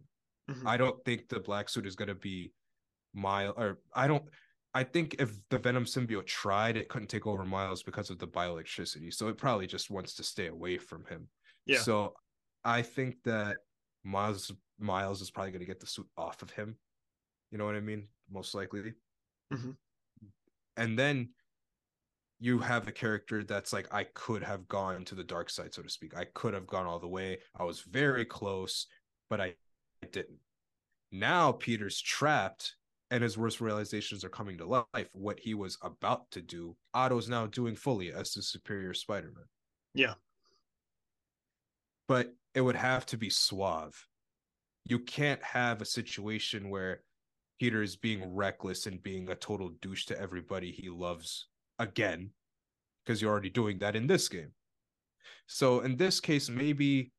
Mhm. 0.49 0.67
I 0.67 0.77
don't 0.77 1.03
think 1.03 1.29
the 1.29 1.39
black 1.39 1.67
suit 1.69 1.87
is 1.87 1.95
going 1.95 2.09
to 2.09 2.15
be 2.15 2.51
Miles, 3.13 3.55
or 3.57 3.79
I 3.93 4.07
don't. 4.07 4.23
I 4.73 4.83
think 4.83 5.15
if 5.19 5.37
the 5.49 5.59
Venom 5.59 5.85
symbiote 5.85 6.25
tried, 6.25 6.77
it 6.77 6.89
couldn't 6.89 7.09
take 7.09 7.27
over 7.27 7.45
Miles 7.45 7.83
because 7.83 8.09
of 8.09 8.17
the 8.17 8.27
bioelectricity. 8.27 9.13
So 9.13 9.27
it 9.27 9.37
probably 9.37 9.67
just 9.67 9.91
wants 9.91 10.15
to 10.15 10.23
stay 10.23 10.47
away 10.47 10.77
from 10.77 11.05
him. 11.05 11.27
Yeah. 11.65 11.79
So 11.79 12.15
I 12.63 12.81
think 12.81 13.17
that 13.23 13.57
Miles 14.03 14.51
Miles 14.79 15.21
is 15.21 15.29
probably 15.29 15.51
going 15.51 15.61
to 15.61 15.67
get 15.67 15.79
the 15.79 15.87
suit 15.87 16.07
off 16.17 16.41
of 16.41 16.49
him. 16.49 16.75
You 17.51 17.57
know 17.57 17.65
what 17.65 17.75
I 17.75 17.81
mean? 17.81 18.07
Most 18.31 18.55
likely. 18.55 18.93
Mhm. 19.51 19.77
And 20.75 20.97
then 20.97 21.29
you 22.39 22.57
have 22.59 22.87
a 22.87 22.91
character 22.91 23.43
that's 23.43 23.71
like, 23.71 23.93
I 23.93 24.05
could 24.05 24.43
have 24.43 24.67
gone 24.67 25.05
to 25.05 25.15
the 25.15 25.23
dark 25.23 25.49
side, 25.49 25.73
so 25.73 25.83
to 25.83 25.89
speak. 25.89 26.17
I 26.17 26.25
could 26.25 26.53
have 26.53 26.67
gone 26.67 26.87
all 26.87 26.99
the 26.99 27.07
way. 27.07 27.39
I 27.55 27.63
was 27.63 27.81
very 27.81 28.25
close, 28.25 28.87
but 29.29 29.39
I 29.39 29.55
didn't. 30.11 30.39
Now 31.11 31.51
Peter's 31.51 32.01
trapped 32.01 32.75
and 33.13 33.21
his 33.21 33.37
worst 33.37 33.61
realizations 33.61 34.23
are 34.23 34.29
coming 34.29 34.57
to 34.57 34.65
life. 34.65 35.07
What 35.11 35.39
he 35.39 35.53
was 35.53 35.77
about 35.83 36.31
to 36.31 36.41
do, 36.41 36.75
Otto's 36.95 37.29
now 37.29 37.45
doing 37.45 37.75
fully 37.75 38.11
as 38.11 38.33
the 38.33 38.41
superior 38.41 38.95
Spider 38.95 39.31
Man. 39.35 39.45
Yeah. 39.93 40.15
But 42.07 42.33
it 42.55 42.61
would 42.61 42.75
have 42.75 43.05
to 43.05 43.17
be 43.17 43.29
suave. 43.29 44.07
You 44.85 44.97
can't 44.97 45.43
have 45.43 45.79
a 45.79 45.85
situation 45.85 46.71
where 46.71 47.03
Peter 47.59 47.83
is 47.83 47.95
being 47.95 48.33
reckless 48.33 48.87
and 48.87 49.03
being 49.03 49.29
a 49.29 49.35
total 49.35 49.69
douche 49.79 50.05
to 50.05 50.19
everybody 50.19 50.71
he 50.71 50.89
loves 50.89 51.49
again, 51.77 52.31
because 53.05 53.21
you're 53.21 53.31
already 53.31 53.51
doing 53.51 53.77
that 53.77 53.95
in 53.95 54.07
this 54.07 54.27
game. 54.27 54.53
So 55.45 55.81
in 55.81 55.97
this 55.97 56.19
case, 56.19 56.49
maybe 56.49 57.11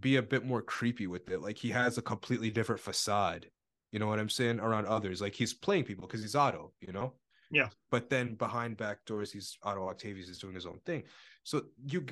be 0.00 0.16
a 0.16 0.22
bit 0.22 0.44
more 0.44 0.62
creepy 0.62 1.06
with 1.06 1.30
it. 1.30 1.40
Like 1.40 1.58
he 1.58 1.70
has 1.70 1.96
a 1.96 2.02
completely 2.02 2.50
different 2.50 2.80
facade. 2.80 3.46
You 3.92 3.98
know 3.98 4.06
what 4.06 4.18
I'm 4.18 4.28
saying? 4.28 4.60
Around 4.60 4.86
others. 4.86 5.20
Like 5.20 5.34
he's 5.34 5.54
playing 5.54 5.84
people 5.84 6.06
because 6.06 6.22
he's 6.22 6.34
Otto, 6.34 6.72
you 6.80 6.92
know? 6.92 7.14
Yeah. 7.50 7.68
But 7.90 8.10
then 8.10 8.34
behind 8.34 8.76
back 8.76 9.04
doors, 9.06 9.32
he's 9.32 9.56
Otto 9.62 9.88
Octavius 9.88 10.28
is 10.28 10.38
doing 10.38 10.54
his 10.54 10.66
own 10.66 10.80
thing. 10.84 11.04
So 11.44 11.62
you 11.86 12.04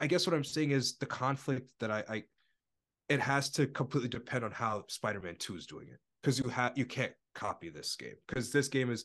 I 0.00 0.06
guess 0.06 0.26
what 0.26 0.34
I'm 0.34 0.44
saying 0.44 0.72
is 0.72 0.96
the 0.98 1.06
conflict 1.06 1.70
that 1.80 1.90
I, 1.90 2.04
I 2.08 2.22
it 3.08 3.20
has 3.20 3.50
to 3.50 3.66
completely 3.66 4.08
depend 4.08 4.44
on 4.44 4.52
how 4.52 4.84
Spider-Man 4.88 5.36
2 5.38 5.56
is 5.56 5.66
doing 5.66 5.88
it. 5.88 5.98
Because 6.22 6.38
you 6.38 6.48
have 6.48 6.72
you 6.76 6.84
can't 6.84 7.12
copy 7.34 7.68
this 7.68 7.96
game. 7.96 8.14
Because 8.28 8.52
this 8.52 8.68
game 8.68 8.90
is 8.90 9.04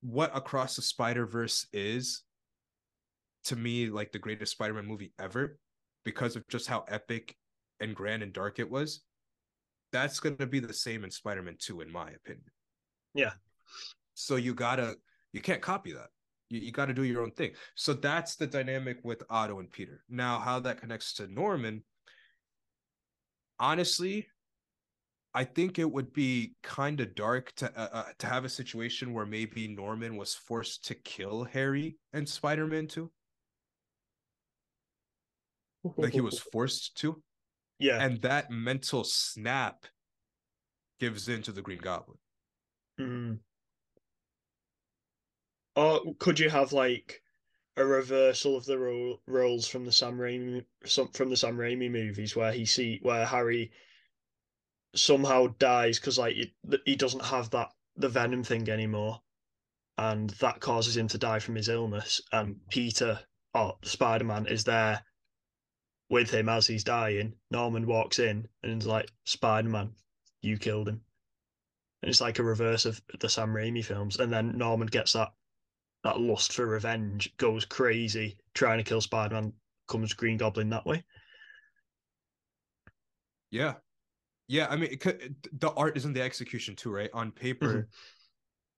what 0.00 0.34
Across 0.34 0.76
the 0.76 0.82
Spider-Verse 0.82 1.66
is 1.72 2.22
to 3.44 3.56
me 3.56 3.88
like 3.88 4.12
the 4.12 4.18
greatest 4.18 4.52
Spider-Man 4.52 4.86
movie 4.86 5.12
ever 5.18 5.58
because 6.04 6.36
of 6.36 6.46
just 6.48 6.66
how 6.66 6.84
epic 6.88 7.36
and 7.80 7.94
grand 7.94 8.22
and 8.22 8.32
dark 8.32 8.58
it 8.58 8.70
was. 8.70 9.02
That's 9.92 10.20
going 10.20 10.36
to 10.36 10.46
be 10.46 10.60
the 10.60 10.72
same 10.72 11.04
in 11.04 11.10
Spider-Man 11.10 11.56
2 11.58 11.80
in 11.80 11.90
my 11.90 12.10
opinion. 12.10 12.50
Yeah. 13.14 13.32
So 14.14 14.36
you 14.36 14.54
got 14.54 14.76
to 14.76 14.96
you 15.32 15.40
can't 15.40 15.62
copy 15.62 15.92
that. 15.92 16.08
You, 16.50 16.60
you 16.60 16.72
got 16.72 16.86
to 16.86 16.94
do 16.94 17.04
your 17.04 17.22
own 17.22 17.32
thing. 17.32 17.52
So 17.74 17.92
that's 17.92 18.36
the 18.36 18.46
dynamic 18.46 18.98
with 19.02 19.22
Otto 19.30 19.60
and 19.60 19.70
Peter. 19.70 20.02
Now 20.08 20.38
how 20.38 20.60
that 20.60 20.80
connects 20.80 21.14
to 21.14 21.26
Norman 21.26 21.82
honestly 23.60 24.26
I 25.34 25.44
think 25.44 25.78
it 25.78 25.90
would 25.90 26.12
be 26.12 26.54
kind 26.62 27.00
of 27.00 27.14
dark 27.14 27.52
to 27.56 27.70
uh, 27.78 27.88
uh, 27.92 28.04
to 28.18 28.26
have 28.26 28.44
a 28.44 28.48
situation 28.48 29.12
where 29.12 29.26
maybe 29.26 29.68
Norman 29.68 30.16
was 30.16 30.34
forced 30.34 30.86
to 30.86 30.94
kill 30.94 31.44
Harry 31.44 31.96
and 32.12 32.28
Spider-Man 32.28 32.88
2 32.88 33.10
like 35.96 36.12
he 36.12 36.20
was 36.20 36.38
forced 36.52 36.96
to. 36.98 37.22
Yeah. 37.78 38.02
And 38.02 38.20
that 38.22 38.50
mental 38.50 39.04
snap 39.04 39.86
gives 40.98 41.28
in 41.28 41.42
to 41.42 41.52
the 41.52 41.62
Green 41.62 41.78
Goblin. 41.78 42.18
Mm. 43.00 43.38
Or 45.76 46.00
could 46.18 46.40
you 46.40 46.50
have 46.50 46.72
like 46.72 47.22
a 47.76 47.84
reversal 47.84 48.56
of 48.56 48.64
the 48.64 48.78
ro- 48.78 49.20
roles 49.26 49.68
from 49.68 49.84
the 49.84 49.92
Sam 49.92 50.18
Raimi 50.18 50.64
some 50.84 51.08
from 51.12 51.30
the 51.30 51.36
Sam 51.36 51.56
Raimi 51.56 51.88
movies 51.88 52.34
where 52.34 52.50
he 52.50 52.66
see 52.66 52.98
where 53.02 53.24
Harry 53.24 53.70
somehow 54.96 55.54
dies 55.60 56.00
because 56.00 56.18
like 56.18 56.34
he, 56.34 56.52
he 56.84 56.96
doesn't 56.96 57.24
have 57.24 57.50
that 57.50 57.68
the 57.96 58.08
venom 58.08 58.42
thing 58.42 58.68
anymore 58.68 59.20
and 59.98 60.30
that 60.30 60.60
causes 60.60 60.96
him 60.96 61.06
to 61.08 61.18
die 61.18 61.38
from 61.38 61.54
his 61.54 61.68
illness 61.68 62.20
and 62.32 62.56
Peter 62.70 63.20
or 63.54 63.76
Spider-Man 63.82 64.46
is 64.46 64.64
there 64.64 65.02
with 66.10 66.30
him 66.30 66.48
as 66.48 66.66
he's 66.66 66.84
dying. 66.84 67.34
Norman 67.50 67.86
walks 67.86 68.18
in 68.18 68.46
and 68.62 68.80
is 68.80 68.86
like, 68.86 69.10
Spider 69.24 69.68
Man, 69.68 69.90
you 70.42 70.56
killed 70.56 70.88
him. 70.88 71.00
And 72.02 72.08
it's 72.08 72.20
like 72.20 72.38
a 72.38 72.44
reverse 72.44 72.86
of 72.86 73.00
the 73.18 73.28
Sam 73.28 73.52
Raimi 73.52 73.84
films. 73.84 74.18
And 74.18 74.32
then 74.32 74.56
Norman 74.56 74.86
gets 74.86 75.12
that 75.14 75.32
that 76.04 76.20
lust 76.20 76.52
for 76.52 76.64
revenge, 76.64 77.36
goes 77.38 77.64
crazy, 77.64 78.38
trying 78.54 78.78
to 78.78 78.84
kill 78.84 79.00
Spider 79.00 79.34
Man, 79.34 79.52
comes 79.88 80.12
Green 80.12 80.36
Goblin 80.36 80.70
that 80.70 80.86
way. 80.86 81.04
Yeah. 83.50 83.74
Yeah. 84.46 84.68
I 84.70 84.76
mean, 84.76 84.96
could, 84.98 85.34
the 85.58 85.72
art 85.72 85.96
isn't 85.96 86.12
the 86.12 86.22
execution, 86.22 86.76
too, 86.76 86.90
right? 86.92 87.10
On 87.12 87.32
paper, 87.32 87.66
mm-hmm. 87.66 87.80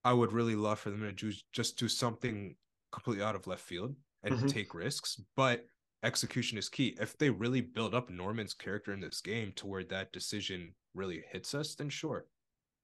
I 0.02 0.14
would 0.14 0.32
really 0.32 0.56
love 0.56 0.78
for 0.78 0.90
them 0.90 1.02
to 1.02 1.12
do, 1.12 1.32
just 1.52 1.78
do 1.78 1.88
something 1.88 2.56
completely 2.90 3.22
out 3.22 3.36
of 3.36 3.46
left 3.46 3.62
field 3.62 3.94
and 4.22 4.34
mm-hmm. 4.34 4.46
take 4.46 4.72
risks. 4.72 5.20
But 5.36 5.66
execution 6.02 6.58
is 6.58 6.68
key. 6.68 6.96
If 7.00 7.18
they 7.18 7.30
really 7.30 7.60
build 7.60 7.94
up 7.94 8.10
Norman's 8.10 8.54
character 8.54 8.92
in 8.92 9.00
this 9.00 9.20
game 9.20 9.52
to 9.56 9.66
where 9.66 9.84
that 9.84 10.12
decision 10.12 10.74
really 10.94 11.22
hits 11.30 11.54
us, 11.54 11.74
then 11.74 11.88
sure. 11.88 12.26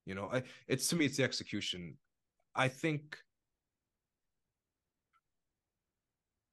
You 0.04 0.14
know, 0.14 0.28
I, 0.32 0.42
it's 0.68 0.86
to 0.88 0.96
me, 0.96 1.06
it's 1.06 1.16
the 1.16 1.24
execution. 1.24 1.96
I 2.54 2.68
think 2.68 3.18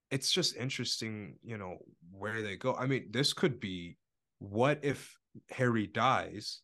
it's 0.10 0.32
just 0.32 0.56
interesting, 0.56 1.38
you 1.44 1.58
know, 1.58 1.78
where 2.12 2.42
they 2.42 2.56
go. 2.56 2.76
I 2.76 2.86
mean, 2.86 3.08
this 3.12 3.34
could 3.34 3.60
be 3.60 3.98
what 4.40 4.80
if 4.84 5.16
Harry 5.50 5.88
dies? 5.88 6.62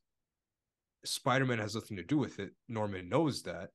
Spider 1.05 1.45
Man 1.45 1.59
has 1.59 1.75
nothing 1.75 1.97
to 1.97 2.03
do 2.03 2.17
with 2.17 2.39
it. 2.39 2.51
Norman 2.67 3.07
knows 3.07 3.43
that, 3.43 3.69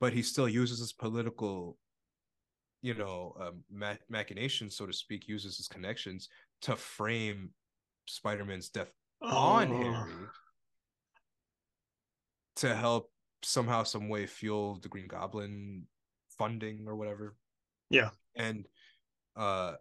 but 0.00 0.12
he 0.12 0.22
still 0.22 0.48
uses 0.48 0.78
his 0.78 0.92
political 0.92 1.76
you 2.82 2.94
know 2.94 3.34
um, 3.40 3.62
ma- 3.70 3.94
machination 4.08 4.70
so 4.70 4.86
to 4.86 4.92
speak 4.92 5.28
uses 5.28 5.56
his 5.56 5.68
connections 5.68 6.28
to 6.62 6.76
frame 6.76 7.50
spider-man's 8.06 8.68
death 8.68 8.90
oh. 9.22 9.36
on 9.36 9.68
harry 9.68 10.26
to 12.58 12.74
help 12.74 13.10
somehow 13.42 13.84
some 13.84 14.08
way 14.08 14.26
fuel 14.26 14.78
the 14.82 14.88
green 14.88 15.06
goblin 15.06 15.84
funding 16.36 16.84
or 16.86 16.96
whatever. 16.96 17.36
Yeah. 17.90 18.10
And 18.36 18.66
uh 19.36 19.74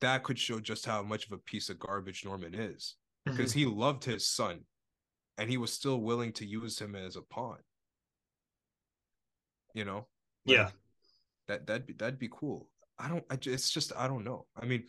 that 0.00 0.22
could 0.22 0.38
show 0.38 0.60
just 0.60 0.86
how 0.86 1.02
much 1.02 1.26
of 1.26 1.32
a 1.32 1.38
piece 1.38 1.68
of 1.68 1.78
garbage 1.78 2.24
norman 2.24 2.54
is 2.54 2.96
because 3.24 3.50
mm-hmm. 3.50 3.60
he 3.60 3.66
loved 3.66 4.04
his 4.04 4.26
son 4.26 4.60
and 5.38 5.48
he 5.48 5.56
was 5.56 5.72
still 5.72 6.00
willing 6.00 6.32
to 6.34 6.46
use 6.46 6.78
him 6.78 6.94
as 6.94 7.16
a 7.16 7.22
pawn. 7.22 7.58
You 9.74 9.84
know? 9.84 10.06
Like, 10.46 10.56
yeah 10.56 10.70
that 11.50 11.66
that'd 11.66 11.86
be 11.86 11.92
that'd 11.94 12.18
be 12.18 12.30
cool. 12.32 12.68
I 12.98 13.08
don't. 13.08 13.24
I 13.30 13.36
just, 13.36 13.54
it's 13.54 13.70
just 13.70 13.92
I 13.96 14.06
don't 14.06 14.24
know. 14.24 14.46
I 14.56 14.64
mean, 14.64 14.84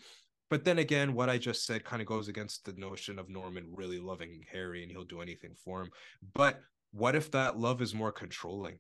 but 0.49 0.63
then 0.63 0.77
again, 0.79 1.13
what 1.13 1.29
I 1.29 1.37
just 1.37 1.65
said 1.65 1.83
kind 1.83 2.01
of 2.01 2.07
goes 2.07 2.27
against 2.27 2.65
the 2.65 2.73
notion 2.73 3.17
of 3.19 3.29
Norman 3.29 3.65
really 3.73 3.99
loving 3.99 4.43
Harry 4.51 4.83
and 4.83 4.91
he'll 4.91 5.03
do 5.03 5.21
anything 5.21 5.55
for 5.63 5.81
him. 5.81 5.89
But 6.33 6.59
what 6.91 7.15
if 7.15 7.31
that 7.31 7.57
love 7.57 7.81
is 7.81 7.95
more 7.95 8.11
controlling? 8.11 8.77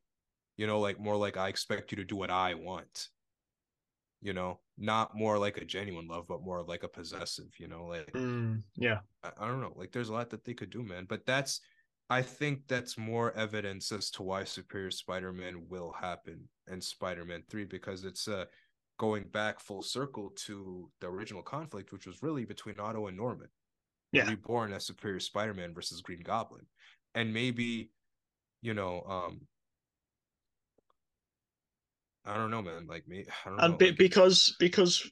You 0.57 0.67
know, 0.67 0.79
like 0.79 0.99
more 0.99 1.15
like 1.15 1.37
I 1.37 1.47
expect 1.47 1.91
you 1.91 1.97
to 1.97 2.03
do 2.03 2.15
what 2.15 2.29
I 2.29 2.53
want. 2.53 3.07
You 4.21 4.33
know, 4.33 4.59
not 4.77 5.15
more 5.15 5.39
like 5.39 5.57
a 5.57 5.65
genuine 5.65 6.07
love, 6.07 6.25
but 6.27 6.43
more 6.43 6.61
like 6.61 6.83
a 6.83 6.87
possessive. 6.87 7.49
You 7.57 7.67
know, 7.67 7.85
like 7.85 8.11
mm, 8.13 8.61
yeah. 8.75 8.99
I, 9.23 9.31
I 9.39 9.47
don't 9.47 9.61
know. 9.61 9.73
Like 9.75 9.91
there's 9.91 10.09
a 10.09 10.13
lot 10.13 10.29
that 10.29 10.45
they 10.45 10.53
could 10.53 10.69
do, 10.69 10.83
man. 10.83 11.05
But 11.09 11.25
that's 11.25 11.61
I 12.11 12.21
think 12.21 12.67
that's 12.67 12.97
more 12.97 13.31
evidence 13.37 13.89
as 13.93 14.11
to 14.11 14.23
why 14.23 14.43
Superior 14.43 14.91
Spider-Man 14.91 15.63
will 15.69 15.93
happen 15.93 16.49
in 16.69 16.81
Spider-Man 16.81 17.43
3 17.49 17.63
because 17.63 18.03
it's 18.03 18.27
uh 18.27 18.45
going 18.99 19.23
back 19.31 19.61
full 19.61 19.81
circle 19.81 20.31
to 20.35 20.91
the 20.99 21.07
original 21.07 21.41
conflict 21.41 21.93
which 21.93 22.05
was 22.05 22.21
really 22.21 22.43
between 22.43 22.77
Otto 22.77 23.07
and 23.07 23.15
Norman. 23.15 23.47
Yeah. 24.11 24.29
Reborn 24.29 24.73
as 24.73 24.85
Superior 24.85 25.21
Spider-Man 25.21 25.73
versus 25.73 26.01
Green 26.01 26.19
Goblin. 26.21 26.65
And 27.15 27.33
maybe 27.33 27.91
you 28.61 28.73
know 28.73 29.03
um 29.07 29.41
I 32.25 32.35
don't 32.35 32.51
know 32.51 32.61
man 32.61 32.87
like 32.87 33.07
me 33.07 33.23
I 33.45 33.49
don't 33.49 33.59
and 33.61 33.71
know, 33.71 33.77
be- 33.77 33.87
like, 33.87 33.97
because 33.97 34.53
because 34.59 35.09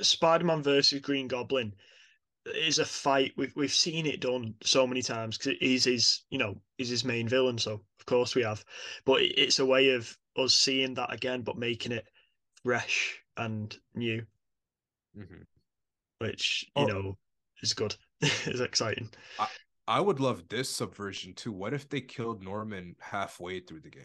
Spider-Man 0.00 0.62
versus 0.62 1.00
Green 1.00 1.26
Goblin 1.26 1.72
is 2.46 2.78
a 2.78 2.84
fight. 2.84 3.32
We've 3.36 3.54
we've 3.56 3.72
seen 3.72 4.06
it 4.06 4.20
done 4.20 4.54
so 4.62 4.86
many 4.86 5.02
times 5.02 5.38
because 5.38 5.58
he's 5.60 5.84
his 5.84 6.22
you 6.30 6.38
know 6.38 6.60
he's 6.78 6.88
his 6.88 7.04
main 7.04 7.28
villain 7.28 7.58
so 7.58 7.74
of 7.98 8.06
course 8.06 8.34
we 8.34 8.42
have. 8.42 8.64
But 9.04 9.22
it's 9.22 9.58
a 9.58 9.66
way 9.66 9.90
of 9.90 10.16
us 10.36 10.54
seeing 10.54 10.94
that 10.94 11.12
again 11.12 11.42
but 11.42 11.58
making 11.58 11.92
it 11.92 12.06
fresh 12.62 13.18
and 13.36 13.76
new. 13.94 14.24
Mm-hmm. 15.18 15.42
which 16.24 16.70
you 16.76 16.84
oh, 16.84 16.86
know 16.86 17.18
is 17.62 17.74
good. 17.74 17.96
Is 18.20 18.60
exciting. 18.60 19.10
I, 19.38 19.48
I 19.88 20.00
would 20.00 20.20
love 20.20 20.48
this 20.48 20.68
subversion 20.68 21.34
too. 21.34 21.52
What 21.52 21.74
if 21.74 21.88
they 21.88 22.00
killed 22.00 22.42
norman 22.42 22.94
halfway 23.00 23.60
through 23.60 23.80
the 23.80 23.90
game? 23.90 24.02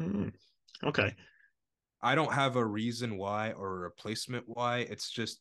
Mm, 0.00 0.32
okay. 0.84 1.14
I 2.02 2.14
don't 2.14 2.32
have 2.32 2.56
a 2.56 2.64
reason 2.64 3.18
why 3.18 3.52
or 3.52 3.76
a 3.76 3.80
replacement 3.80 4.44
why. 4.46 4.78
It's 4.78 5.10
just 5.10 5.40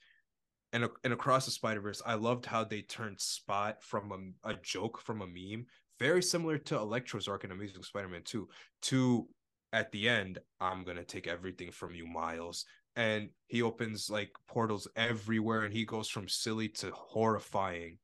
and, 0.73 0.87
and 1.03 1.13
across 1.13 1.45
the 1.45 1.51
Spider 1.51 1.81
Verse, 1.81 2.01
I 2.05 2.15
loved 2.15 2.45
how 2.45 2.63
they 2.63 2.81
turned 2.81 3.19
Spot 3.19 3.81
from 3.81 4.35
a, 4.43 4.51
a 4.51 4.55
joke 4.61 4.99
from 4.99 5.21
a 5.21 5.27
meme, 5.27 5.65
very 5.99 6.23
similar 6.23 6.57
to 6.57 6.77
Electro's 6.77 7.27
arc 7.27 7.43
in 7.43 7.51
Amazing 7.51 7.83
Spider-Man 7.83 8.21
2, 8.23 8.47
to 8.83 9.27
at 9.73 9.91
the 9.91 10.09
end, 10.09 10.39
I'm 10.59 10.83
gonna 10.83 11.03
take 11.03 11.27
everything 11.27 11.71
from 11.71 11.93
you, 11.93 12.07
Miles. 12.07 12.65
And 12.95 13.29
he 13.47 13.61
opens 13.61 14.09
like 14.09 14.31
portals 14.47 14.87
everywhere, 14.95 15.63
and 15.63 15.73
he 15.73 15.85
goes 15.85 16.09
from 16.09 16.27
silly 16.27 16.69
to 16.69 16.91
horrifying 16.91 17.97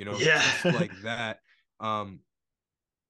you 0.00 0.06
know, 0.06 0.16
Yeah. 0.18 0.42
like 0.64 0.92
that. 1.02 1.40
Um, 1.78 2.20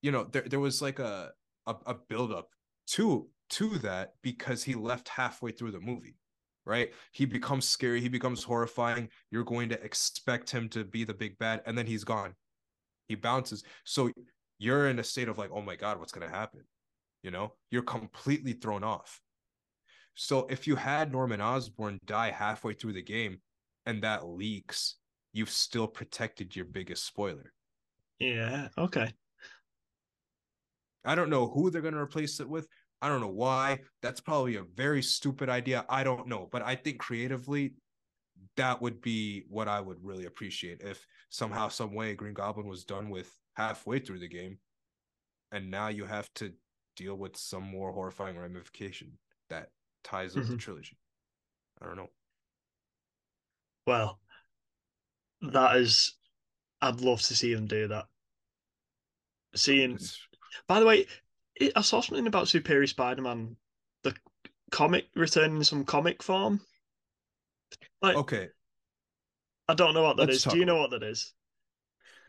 you 0.02 0.10
know, 0.10 0.24
there 0.24 0.42
there 0.42 0.58
was 0.58 0.82
like 0.82 0.98
a 0.98 1.30
a, 1.66 1.76
a 1.86 1.94
build 1.94 2.32
up 2.32 2.48
to 2.88 3.28
to 3.50 3.78
that 3.78 4.14
because 4.22 4.64
he 4.64 4.74
left 4.74 5.08
halfway 5.08 5.52
through 5.52 5.70
the 5.70 5.80
movie, 5.80 6.16
right? 6.66 6.90
He 7.12 7.24
becomes 7.24 7.68
scary, 7.68 8.00
he 8.00 8.08
becomes 8.08 8.42
horrifying. 8.42 9.08
You're 9.30 9.44
going 9.44 9.68
to 9.70 9.82
expect 9.82 10.50
him 10.50 10.68
to 10.70 10.84
be 10.84 11.04
the 11.04 11.14
big 11.14 11.38
bad, 11.38 11.62
and 11.66 11.76
then 11.76 11.86
he's 11.86 12.04
gone. 12.04 12.34
He 13.08 13.14
bounces. 13.14 13.64
So 13.84 14.10
you're 14.58 14.88
in 14.88 14.98
a 14.98 15.04
state 15.04 15.28
of 15.28 15.38
like, 15.38 15.50
oh 15.52 15.62
my 15.62 15.76
god, 15.76 15.98
what's 15.98 16.12
gonna 16.12 16.28
happen? 16.28 16.60
You 17.22 17.30
know, 17.30 17.54
you're 17.70 17.82
completely 17.82 18.52
thrown 18.52 18.84
off. 18.84 19.20
So 20.14 20.46
if 20.50 20.66
you 20.66 20.76
had 20.76 21.12
Norman 21.12 21.40
Osborn 21.40 21.98
die 22.04 22.30
halfway 22.30 22.74
through 22.74 22.92
the 22.92 23.02
game 23.02 23.40
and 23.86 24.02
that 24.02 24.26
leaks, 24.26 24.96
you've 25.32 25.50
still 25.50 25.86
protected 25.86 26.54
your 26.54 26.66
biggest 26.66 27.06
spoiler. 27.06 27.52
Yeah. 28.18 28.68
Okay. 28.76 29.12
I 31.04 31.14
don't 31.14 31.30
know 31.30 31.48
who 31.48 31.70
they're 31.70 31.80
going 31.80 31.94
to 31.94 32.00
replace 32.00 32.40
it 32.40 32.48
with. 32.48 32.68
I 33.02 33.08
don't 33.08 33.20
know 33.20 33.28
why. 33.28 33.80
That's 34.02 34.20
probably 34.20 34.56
a 34.56 34.62
very 34.62 35.02
stupid 35.02 35.48
idea. 35.48 35.84
I 35.88 36.04
don't 36.04 36.28
know. 36.28 36.48
But 36.50 36.62
I 36.62 36.74
think 36.74 36.98
creatively, 36.98 37.74
that 38.56 38.80
would 38.82 39.00
be 39.00 39.44
what 39.48 39.68
I 39.68 39.80
would 39.80 39.98
really 40.02 40.26
appreciate 40.26 40.82
if 40.82 41.06
somehow, 41.30 41.68
some 41.68 41.94
way, 41.94 42.14
Green 42.14 42.34
Goblin 42.34 42.66
was 42.66 42.84
done 42.84 43.08
with 43.10 43.30
halfway 43.54 43.98
through 43.98 44.18
the 44.18 44.28
game. 44.28 44.58
And 45.52 45.70
now 45.70 45.88
you 45.88 46.04
have 46.04 46.32
to 46.34 46.52
deal 46.96 47.16
with 47.16 47.36
some 47.36 47.62
more 47.64 47.92
horrifying 47.92 48.38
ramification 48.38 49.18
that 49.48 49.70
ties 50.04 50.36
up 50.36 50.44
the 50.44 50.54
Mhm. 50.54 50.58
trilogy. 50.58 50.98
I 51.80 51.86
don't 51.86 51.96
know. 51.96 52.10
Well, 53.86 54.20
that 55.40 55.76
is. 55.76 56.16
I'd 56.82 57.00
love 57.00 57.22
to 57.22 57.34
see 57.34 57.54
them 57.54 57.66
do 57.66 57.88
that. 57.88 58.06
Seeing. 59.54 59.98
By 60.66 60.80
the 60.80 60.86
way, 60.86 61.06
I 61.60 61.82
saw 61.82 62.00
something 62.00 62.26
about 62.26 62.48
Superior 62.48 62.86
Spider-Man, 62.86 63.56
the 64.02 64.14
comic 64.70 65.06
returning 65.14 65.56
in 65.56 65.64
some 65.64 65.84
comic 65.84 66.22
form. 66.22 66.60
Like, 68.00 68.16
okay. 68.16 68.48
I 69.68 69.74
don't 69.74 69.94
know 69.94 70.02
what 70.02 70.16
that 70.16 70.28
let's 70.28 70.46
is. 70.46 70.52
Do 70.52 70.58
you 70.58 70.64
know 70.64 70.78
what 70.78 70.90
that 70.90 71.02
is? 71.02 71.32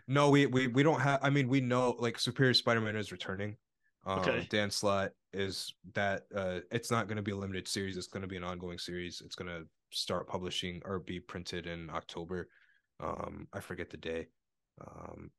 No, 0.07 0.29
we 0.29 0.45
we 0.45 0.67
we 0.67 0.83
don't 0.83 0.99
have. 0.99 1.19
I 1.23 1.29
mean, 1.29 1.47
we 1.47 1.61
know 1.61 1.95
like 1.97 2.19
Superior 2.19 2.53
Spider-Man 2.53 2.95
is 2.95 3.11
returning. 3.11 3.55
Um, 4.05 4.19
Okay. 4.19 4.47
Dan 4.49 4.69
Slott 4.69 5.11
is 5.33 5.73
that. 5.93 6.23
Uh, 6.35 6.59
it's 6.71 6.91
not 6.91 7.07
going 7.07 7.17
to 7.17 7.23
be 7.23 7.31
a 7.31 7.35
limited 7.35 7.67
series. 7.67 7.97
It's 7.97 8.07
going 8.07 8.21
to 8.21 8.27
be 8.27 8.37
an 8.37 8.43
ongoing 8.43 8.77
series. 8.77 9.21
It's 9.23 9.35
going 9.35 9.49
to 9.49 9.65
start 9.91 10.27
publishing 10.27 10.81
or 10.85 10.99
be 10.99 11.19
printed 11.19 11.67
in 11.67 11.89
October. 11.89 12.49
Um, 12.99 13.47
I 13.53 13.59
forget 13.59 13.89
the 13.89 13.97
day. 13.97 14.27
Um, 14.85 15.31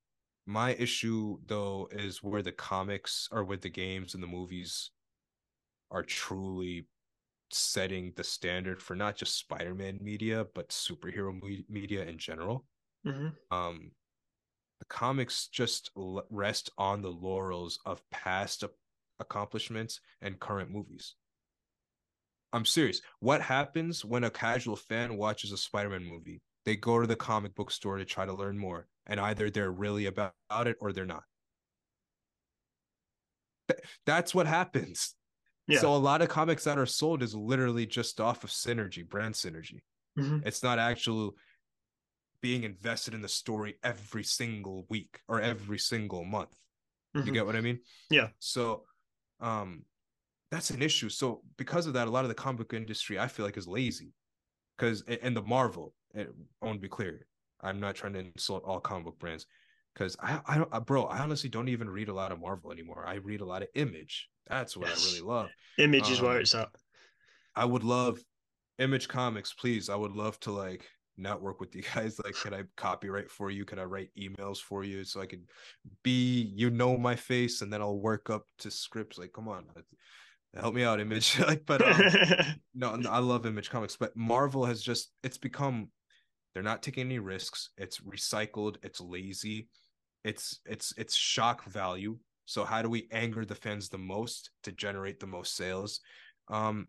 my 0.47 0.75
issue 0.75 1.39
though 1.47 1.89
is 1.93 2.23
where 2.23 2.43
the 2.43 2.53
comics 2.53 3.29
or 3.31 3.45
with 3.45 3.61
the 3.61 3.71
games 3.71 4.15
and 4.15 4.23
the 4.23 4.27
movies 4.29 4.91
are 5.91 6.03
truly 6.03 6.87
setting 7.51 8.13
the 8.17 8.25
standard 8.25 8.83
for 8.83 8.97
not 8.97 9.17
just 9.17 9.39
Spider-Man 9.39 9.99
media 10.01 10.47
but 10.55 10.71
superhero 10.71 11.41
me- 11.43 11.65
media 11.69 12.05
in 12.05 12.19
general. 12.19 12.65
Hmm 13.05 13.29
um 13.51 13.91
the 14.81 14.87
comics 14.87 15.47
just 15.47 15.91
l- 15.97 16.25
rest 16.29 16.71
on 16.77 17.03
the 17.03 17.11
laurels 17.11 17.79
of 17.87 18.03
past 18.11 18.65
accomplishments 19.21 20.01
and 20.21 20.41
current 20.41 20.71
movies. 20.71 21.15
I'm 22.53 22.65
serious. 22.65 23.01
What 23.21 23.41
happens 23.41 24.05
when 24.05 24.25
a 24.25 24.31
casual 24.31 24.75
fan 24.75 25.17
watches 25.17 25.53
a 25.53 25.57
spider-man 25.57 26.05
movie? 26.05 26.43
They 26.65 26.75
go 26.77 27.01
to 27.01 27.07
the 27.07 27.17
comic 27.17 27.55
book 27.55 27.71
store 27.71 27.97
to 27.97 28.05
try 28.05 28.27
to 28.27 28.35
learn 28.35 28.59
more 28.59 28.89
and 29.07 29.21
either 29.21 29.51
they're 29.51 29.71
really 29.71 30.07
about 30.07 30.33
it 30.67 30.77
or 30.81 30.93
they're 30.93 31.05
not 31.07 31.25
that's 34.07 34.35
what 34.35 34.47
happens 34.47 35.15
Yeah. 35.67 35.79
so 35.79 35.95
a 35.95 35.97
lot 35.97 36.23
of 36.23 36.29
comics 36.29 36.65
that 36.65 36.79
are 36.79 36.87
sold 36.87 37.23
is 37.23 37.35
literally 37.35 37.87
just 37.87 38.21
off 38.21 38.45
of 38.45 38.51
synergy 38.51 39.09
brand 39.09 39.35
synergy 39.35 39.81
hmm 40.17 40.39
it's 40.45 40.63
not 40.63 40.79
actual 40.79 41.35
being 42.43 42.65
invested 42.65 43.15
in 43.15 43.23
the 43.23 43.29
story 43.29 43.77
every 43.83 44.25
single 44.25 44.85
week 44.91 45.21
or 45.29 45.41
every 45.41 45.79
single 45.79 46.25
month. 46.25 46.55
You 47.15 47.23
hmm 47.23 47.33
get 47.33 47.47
what 47.47 47.57
I 47.57 47.61
mean? 47.61 47.79
Yeah. 48.11 48.29
So 48.41 48.85
um 49.41 49.85
that's 50.51 50.71
an 50.71 50.83
issue. 50.83 51.09
So 51.09 51.43
because 51.57 51.87
of 51.87 51.95
that, 51.95 52.09
a 52.09 52.11
lot 52.11 52.25
of 52.25 52.29
the 52.29 52.35
comic 52.35 52.59
book 52.59 52.75
industry 52.75 53.19
I 53.19 53.29
feel 53.29 53.47
like 53.47 53.57
is 53.57 53.69
lazy. 53.69 54.13
Because 54.77 55.03
and 55.03 55.37
the 55.37 55.43
Marvel, 55.43 55.95
I 56.17 56.27
want 56.61 56.77
to 56.77 56.81
be 56.81 56.89
clear, 56.89 57.27
I'm 57.63 57.81
not 57.81 57.95
trying 57.95 58.15
to 58.15 58.21
insult 58.21 58.65
all 58.65 58.81
comic 58.81 59.05
book 59.05 59.19
brands. 59.19 59.47
Because 59.95 60.17
I, 60.21 60.41
I 60.47 60.57
don't, 60.57 60.69
uh, 60.73 60.81
bro, 60.81 61.05
I 61.05 61.19
honestly 61.19 61.51
don't 61.51 61.69
even 61.69 61.89
read 61.91 62.09
a 62.09 62.15
lot 62.15 62.33
of 62.33 62.41
Marvel 62.41 62.73
anymore. 62.73 63.05
I 63.07 63.17
read 63.17 63.43
a 63.43 63.45
lot 63.45 63.63
of 63.63 63.69
Image. 63.75 64.29
That's 64.49 64.77
what 64.77 64.89
Yes. 64.89 65.05
I 65.05 65.11
really 65.11 65.21
love. 65.29 65.51
Image 65.79 66.11
is 66.11 66.21
where 66.21 66.33
Um, 66.33 66.39
it's 66.39 66.55
at. 66.55 66.69
I 67.55 67.67
would 67.67 67.85
love 67.85 68.19
Image 68.79 69.07
Comics, 69.09 69.53
please. 69.53 69.91
I 69.91 69.97
would 69.97 70.13
love 70.13 70.41
to 70.41 70.51
like 70.51 70.89
network 71.19 71.61
with 71.61 71.75
you 71.77 71.83
guys. 71.95 72.19
Like, 72.25 72.35
can 72.35 72.55
I 72.55 72.63
copyright 72.77 73.31
for 73.31 73.51
you? 73.51 73.67
Can 73.67 73.79
I 73.79 73.85
write 73.85 74.09
emails 74.19 74.59
for 74.59 74.83
you 74.83 75.05
so 75.05 75.21
I 75.21 75.27
can 75.27 75.45
be 76.03 76.51
you 76.57 76.71
know 76.71 76.97
my 76.97 77.15
face 77.15 77.61
and 77.61 77.71
then 77.71 77.83
I'll 77.83 77.99
work 78.01 78.31
up 78.31 78.47
to 78.61 78.71
scripts. 78.71 79.19
Like, 79.19 79.35
come 79.35 79.49
on, 79.49 79.67
help 80.55 80.75
me 80.75 80.85
out, 80.85 81.01
Image. 81.01 81.39
like, 81.47 81.67
but 81.67 81.83
um, 81.83 82.01
no, 82.75 82.97
no, 82.97 83.11
I 83.11 83.19
love 83.19 83.45
Image 83.45 83.69
Comics, 83.69 83.97
but 83.97 84.17
Marvel 84.17 84.65
has 84.65 84.83
just 84.83 85.13
it's 85.23 85.39
become 85.39 85.91
they're 86.55 86.63
not 86.63 86.83
taking 86.83 87.07
any 87.07 87.19
risks. 87.19 87.71
It's 87.77 88.01
recycled. 88.01 88.77
It's 88.83 89.01
lazy. 89.01 89.69
It's 90.25 90.61
it's 90.67 90.93
it's 90.97 91.15
shock 91.15 91.65
value. 91.65 92.19
So 92.47 92.65
how 92.65 92.83
do 92.83 92.91
we 92.91 93.09
anger 93.13 93.45
the 93.45 93.55
fans 93.55 93.89
the 93.89 93.99
most 93.99 94.51
to 94.65 94.73
generate 94.73 95.21
the 95.21 95.27
most 95.27 95.57
sales? 95.57 96.01
Um, 96.49 96.89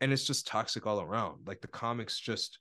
and 0.00 0.12
it's 0.12 0.24
just 0.26 0.46
toxic 0.46 0.86
all 0.86 1.00
around. 1.00 1.46
Like 1.46 1.60
the 1.60 1.68
comics 1.68 2.18
just 2.18 2.58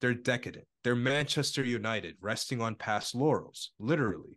they're 0.00 0.14
decadent. 0.14 0.66
They're 0.82 0.94
Manchester 0.96 1.64
United 1.64 2.16
resting 2.20 2.60
on 2.60 2.74
past 2.74 3.14
laurels, 3.14 3.70
literally. 3.78 4.36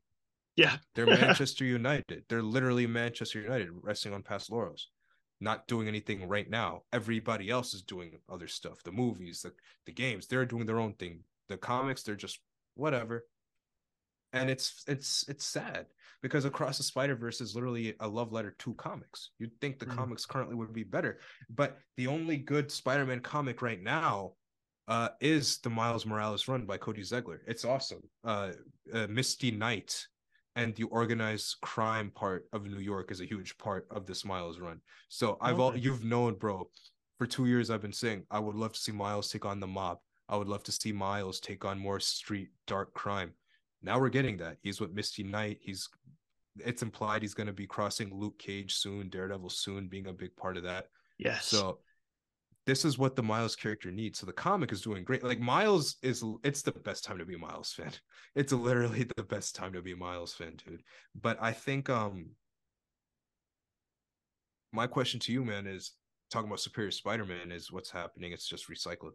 yeah. 0.56 0.78
They're 0.96 1.06
Manchester 1.22 1.66
United. 1.66 2.24
They're 2.30 2.42
literally 2.42 2.88
Manchester 2.88 3.42
United 3.42 3.70
resting 3.74 4.14
on 4.14 4.24
past 4.24 4.50
laurels, 4.52 4.88
not 5.40 5.68
doing 5.68 5.88
anything 5.88 6.28
right 6.28 6.50
now. 6.50 6.82
Everybody 6.92 7.50
else 7.50 7.74
is 7.74 7.82
doing 7.82 8.18
other 8.30 8.48
stuff. 8.48 8.82
The 8.84 8.92
movies, 8.92 9.42
the, 9.42 9.54
the 9.86 9.92
games, 9.92 10.28
they're 10.28 10.46
doing 10.46 10.66
their 10.66 10.80
own 10.80 10.94
thing. 10.94 11.24
The 11.50 11.58
comics, 11.58 12.04
they're 12.04 12.16
just 12.16 12.40
whatever. 12.76 13.26
And 14.34 14.50
it's 14.50 14.84
it's 14.88 15.26
it's 15.30 15.46
sad 15.46 15.86
because 16.22 16.44
Across 16.46 16.78
the 16.78 16.84
Spider 16.84 17.16
Verse 17.16 17.40
is 17.40 17.56
literally 17.56 17.96
a 18.02 18.08
love 18.08 18.34
letter 18.34 18.56
to 18.60 18.74
comics. 18.74 19.32
You'd 19.40 19.60
think 19.62 19.80
the 19.80 19.86
Mhm. 19.86 19.96
comics 19.96 20.26
currently 20.26 20.56
would 20.56 20.74
be 20.74 20.84
better, 20.84 21.20
but 21.50 21.80
the 21.96 22.08
only 22.08 22.38
good 22.38 22.70
Spider-Man 22.72 23.22
comic 23.22 23.62
right 23.62 23.82
now 23.82 24.34
uh, 24.90 25.10
is 25.22 25.60
the 25.60 25.70
Miles 25.70 26.06
Morales 26.06 26.48
run 26.48 26.66
by 26.66 26.78
Cody 26.78 27.02
Ziglar. 27.02 27.40
It's 27.48 27.66
awesome. 27.66 28.02
Uh, 28.24 28.54
uh, 28.94 29.08
Misty 29.08 29.52
Knight 29.52 30.08
and 30.58 30.76
the 30.76 30.84
organized 30.86 31.56
crime 31.62 32.12
part 32.14 32.48
of 32.52 32.66
New 32.66 32.80
York 32.80 33.12
is 33.12 33.22
a 33.22 33.26
huge 33.26 33.56
part 33.60 33.88
of 33.92 34.08
this 34.08 34.26
Miles 34.26 34.60
run. 34.60 34.82
So 35.08 35.38
I've 35.40 35.60
all 35.60 35.78
you've 35.78 36.04
known, 36.04 36.34
bro, 36.34 36.68
for 37.20 37.28
two 37.28 37.46
years 37.46 37.70
I've 37.70 37.82
been 37.82 37.94
saying 37.94 38.24
I 38.32 38.40
would 38.40 38.56
love 38.56 38.74
to 38.74 38.80
see 38.80 38.92
Miles 38.92 39.30
take 39.30 39.46
on 39.46 39.60
the 39.60 39.68
mob. 39.68 40.00
I 40.28 40.36
would 40.36 40.48
love 40.48 40.64
to 40.64 40.72
see 40.72 40.92
Miles 40.92 41.40
take 41.40 41.64
on 41.64 41.78
more 41.78 42.00
street 42.00 42.50
dark 42.66 42.94
crime. 42.96 43.34
Now 43.84 44.00
we're 44.00 44.10
getting 44.10 44.38
that. 44.38 44.58
He's 44.64 44.82
with 44.82 44.94
Misty 44.94 45.24
Knight. 45.24 45.60
He's 45.62 45.88
it's 46.66 46.82
implied 46.82 47.22
he's 47.22 47.36
going 47.36 47.48
to 47.48 47.54
be 47.54 47.68
crossing 47.68 48.12
Luke 48.12 48.40
Cage 48.40 48.74
soon, 48.74 49.10
Daredevil 49.10 49.52
soon, 49.52 49.88
being 49.88 50.08
a 50.08 50.14
big 50.14 50.36
part 50.36 50.58
of 50.58 50.64
that. 50.64 50.88
Yes. 51.20 51.46
So 51.46 51.78
this 52.68 52.84
is 52.84 52.98
what 52.98 53.16
the 53.16 53.24
Miles 53.24 53.56
character 53.56 53.90
needs. 53.92 54.20
So 54.20 54.26
the 54.26 54.34
comic 54.34 54.74
is 54.74 54.82
doing 54.82 55.06
great. 55.06 55.24
Like 55.24 55.40
Miles 55.40 55.96
is 56.04 56.22
it's 56.44 56.62
the 56.62 56.74
best 56.74 57.06
time 57.06 57.18
to 57.18 57.26
be 57.26 57.36
a 57.36 57.40
Miles 57.40 57.72
fan. 57.72 57.92
It's 58.36 58.54
literally 58.54 59.08
the 59.16 59.24
best 59.24 59.56
time 59.56 59.74
to 59.74 59.82
be 59.82 59.94
a 59.94 59.96
Miles 59.96 60.34
fan, 60.34 60.58
dude. 60.64 60.84
But 61.20 61.38
I 61.42 61.54
think 61.54 61.90
um 61.90 62.32
my 64.74 64.86
question 64.86 65.20
to 65.22 65.32
you, 65.32 65.44
man, 65.46 65.66
is 65.66 65.94
talking 66.30 66.50
about 66.50 66.60
Superior 66.60 66.92
Spider-Man 66.92 67.52
is 67.52 67.72
what's 67.72 67.90
happening. 67.90 68.34
It's 68.34 68.48
just 68.48 68.70
recycled. 68.70 69.14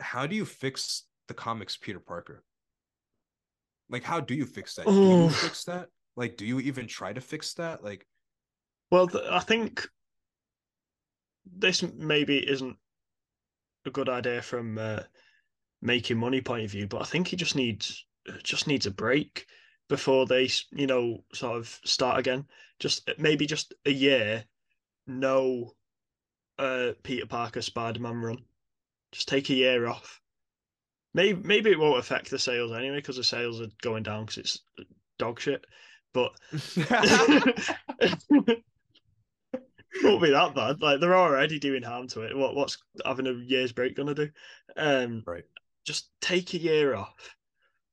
How 0.00 0.26
do 0.26 0.34
you 0.34 0.46
fix 0.46 1.04
the 1.28 1.34
comics 1.34 1.76
Peter 1.76 2.00
Parker? 2.00 2.42
Like 3.90 4.04
how 4.04 4.20
do 4.20 4.34
you 4.34 4.46
fix 4.46 4.74
that? 4.76 4.86
Do 4.86 4.92
you 4.92 5.28
fix 5.28 5.64
that? 5.64 5.88
Like 6.16 6.38
do 6.38 6.46
you 6.46 6.60
even 6.60 6.86
try 6.86 7.12
to 7.12 7.20
fix 7.20 7.52
that? 7.54 7.84
Like 7.84 8.06
Well, 8.90 9.08
I 9.30 9.40
think 9.40 9.86
this 11.44 11.82
maybe 11.82 12.38
isn't 12.38 12.76
a 13.86 13.90
good 13.90 14.08
idea 14.08 14.42
from 14.42 14.78
uh, 14.78 15.00
making 15.82 16.18
money 16.18 16.40
point 16.40 16.64
of 16.64 16.70
view, 16.70 16.86
but 16.86 17.02
I 17.02 17.04
think 17.04 17.28
he 17.28 17.36
just 17.36 17.56
needs 17.56 18.04
just 18.42 18.66
needs 18.66 18.86
a 18.86 18.90
break 18.90 19.46
before 19.88 20.26
they, 20.26 20.48
you 20.70 20.86
know, 20.86 21.24
sort 21.32 21.56
of 21.56 21.80
start 21.84 22.18
again. 22.18 22.46
Just 22.78 23.10
maybe 23.18 23.46
just 23.46 23.74
a 23.84 23.90
year, 23.90 24.44
no 25.06 25.72
uh, 26.58 26.92
Peter 27.02 27.26
Parker 27.26 27.62
Spider-Man 27.62 28.16
run. 28.16 28.44
Just 29.12 29.28
take 29.28 29.50
a 29.50 29.54
year 29.54 29.86
off. 29.86 30.20
Maybe 31.12 31.40
maybe 31.42 31.70
it 31.70 31.78
won't 31.78 31.98
affect 31.98 32.30
the 32.30 32.38
sales 32.38 32.72
anyway 32.72 32.96
because 32.96 33.16
the 33.16 33.24
sales 33.24 33.60
are 33.60 33.66
going 33.82 34.04
down 34.04 34.26
because 34.26 34.38
it's 34.38 34.60
dog 35.18 35.40
shit. 35.40 35.64
But 36.12 36.32
won't 40.04 40.22
be 40.22 40.30
that 40.30 40.54
bad. 40.54 40.80
Like 40.80 41.00
they're 41.00 41.16
already 41.16 41.58
doing 41.58 41.82
harm 41.82 42.08
to 42.08 42.22
it. 42.22 42.36
What 42.36 42.54
what's 42.54 42.78
having 43.04 43.26
a 43.26 43.32
year's 43.32 43.72
break 43.72 43.96
gonna 43.96 44.14
do? 44.14 44.30
Um, 44.76 45.22
right. 45.26 45.44
Just 45.84 46.10
take 46.20 46.54
a 46.54 46.58
year 46.58 46.94
off, 46.94 47.34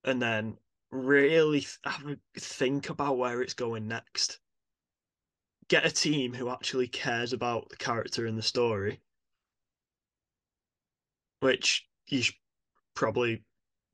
and 0.04 0.22
then 0.22 0.58
really 0.92 1.66
have 1.84 2.06
a 2.06 2.18
think 2.40 2.90
about 2.90 3.18
where 3.18 3.42
it's 3.42 3.54
going 3.54 3.88
next. 3.88 4.40
Get 5.70 5.86
a 5.86 5.92
team 5.92 6.34
who 6.34 6.50
actually 6.50 6.88
cares 6.88 7.34
about 7.34 7.70
the 7.70 7.76
character 7.76 8.26
and 8.26 8.38
the 8.38 8.44
story, 8.44 9.02
which 11.40 11.88
you 12.08 12.24
probably 12.94 13.44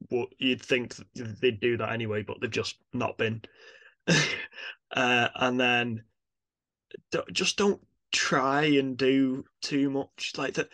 what 0.09 0.29
you'd 0.37 0.61
think 0.61 0.95
they'd 1.15 1.59
do 1.59 1.77
that 1.77 1.91
anyway, 1.91 2.21
but 2.21 2.41
they've 2.41 2.51
just 2.51 2.75
not 2.91 3.17
been. 3.17 3.41
uh, 4.07 5.29
and 5.35 5.59
then 5.59 6.03
just 7.31 7.57
don't 7.57 7.81
try 8.13 8.63
and 8.63 8.95
do 8.95 9.43
too 9.61 9.89
much 9.89 10.33
like 10.37 10.53
that. 10.53 10.69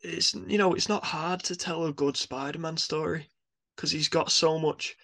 It's 0.00 0.34
you 0.34 0.58
know 0.58 0.74
it's 0.74 0.88
not 0.88 1.04
hard 1.04 1.42
to 1.44 1.56
tell 1.56 1.86
a 1.86 1.92
good 1.92 2.16
Spider-Man 2.16 2.76
story 2.76 3.30
because 3.76 3.90
he's 3.90 4.08
got 4.08 4.30
so 4.30 4.58
much 4.58 4.96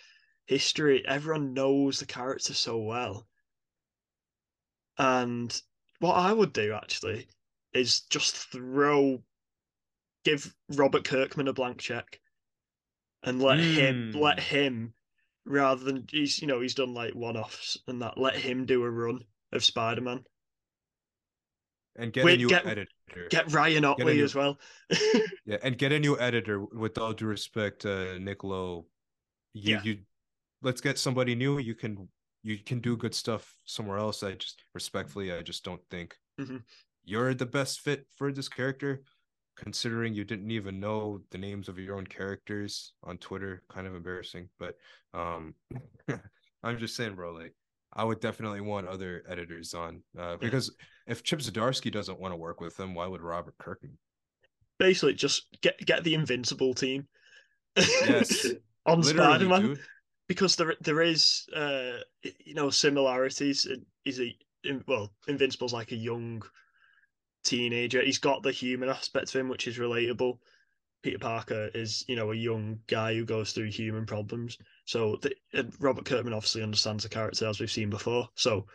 history. 0.47 1.07
Everyone 1.07 1.55
knows 1.55 2.01
the 2.01 2.07
character 2.07 2.53
so 2.53 2.79
well. 2.79 3.27
And 4.99 5.61
what 6.01 6.15
I 6.15 6.33
would 6.33 6.53
do 6.53 6.73
actually 6.75 7.29
is 7.73 8.01
just 8.01 8.35
throw, 8.35 9.23
give 10.25 10.55
Robert 10.71 11.05
Kirkman 11.05 11.49
a 11.49 11.53
blank 11.53 11.79
check, 11.79 12.21
and 13.23 13.41
let 13.41 13.59
mm. 13.59 13.75
him 13.75 14.13
let 14.13 14.41
hmm. 14.41 14.57
him 14.57 14.95
rather 15.45 15.85
than 15.85 16.07
he's 16.11 16.41
you 16.43 16.49
know 16.49 16.61
he's 16.61 16.75
done 16.75 16.93
like 16.93 17.15
one 17.15 17.37
offs 17.37 17.79
and 17.87 18.03
that 18.03 18.19
let 18.19 18.35
him 18.35 18.67
do 18.67 18.83
a 18.83 18.91
run 18.91 19.21
of 19.53 19.65
Spider 19.65 20.01
Man. 20.01 20.25
And 21.99 22.13
get 22.13 22.25
Wait, 22.25 22.35
a 22.35 22.37
new 22.39 22.49
get, 22.49 22.65
editor. 22.65 22.89
Get 23.29 23.53
Ryan 23.53 23.85
Ottley 23.85 24.17
new, 24.17 24.25
as 24.25 24.35
well. 24.35 24.59
yeah, 25.45 25.57
and 25.65 25.77
get 25.77 25.91
a 25.91 25.99
new 25.99 26.19
editor. 26.19 26.65
With 26.65 26.97
all 26.97 27.13
due 27.13 27.27
respect, 27.27 27.85
uh, 27.85 28.19
Nick 28.19 28.45
Lowe, 28.45 28.87
you, 29.53 29.75
yeah. 29.75 29.83
you 29.83 29.99
let's 30.63 30.81
get 30.81 30.97
somebody 30.97 31.35
new. 31.35 31.59
You 31.59 31.75
can 31.75 32.09
you 32.45 32.59
can 32.59 32.79
do 32.79 32.97
good 32.97 33.15
stuff 33.15 33.53
somewhere 33.65 33.99
else. 33.99 34.23
I 34.23 34.33
just 34.35 34.63
respectfully, 34.75 35.33
I 35.33 35.43
just 35.43 35.65
don't 35.65 35.81
think 35.91 36.17
mm-hmm. 36.41 36.59
you're 37.05 37.35
the 37.35 37.47
best 37.47 37.81
fit 37.81 38.07
for 38.17 38.33
this 38.33 38.49
character. 38.49 39.03
Considering 39.57 40.15
you 40.15 40.25
didn't 40.25 40.53
even 40.53 40.79
know 40.79 41.21
the 41.33 41.39
names 41.39 41.69
of 41.69 41.81
your 41.81 41.97
own 41.97 42.07
characters 42.07 42.93
on 43.03 43.19
Twitter, 43.19 43.65
kind 43.69 43.89
of 43.89 43.95
embarrassing. 43.97 44.49
But 44.57 44.77
um, 45.15 45.55
I'm 46.63 46.79
just 46.79 46.95
saying, 46.95 47.17
bro. 47.17 47.33
Like, 47.33 47.55
I 47.93 48.05
would 48.05 48.21
definitely 48.21 48.61
want 48.61 48.87
other 48.87 49.25
editors 49.29 49.75
on 49.75 50.03
uh, 50.17 50.37
because 50.37 50.71
yeah. 50.79 50.85
If 51.09 51.23
Chip 51.23 51.41
Zdarsky 51.41 51.91
doesn't 51.91 52.21
want 52.21 52.33
to 52.33 52.37
work 52.37 52.61
with 52.61 52.77
them, 52.77 52.95
why 52.95 53.07
would 53.07 53.23
Robert 53.23 53.57
Kirkman? 53.59 53.99
Basically, 54.79 55.15
just 55.15 55.47
get 55.63 55.79
get 55.85 56.05
the 56.05 56.15
Invincible 56.15 56.75
team. 56.75 57.09
Yes, 57.77 58.47
on 58.87 59.03
Spider 59.03 59.49
Man 59.49 59.79
because 60.29 60.55
there 60.55 60.75
there 60.83 61.03
is 61.03 61.47
uh 61.57 61.99
you 62.23 62.55
know 62.55 62.71
similarities. 62.71 63.67
He's 64.05 64.21
a 64.21 64.37
well, 64.87 65.13
Invincible's 65.27 65.73
like 65.73 65.93
a 65.93 65.97
young 65.97 66.43
teenager. 67.45 68.03
He's 68.03 68.19
got 68.19 68.43
the 68.43 68.53
human 68.53 68.89
aspect 68.89 69.29
to 69.29 69.41
him, 69.41 69.49
which 69.49 69.67
is 69.67 69.79
relatable. 69.79 70.39
Peter 71.03 71.19
Parker 71.19 71.71
is 71.75 72.05
you 72.07 72.17
know 72.17 72.31
a 72.33 72.37
young 72.37 72.79
guy 72.87 73.15
who 73.15 73.25
goes 73.25 73.53
through 73.53 73.71
human 73.71 74.05
problems. 74.05 74.59
So 74.85 75.19
the, 75.23 75.35
Robert 75.81 76.05
Kirkman 76.05 76.35
obviously 76.35 76.63
understands 76.63 77.03
the 77.03 77.09
character 77.09 77.47
as 77.47 77.59
we've 77.59 77.71
seen 77.71 77.91
before. 77.91 78.29
So 78.35 78.67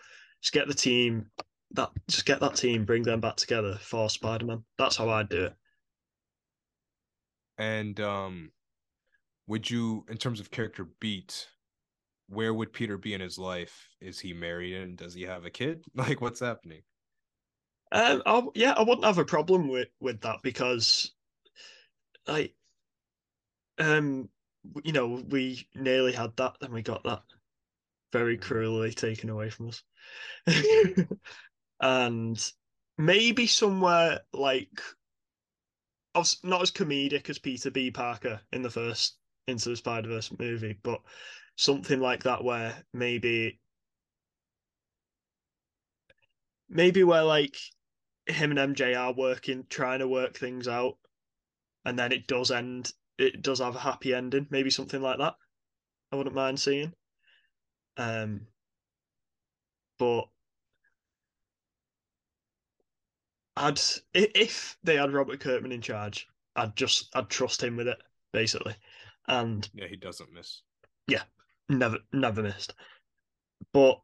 just 0.42 0.54
get 0.54 0.68
the 0.68 0.74
team 0.74 1.30
that 1.74 1.92
just 2.08 2.26
get 2.26 2.40
that 2.40 2.56
team, 2.56 2.86
bring 2.86 3.04
them 3.04 3.20
back 3.20 3.36
together 3.36 3.78
for 3.82 4.10
Spider 4.10 4.46
Man. 4.46 4.64
That's 4.78 4.96
how 4.96 5.10
I'd 5.10 5.30
do 5.30 5.46
it. 5.46 5.56
And 7.58 8.00
um 8.00 8.52
would 9.48 9.70
you 9.70 10.06
in 10.10 10.18
terms 10.18 10.40
of 10.40 10.52
character 10.52 10.88
beat 11.00 11.48
where 12.28 12.54
would 12.54 12.74
peter 12.74 12.98
be 12.98 13.14
in 13.14 13.22
his 13.22 13.38
life 13.38 13.90
is 14.02 14.20
he 14.20 14.34
married 14.34 14.76
and 14.76 14.98
does 14.98 15.14
he 15.14 15.24
have 15.24 15.46
a 15.46 15.50
kid 15.50 15.84
like 15.96 16.22
what's 16.22 16.40
happening 16.40 16.82
um 17.92 18.22
I, 18.26 18.44
yeah 18.56 18.74
i 18.74 18.82
wouldn't 18.82 19.06
have 19.06 19.18
a 19.18 19.26
problem 19.26 19.68
with 19.68 19.90
with 20.00 20.22
that 20.22 20.38
because 20.44 21.12
like 22.28 22.56
um 23.80 24.30
you 24.84 24.94
know 24.94 25.22
we 25.30 25.68
nearly 25.76 26.14
had 26.14 26.36
that 26.38 26.56
and 26.62 26.74
we 26.74 26.82
got 26.82 27.04
that 27.04 27.24
very 28.12 28.38
mm-hmm. 28.38 28.48
cruelly 28.48 28.94
taken 28.94 29.30
away 29.30 29.50
from 29.50 29.70
us 29.70 29.84
and 31.80 32.52
maybe 32.98 33.48
somewhere 33.48 34.22
like 34.34 34.82
not 36.44 36.62
as 36.62 36.72
comedic 36.72 37.30
as 37.30 37.40
Peter 37.40 37.72
B. 37.72 37.92
Parker 37.92 38.40
in 38.52 38.62
the 38.62 38.70
first 38.70 39.18
into 39.48 39.70
the 39.70 39.76
Spider 39.76 40.10
Verse 40.10 40.32
movie, 40.38 40.78
but 40.84 41.02
something 41.56 42.00
like 42.00 42.24
that 42.24 42.44
where 42.44 42.84
maybe 42.94 43.60
maybe 46.70 47.04
where 47.04 47.24
like 47.24 47.56
him 48.26 48.52
and 48.52 48.76
MJ 48.76 48.96
are 49.00 49.14
working, 49.14 49.66
trying 49.70 50.00
to 50.00 50.08
work 50.08 50.38
things 50.38 50.68
out, 50.68 50.98
and 51.86 51.98
then 51.98 52.12
it 52.12 52.28
does 52.28 52.52
end. 52.52 52.94
It 53.18 53.42
does 53.42 53.60
have 53.60 53.76
a 53.76 53.80
happy 53.80 54.14
ending. 54.14 54.48
Maybe 54.50 54.70
something 54.70 55.02
like 55.02 55.20
that. 55.20 55.36
I 56.12 56.16
wouldn't 56.16 56.36
mind 56.36 56.60
seeing. 56.60 56.94
Um, 57.98 58.48
but 60.00 60.26
I'd 63.56 63.80
if 64.14 64.78
they 64.84 64.96
had 64.96 65.14
Robert 65.14 65.40
Kirkman 65.40 65.72
in 65.72 65.82
charge, 65.82 66.28
I'd 66.56 66.76
just 66.76 67.16
I'd 67.16 67.30
trust 67.30 67.64
him 67.64 67.76
with 67.76 67.88
it 67.88 68.02
basically. 68.32 68.76
And 69.28 69.70
yeah, 69.74 69.88
he 69.88 69.96
doesn't 69.96 70.34
miss. 70.34 70.62
Yeah, 71.08 71.24
never 71.70 72.00
never 72.12 72.42
missed. 72.42 72.74
But 73.72 74.02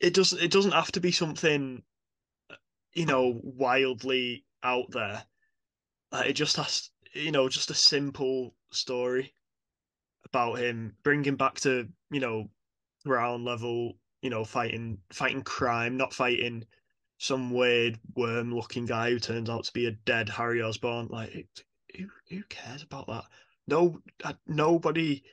it 0.00 0.14
doesn't 0.14 0.40
it 0.40 0.50
doesn't 0.50 0.72
have 0.72 0.92
to 0.92 1.00
be 1.00 1.12
something 1.12 1.82
you 2.92 3.06
know 3.06 3.40
wildly 3.42 4.44
out 4.62 4.90
there. 4.90 5.24
Uh, 6.12 6.22
it 6.26 6.34
just 6.34 6.56
has 6.56 6.90
you 7.12 7.32
know 7.32 7.48
just 7.48 7.70
a 7.70 7.74
simple 7.74 8.54
story 8.70 9.32
about 10.24 10.58
him 10.58 10.94
bringing 11.02 11.36
back 11.36 11.54
to 11.60 11.88
you 12.10 12.20
know 12.20 12.48
ground 13.04 13.44
level 13.44 13.94
you 14.22 14.30
know 14.30 14.44
fighting 14.44 14.98
fighting 15.12 15.42
crime 15.42 15.96
not 15.96 16.12
fighting 16.12 16.64
some 17.18 17.50
weird 17.50 17.98
worm 18.14 18.54
looking 18.54 18.86
guy 18.86 19.10
who 19.10 19.18
turns 19.18 19.48
out 19.48 19.64
to 19.64 19.72
be 19.72 19.86
a 19.86 19.90
dead 19.90 20.28
harry 20.28 20.62
osborn 20.62 21.06
like 21.08 21.48
who, 21.96 22.06
who 22.28 22.42
cares 22.48 22.82
about 22.82 23.06
that 23.06 23.24
no, 23.66 24.00
uh, 24.24 24.34
nobody 24.46 25.24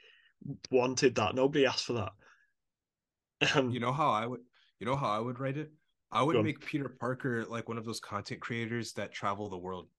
wanted 0.72 1.16
that. 1.16 1.36
Nobody 1.36 1.66
asked 1.66 1.86
for 1.86 1.94
that. 1.94 2.12
Um, 3.56 3.72
you 3.72 3.80
know 3.80 3.92
how 3.92 4.10
I 4.10 4.26
would. 4.26 4.42
You 4.80 4.88
know 4.88 4.96
how 4.96 5.10
I 5.10 5.20
would 5.20 5.40
write 5.40 5.58
it. 5.58 5.72
I 6.12 6.24
would 6.24 6.42
make 6.44 6.66
Peter 6.66 6.90
Parker 6.90 7.46
like 7.46 7.68
one 7.68 7.78
of 7.78 7.86
those 7.86 8.00
content 8.00 8.40
creators 8.42 8.94
that 8.94 9.12
travel 9.12 9.50
the 9.50 9.58
world. 9.58 9.88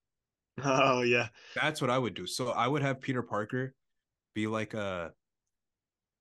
Oh 0.64 1.02
yeah, 1.02 1.28
that's 1.56 1.80
what 1.80 1.90
I 1.90 1.98
would 1.98 2.14
do. 2.14 2.26
So 2.28 2.50
I 2.50 2.68
would 2.68 2.82
have 2.82 3.00
Peter 3.00 3.22
Parker 3.22 3.74
be 4.34 4.46
like 4.46 4.72
a 4.72 5.12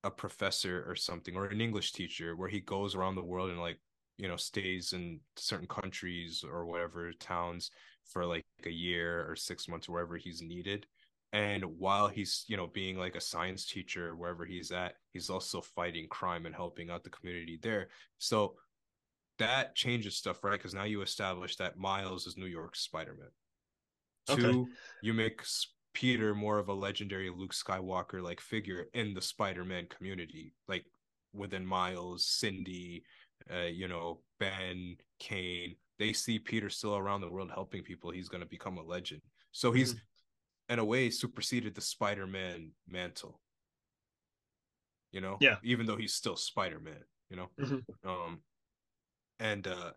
a 0.04 0.10
professor 0.10 0.84
or 0.88 0.96
something, 0.96 1.36
or 1.36 1.46
an 1.46 1.62
English 1.62 1.92
teacher, 1.92 2.36
where 2.36 2.50
he 2.50 2.60
goes 2.60 2.96
around 2.96 3.14
the 3.14 3.24
world 3.24 3.52
and 3.52 3.60
like 3.60 3.80
you 4.18 4.28
know 4.28 4.38
stays 4.38 4.94
in 4.94 5.20
certain 5.36 5.68
countries 5.68 6.44
or 6.48 6.66
whatever 6.66 7.12
towns 7.14 7.72
for 8.06 8.26
like 8.26 8.46
a 8.66 8.70
year 8.70 9.26
or 9.30 9.36
six 9.36 9.68
months, 9.68 9.90
wherever 9.90 10.18
he's 10.18 10.42
needed. 10.42 10.86
And 11.32 11.64
while 11.80 12.08
he's 12.08 12.46
you 12.48 12.58
know 12.58 12.68
being 12.68 12.98
like 12.98 13.16
a 13.16 13.22
science 13.22 13.66
teacher 13.66 14.16
wherever 14.16 14.46
he's 14.46 14.72
at 14.72 14.96
he's 15.12 15.30
also 15.30 15.62
fighting 15.62 16.08
crime 16.08 16.46
and 16.46 16.54
helping 16.54 16.92
out 16.92 17.04
the 17.04 17.10
community 17.10 17.60
there. 17.62 17.90
So 18.20 18.56
that 19.40 19.76
changes 19.76 20.16
stuff 20.16 20.44
right? 20.44 20.54
Because 20.54 20.76
now 20.76 20.84
you 20.84 21.02
establish 21.02 21.56
that 21.56 21.78
miles 21.78 22.28
is 22.28 22.38
new 22.38 22.46
york's 22.46 22.82
spider-man. 22.82 23.30
Okay. 24.30 24.42
two 24.42 24.68
you 25.02 25.14
make 25.14 25.42
peter 25.94 26.34
more 26.34 26.60
of 26.60 26.70
a 26.70 26.74
legendary 26.74 27.30
luke 27.30 27.54
skywalker 27.54 28.22
like 28.22 28.40
figure 28.40 28.86
in 28.94 29.14
the 29.14 29.22
spider-man 29.22 29.88
community 29.88 30.54
like 30.68 30.86
within 31.34 31.66
miles 31.66 32.26
cindy 32.26 33.04
uh, 33.52 33.66
you 33.66 33.88
know 33.88 34.20
ben 34.40 34.98
Kane, 35.20 35.76
they 36.00 36.14
see 36.14 36.38
peter 36.38 36.70
still 36.70 36.96
around 36.96 37.22
the 37.22 37.30
world 37.30 37.52
helping 37.54 37.82
people 37.82 38.12
he's 38.12 38.30
going 38.30 38.42
to 38.42 38.48
become 38.48 38.78
a 38.78 38.84
legend 38.84 39.22
so 39.52 39.72
he's 39.72 39.94
mm-hmm 39.94 40.00
in 40.70 40.80
a 40.80 40.86
way 40.86 41.10
superseded 41.10 41.76
the 41.76 41.82
Spider-Man 41.82 42.72
mantle. 42.88 43.40
You 45.12 45.22
know, 45.22 45.38
yeah. 45.40 45.58
Even 45.64 45.86
though 45.86 45.98
he's 45.98 46.14
still 46.14 46.36
Spider-Man, 46.36 47.04
you 47.30 47.38
know. 47.38 47.50
Mm-hmm. 47.60 48.10
Um, 48.10 48.40
and 49.40 49.68
uh, 49.68 49.92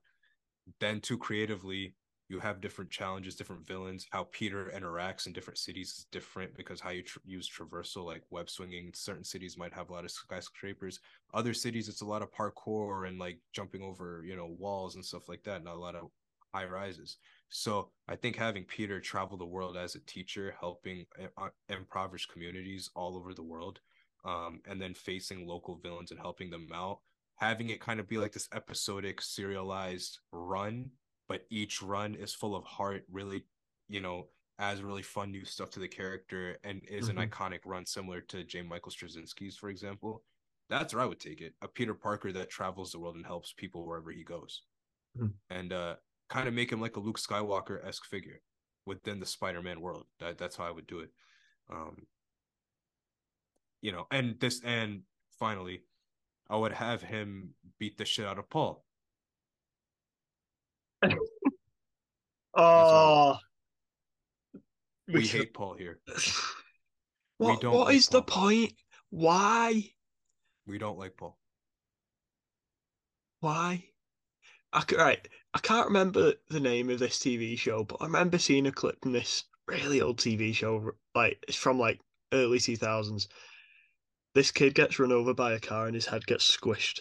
then 0.81 1.01
too 1.01 1.17
creatively, 1.17 1.95
you 2.29 2.41
have 2.41 2.61
different 2.61 2.91
challenges, 2.91 3.37
different 3.37 3.67
villains. 3.67 4.07
How 4.11 4.25
Peter 4.33 4.73
interacts 4.75 5.27
in 5.27 5.33
different 5.33 5.59
cities 5.59 5.91
is 5.99 6.07
different 6.11 6.57
because 6.57 6.81
how 6.81 6.91
you 6.91 7.05
use 7.25 7.49
traversal, 7.49 8.05
like 8.05 8.23
web 8.31 8.51
swinging. 8.51 8.91
Certain 8.95 9.25
cities 9.25 9.57
might 9.57 9.73
have 9.73 9.91
a 9.91 9.93
lot 9.93 10.05
of 10.05 10.11
skyscrapers. 10.11 11.01
Other 11.35 11.55
cities, 11.55 11.89
it's 11.89 12.01
a 12.01 12.07
lot 12.07 12.23
of 12.23 12.33
parkour 12.33 13.07
and 13.07 13.19
like 13.19 13.39
jumping 13.53 13.83
over, 13.83 14.25
you 14.27 14.35
know, 14.35 14.57
walls 14.59 14.97
and 14.97 15.05
stuff 15.05 15.29
like 15.29 15.45
that. 15.45 15.63
Not 15.63 15.77
a 15.77 15.81
lot 15.81 15.95
of 15.95 16.11
high 16.53 16.65
rises. 16.65 17.19
So 17.49 17.91
I 18.09 18.17
think 18.17 18.37
having 18.37 18.65
Peter 18.65 19.01
travel 19.01 19.37
the 19.37 19.47
world 19.47 19.77
as 19.77 19.95
a 19.95 20.01
teacher, 20.01 20.55
helping 20.59 21.07
uh, 21.39 21.49
impoverished 21.69 22.33
communities 22.33 22.91
all 22.97 23.17
over 23.17 23.35
the 23.35 23.43
world, 23.43 23.81
um, 24.25 24.61
and 24.69 24.81
then 24.81 24.95
facing 24.95 25.47
local 25.47 25.77
villains 25.77 26.11
and 26.11 26.19
helping 26.19 26.51
them 26.51 26.69
out, 26.75 26.99
having 27.37 27.71
it 27.71 27.81
kind 27.81 28.01
of 28.01 28.09
be 28.09 28.19
like 28.19 28.33
this 28.33 28.49
episodic 28.53 29.23
serialized 29.23 30.19
run 30.33 30.91
but 31.29 31.43
each 31.51 31.83
run 31.83 32.15
is 32.15 32.35
full 32.35 32.55
of 32.55 32.65
heart 32.65 33.05
really 33.11 33.45
you 33.89 34.01
know 34.01 34.27
adds 34.59 34.83
really 34.83 35.03
fun 35.03 35.31
new 35.31 35.45
stuff 35.45 35.71
to 35.71 35.81
the 35.81 35.89
character 35.89 36.59
and 36.65 36.81
is 36.89 37.09
mm-hmm. 37.09 37.19
an 37.19 37.29
iconic 37.29 37.61
run 37.65 37.85
similar 37.85 38.21
to 38.23 38.45
J. 38.45 38.63
Michael 38.63 38.91
Straczynski's, 38.91 39.57
for 39.57 39.69
example. 39.69 40.23
That's 40.69 40.95
where 40.95 41.03
I 41.03 41.07
would 41.07 41.21
take 41.21 41.41
it. 41.41 41.55
A 41.63 41.69
Peter 41.69 41.95
Parker 41.95 42.33
that 42.33 42.51
travels 42.51 42.91
the 42.91 42.99
world 42.99 43.17
and 43.17 43.27
helps 43.27 43.53
people 43.53 43.87
wherever 43.87 44.11
he 44.11 44.25
goes. 44.25 44.63
Mm-hmm. 45.17 45.29
And 45.51 45.73
uh 45.73 45.95
kind 46.29 46.49
of 46.49 46.55
make 46.55 46.73
him 46.73 46.81
like 46.81 46.97
a 46.97 47.01
Luke 47.01 47.21
Skywalker 47.21 47.87
esque 47.87 48.05
figure 48.05 48.41
within 48.85 49.21
the 49.21 49.27
Spider-Man 49.27 49.81
world. 49.81 50.07
That 50.19 50.39
that's 50.39 50.57
how 50.57 50.65
I 50.65 50.71
would 50.71 50.87
do 50.87 51.01
it. 51.01 51.11
Um 51.71 52.07
you 53.83 53.93
know, 53.93 54.07
and 54.11 54.41
this 54.41 54.61
and 54.65 55.03
finally, 55.39 55.83
I 56.49 56.57
would 56.57 56.73
have 56.73 57.03
him 57.03 57.51
beat 57.79 57.99
the 57.99 58.05
shit 58.05 58.27
out 58.27 58.39
of 58.39 58.51
Paul. 58.51 58.85
Oh, 62.55 63.39
we, 65.09 65.15
we 65.15 65.27
hate 65.27 65.55
Paul 65.55 65.75
here. 65.75 66.01
What, 67.39 67.57
we 67.57 67.61
don't 67.61 67.75
what 67.75 67.87
like 67.89 67.97
is 67.97 68.09
Paul. 68.09 68.21
the 68.21 68.25
point? 68.25 68.73
Why? 69.11 69.91
We 70.67 70.79
don't 70.79 70.99
like 70.99 71.19
Paul. 71.19 71.37
Why? 73.41 73.85
I, 74.73 74.85
right, 74.97 75.29
I 75.55 75.59
can't 75.59 75.87
remember 75.87 76.33
the 76.49 76.61
name 76.61 76.91
of 76.91 76.99
this 76.99 77.19
TV 77.19 77.59
show, 77.59 77.85
but 77.85 77.99
I 78.01 78.07
remember 78.07 78.39
seeing 78.39 78.67
a 78.67 78.73
clip 78.73 79.03
from 79.03 79.13
this 79.13 79.45
really 79.67 80.01
old 80.01 80.19
TV 80.19 80.55
show, 80.55 80.93
like 81.15 81.45
it's 81.47 81.57
from 81.57 81.79
like 81.79 82.01
early 82.33 82.59
two 82.59 82.77
thousands. 82.77 83.29
This 84.35 84.51
kid 84.51 84.75
gets 84.75 84.99
run 84.99 85.13
over 85.13 85.33
by 85.33 85.53
a 85.53 85.61
car 85.61 85.87
and 85.87 85.95
his 85.95 86.07
head 86.07 86.27
gets 86.27 86.57
squished. 86.57 87.01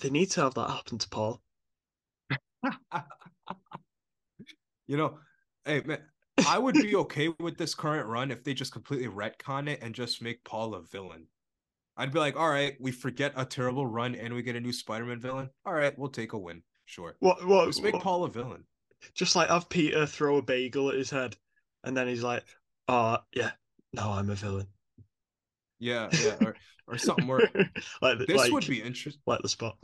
They 0.00 0.10
need 0.10 0.30
to 0.32 0.42
have 0.42 0.54
that 0.54 0.70
happen 0.70 0.98
to 0.98 1.08
Paul. 1.08 1.40
you 4.86 4.96
know, 4.96 5.18
hey 5.64 5.82
man, 5.84 6.00
I 6.46 6.58
would 6.58 6.74
be 6.74 6.96
okay 6.96 7.28
with 7.40 7.58
this 7.58 7.74
current 7.74 8.08
run 8.08 8.30
if 8.30 8.44
they 8.44 8.54
just 8.54 8.72
completely 8.72 9.08
retcon 9.08 9.68
it 9.68 9.82
and 9.82 9.94
just 9.94 10.22
make 10.22 10.44
Paul 10.44 10.74
a 10.74 10.82
villain. 10.82 11.26
I'd 11.96 12.12
be 12.12 12.18
like, 12.18 12.36
all 12.36 12.48
right, 12.48 12.74
we 12.80 12.90
forget 12.90 13.32
a 13.36 13.44
terrible 13.44 13.86
run 13.86 14.14
and 14.14 14.32
we 14.32 14.42
get 14.42 14.56
a 14.56 14.60
new 14.60 14.72
Spider-Man 14.72 15.20
villain. 15.20 15.50
All 15.66 15.74
right, 15.74 15.96
we'll 15.98 16.08
take 16.08 16.32
a 16.32 16.38
win. 16.38 16.62
Sure. 16.86 17.16
What? 17.20 17.46
What? 17.46 17.66
Just 17.66 17.82
make 17.82 17.94
what, 17.94 18.02
Paul 18.02 18.24
a 18.24 18.30
villain. 18.30 18.64
Just 19.14 19.36
like 19.36 19.48
have 19.48 19.68
Peter 19.68 20.06
throw 20.06 20.38
a 20.38 20.42
bagel 20.42 20.88
at 20.88 20.96
his 20.96 21.10
head, 21.10 21.36
and 21.84 21.96
then 21.96 22.06
he's 22.08 22.22
like, 22.22 22.44
"Oh 22.88 23.18
yeah, 23.34 23.52
no, 23.92 24.10
I'm 24.10 24.30
a 24.30 24.34
villain." 24.34 24.66
Yeah, 25.78 26.08
yeah, 26.22 26.36
or, 26.40 26.54
or 26.86 26.98
something 26.98 27.26
where 27.26 27.40
like 28.02 28.18
this 28.18 28.36
like, 28.36 28.52
would 28.52 28.66
be 28.66 28.82
interesting. 28.82 29.22
Like 29.26 29.42
the 29.42 29.48
spot. 29.48 29.76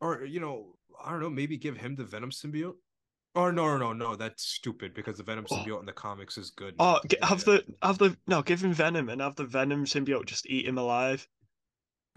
or 0.00 0.24
you 0.24 0.40
know, 0.40 0.76
I 1.02 1.10
don't 1.10 1.20
know, 1.20 1.30
maybe 1.30 1.56
give 1.56 1.76
him 1.76 1.96
the 1.96 2.04
Venom 2.04 2.30
symbiote. 2.30 2.76
Oh 3.36 3.50
no 3.50 3.66
no 3.66 3.78
no 3.78 3.92
no! 3.92 4.14
That's 4.14 4.46
stupid 4.46 4.94
because 4.94 5.16
the 5.16 5.24
Venom 5.24 5.46
oh. 5.50 5.56
symbiote 5.56 5.76
oh. 5.76 5.80
in 5.80 5.86
the 5.86 5.92
comics 5.92 6.38
is 6.38 6.50
good. 6.50 6.76
Oh, 6.78 7.00
have 7.22 7.44
yeah. 7.46 7.54
the 7.54 7.64
have 7.82 7.98
the 7.98 8.16
no, 8.28 8.42
give 8.42 8.62
him 8.62 8.72
Venom 8.72 9.08
and 9.08 9.20
have 9.20 9.34
the 9.34 9.44
Venom 9.44 9.86
symbiote 9.86 10.26
just 10.26 10.46
eat 10.46 10.66
him 10.66 10.78
alive. 10.78 11.26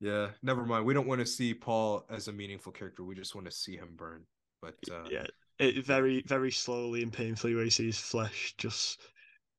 yeah, 0.00 0.28
never 0.42 0.64
mind. 0.64 0.86
We 0.86 0.94
don't 0.94 1.08
want 1.08 1.20
to 1.20 1.26
see 1.26 1.54
Paul 1.54 2.06
as 2.08 2.28
a 2.28 2.32
meaningful 2.32 2.70
character. 2.70 3.02
We 3.02 3.16
just 3.16 3.34
want 3.34 3.46
to 3.46 3.52
see 3.52 3.76
him 3.76 3.88
burn. 3.96 4.22
But 4.62 4.76
uh... 4.90 5.08
yeah, 5.10 5.26
it 5.58 5.84
very 5.84 6.22
very 6.22 6.52
slowly 6.52 7.02
and 7.02 7.12
painfully 7.12 7.56
where 7.56 7.64
you 7.64 7.70
see 7.70 7.86
his 7.86 7.98
flesh 7.98 8.54
just 8.58 9.00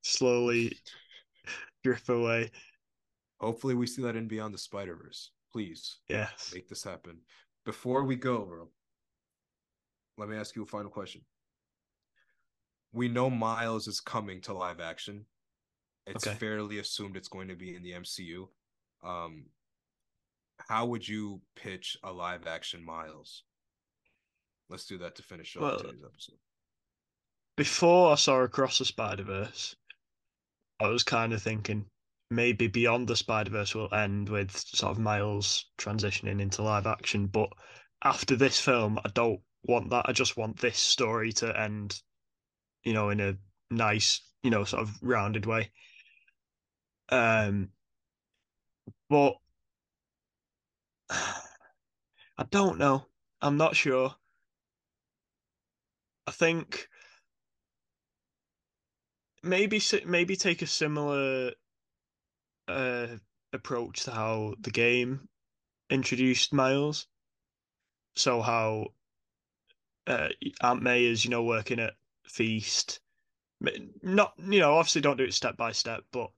slowly 0.01 0.77
drip 1.83 2.07
away. 2.07 2.51
Hopefully, 3.41 3.75
we 3.75 3.85
see 3.85 4.01
that 4.03 4.15
in 4.15 4.29
Beyond 4.29 4.53
the 4.53 4.57
Spider 4.57 4.95
Verse. 4.95 5.31
Please, 5.51 5.97
yes, 6.07 6.51
make 6.53 6.67
this 6.69 6.83
happen. 6.83 7.17
Before 7.65 8.03
we 8.03 8.15
go, 8.15 8.45
bro, 8.45 8.67
let 10.17 10.29
me 10.29 10.37
ask 10.37 10.55
you 10.55 10.63
a 10.63 10.65
final 10.67 10.91
question. 10.91 11.21
We 12.91 13.07
know 13.07 13.29
Miles 13.29 13.87
is 13.87 13.99
coming 13.99 14.41
to 14.41 14.53
live 14.53 14.79
action. 14.79 15.25
It's 16.07 16.25
okay. 16.25 16.35
fairly 16.37 16.79
assumed 16.79 17.15
it's 17.15 17.27
going 17.27 17.49
to 17.49 17.55
be 17.55 17.75
in 17.75 17.83
the 17.83 17.91
MCU. 17.91 18.47
Um, 19.03 19.45
how 20.67 20.85
would 20.87 21.07
you 21.07 21.41
pitch 21.55 21.97
a 22.03 22.11
live 22.11 22.47
action 22.47 22.83
Miles? 22.83 23.43
Let's 24.69 24.85
do 24.85 24.97
that 24.99 25.15
to 25.15 25.23
finish 25.23 25.55
off 25.55 25.61
well, 25.61 25.77
today's 25.77 26.03
episode. 26.03 26.37
Before 27.57 28.11
I 28.11 28.15
saw 28.15 28.41
Across 28.41 28.79
the 28.79 28.85
Spider 28.85 29.23
Verse, 29.23 29.75
I 30.79 30.87
was 30.87 31.03
kind 31.03 31.33
of 31.33 31.41
thinking 31.41 31.85
maybe 32.29 32.67
Beyond 32.67 33.07
the 33.07 33.15
Spider 33.15 33.51
Verse 33.51 33.73
will 33.73 33.93
end 33.93 34.29
with 34.29 34.55
sort 34.57 34.91
of 34.91 34.99
Miles 34.99 35.65
transitioning 35.77 36.41
into 36.41 36.61
live 36.61 36.87
action. 36.87 37.27
But 37.27 37.49
after 38.03 38.35
this 38.35 38.59
film, 38.59 38.99
I 39.03 39.09
don't 39.09 39.41
want 39.63 39.89
that. 39.89 40.05
I 40.07 40.11
just 40.11 40.37
want 40.37 40.59
this 40.59 40.77
story 40.77 41.33
to 41.33 41.59
end, 41.59 42.01
you 42.83 42.93
know, 42.93 43.09
in 43.09 43.19
a 43.19 43.37
nice, 43.71 44.21
you 44.43 44.49
know, 44.49 44.63
sort 44.63 44.83
of 44.83 44.91
rounded 45.01 45.45
way. 45.45 45.71
Um, 47.09 47.69
but 49.09 49.35
I 51.09 52.43
don't 52.49 52.77
know. 52.77 53.05
I'm 53.41 53.57
not 53.57 53.75
sure. 53.75 54.15
I 56.27 56.31
think 56.31 56.87
maybe 59.41 59.81
maybe 60.05 60.35
take 60.35 60.61
a 60.61 60.67
similar 60.67 61.53
uh, 62.69 63.07
approach 63.53 64.03
to 64.03 64.11
how 64.11 64.53
the 64.61 64.71
game 64.71 65.27
introduced 65.89 66.53
Miles. 66.53 67.07
So 68.15 68.41
how 68.41 68.87
uh, 70.07 70.29
Aunt 70.61 70.81
May 70.81 71.05
is, 71.05 71.23
you 71.23 71.31
know, 71.31 71.43
working 71.43 71.79
at 71.79 71.93
Feast. 72.25 72.99
Not, 74.01 74.33
you 74.37 74.59
know, 74.59 74.75
obviously 74.75 75.01
don't 75.01 75.17
do 75.17 75.25
it 75.25 75.33
step 75.33 75.57
by 75.57 75.71
step, 75.71 76.03
but 76.11 76.29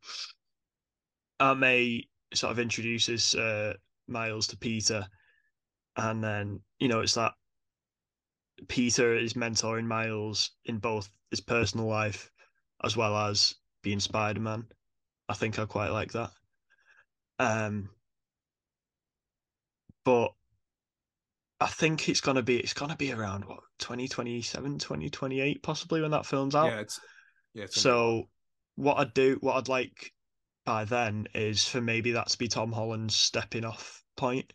Aunt 1.39 1.59
May 1.59 2.07
sort 2.34 2.51
of 2.51 2.59
introduces 2.59 3.36
uh, 3.36 3.73
Miles 4.07 4.47
to 4.47 4.58
Peter, 4.58 5.08
and 5.97 6.24
then 6.24 6.62
you 6.79 6.87
know 6.87 7.01
it's 7.01 7.16
that 7.16 7.33
Peter 8.67 9.17
is 9.17 9.33
mentoring 9.33 9.86
Miles 9.86 10.51
in 10.66 10.78
both 10.78 11.09
his 11.29 11.41
personal 11.41 11.87
life 11.87 12.32
as 12.83 12.95
well 12.95 13.16
as 13.16 13.55
being 13.82 13.99
Spider 13.99 14.39
Man. 14.39 14.66
I 15.32 15.33
think 15.33 15.58
I 15.58 15.66
quite 15.66 15.91
like 15.91 16.12
that. 16.12 16.29
Um, 17.39 17.89
but 20.03 20.33
I 21.62 21.67
think 21.67 22.09
it's 22.09 22.20
gonna 22.20 22.41
be 22.41 22.59
it's 22.59 22.74
gonna 22.74 22.97
be 22.97 23.13
around 23.13 23.45
what 23.45 23.62
2027, 23.79 24.78
2028 24.78 25.63
possibly 25.63 26.01
when 26.01 26.12
that 26.12 26.25
film's 26.25 26.53
out. 26.53 26.66
Yeah, 26.67 26.79
it's 26.82 26.99
yeah. 27.53 27.63
It's 27.63 27.79
so 27.79 28.28
what 28.75 28.97
I'd 28.97 29.13
do, 29.13 29.37
what 29.39 29.55
I'd 29.55 29.70
like 29.70 30.12
by 30.66 30.83
then 30.83 31.28
is 31.33 31.66
for 31.66 31.79
maybe 31.79 32.12
that 32.12 32.28
to 32.28 32.37
be 32.37 32.49
Tom 32.49 32.74
Holland's 32.74 33.16
stepping 33.16 33.63
off 33.63 34.03
point, 34.17 34.51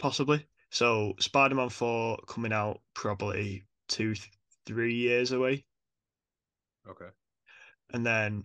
possibly. 0.00 0.44
So 0.70 1.14
Spider 1.20 1.54
Man 1.54 1.68
Four 1.68 2.18
coming 2.26 2.52
out 2.52 2.80
probably 2.94 3.62
two, 3.86 4.16
three 4.66 4.96
years 4.96 5.30
away. 5.30 5.64
Okay. 6.90 7.10
And 7.92 8.04
then 8.04 8.42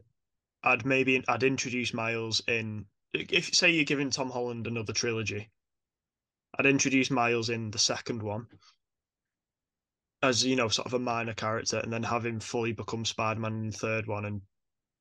I'd 0.63 0.85
maybe 0.85 1.23
I'd 1.27 1.43
introduce 1.43 1.93
Miles 1.93 2.41
in. 2.47 2.85
If 3.13 3.53
say 3.53 3.71
you're 3.71 3.85
giving 3.85 4.09
Tom 4.09 4.29
Holland 4.29 4.65
another 4.65 4.93
trilogy, 4.93 5.49
I'd 6.57 6.65
introduce 6.65 7.11
Miles 7.11 7.49
in 7.49 7.71
the 7.71 7.77
second 7.77 8.23
one 8.23 8.47
as 10.23 10.43
you 10.43 10.55
know, 10.55 10.69
sort 10.69 10.87
of 10.87 10.93
a 10.93 10.99
minor 10.99 11.33
character, 11.33 11.79
and 11.79 11.91
then 11.91 12.01
have 12.01 12.25
him 12.25 12.39
fully 12.39 12.71
become 12.71 13.03
Spider-Man 13.03 13.53
in 13.53 13.69
the 13.69 13.77
third 13.77 14.07
one, 14.07 14.25
and 14.25 14.41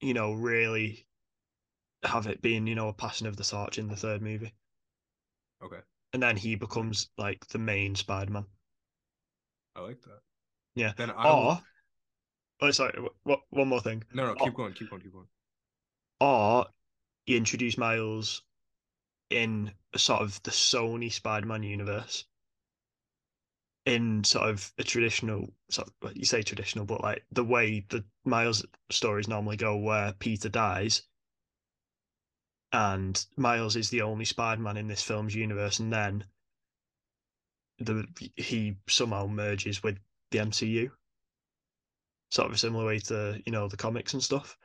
you 0.00 0.12
know, 0.12 0.32
really 0.32 1.06
have 2.02 2.26
it 2.26 2.42
being 2.42 2.66
you 2.66 2.74
know 2.74 2.88
a 2.88 2.92
passing 2.92 3.28
of 3.28 3.36
the 3.36 3.44
torch 3.44 3.78
in 3.78 3.86
the 3.86 3.96
third 3.96 4.20
movie. 4.20 4.52
Okay. 5.64 5.78
And 6.12 6.22
then 6.22 6.36
he 6.36 6.56
becomes 6.56 7.08
like 7.16 7.46
the 7.46 7.58
main 7.58 7.94
Spider-Man. 7.94 8.44
I 9.76 9.80
like 9.80 10.02
that. 10.02 10.20
Yeah. 10.74 10.92
Then 10.96 11.10
I 11.10 11.28
or, 11.30 11.44
will... 11.44 11.62
oh, 12.60 12.70
sorry. 12.72 12.98
What? 13.22 13.40
One 13.50 13.68
more 13.68 13.80
thing. 13.80 14.02
No, 14.12 14.26
no. 14.26 14.34
Keep 14.34 14.48
or, 14.48 14.56
going. 14.56 14.72
Keep 14.74 14.90
going. 14.90 15.02
Keep 15.02 15.12
going 15.12 15.26
or 16.22 16.66
you 17.26 17.36
introduce 17.36 17.76
Miles 17.76 18.42
in 19.28 19.72
sort 19.96 20.22
of 20.22 20.40
the 20.44 20.52
Sony 20.52 21.10
Spider-Man 21.10 21.64
universe, 21.64 22.26
in 23.86 24.22
sort 24.22 24.48
of 24.48 24.72
a 24.78 24.84
traditional, 24.84 25.52
sort 25.68 25.88
of, 25.88 26.16
you 26.16 26.24
say 26.24 26.42
traditional, 26.42 26.84
but 26.84 27.02
like 27.02 27.24
the 27.32 27.42
way 27.42 27.84
the 27.88 28.04
Miles 28.24 28.64
stories 28.88 29.26
normally 29.26 29.56
go, 29.56 29.76
where 29.76 30.12
Peter 30.12 30.48
dies, 30.48 31.02
and 32.70 33.26
Miles 33.36 33.74
is 33.74 33.90
the 33.90 34.02
only 34.02 34.24
Spider-Man 34.24 34.76
in 34.76 34.86
this 34.86 35.02
film's 35.02 35.34
universe, 35.34 35.80
and 35.80 35.92
then 35.92 36.24
the 37.78 38.06
he 38.36 38.76
somehow 38.88 39.26
merges 39.26 39.82
with 39.82 39.98
the 40.30 40.38
MCU, 40.38 40.88
sort 42.30 42.46
of 42.46 42.54
a 42.54 42.58
similar 42.58 42.86
way 42.86 43.00
to 43.00 43.42
you 43.44 43.50
know 43.50 43.66
the 43.66 43.76
comics 43.76 44.12
and 44.12 44.22
stuff. 44.22 44.56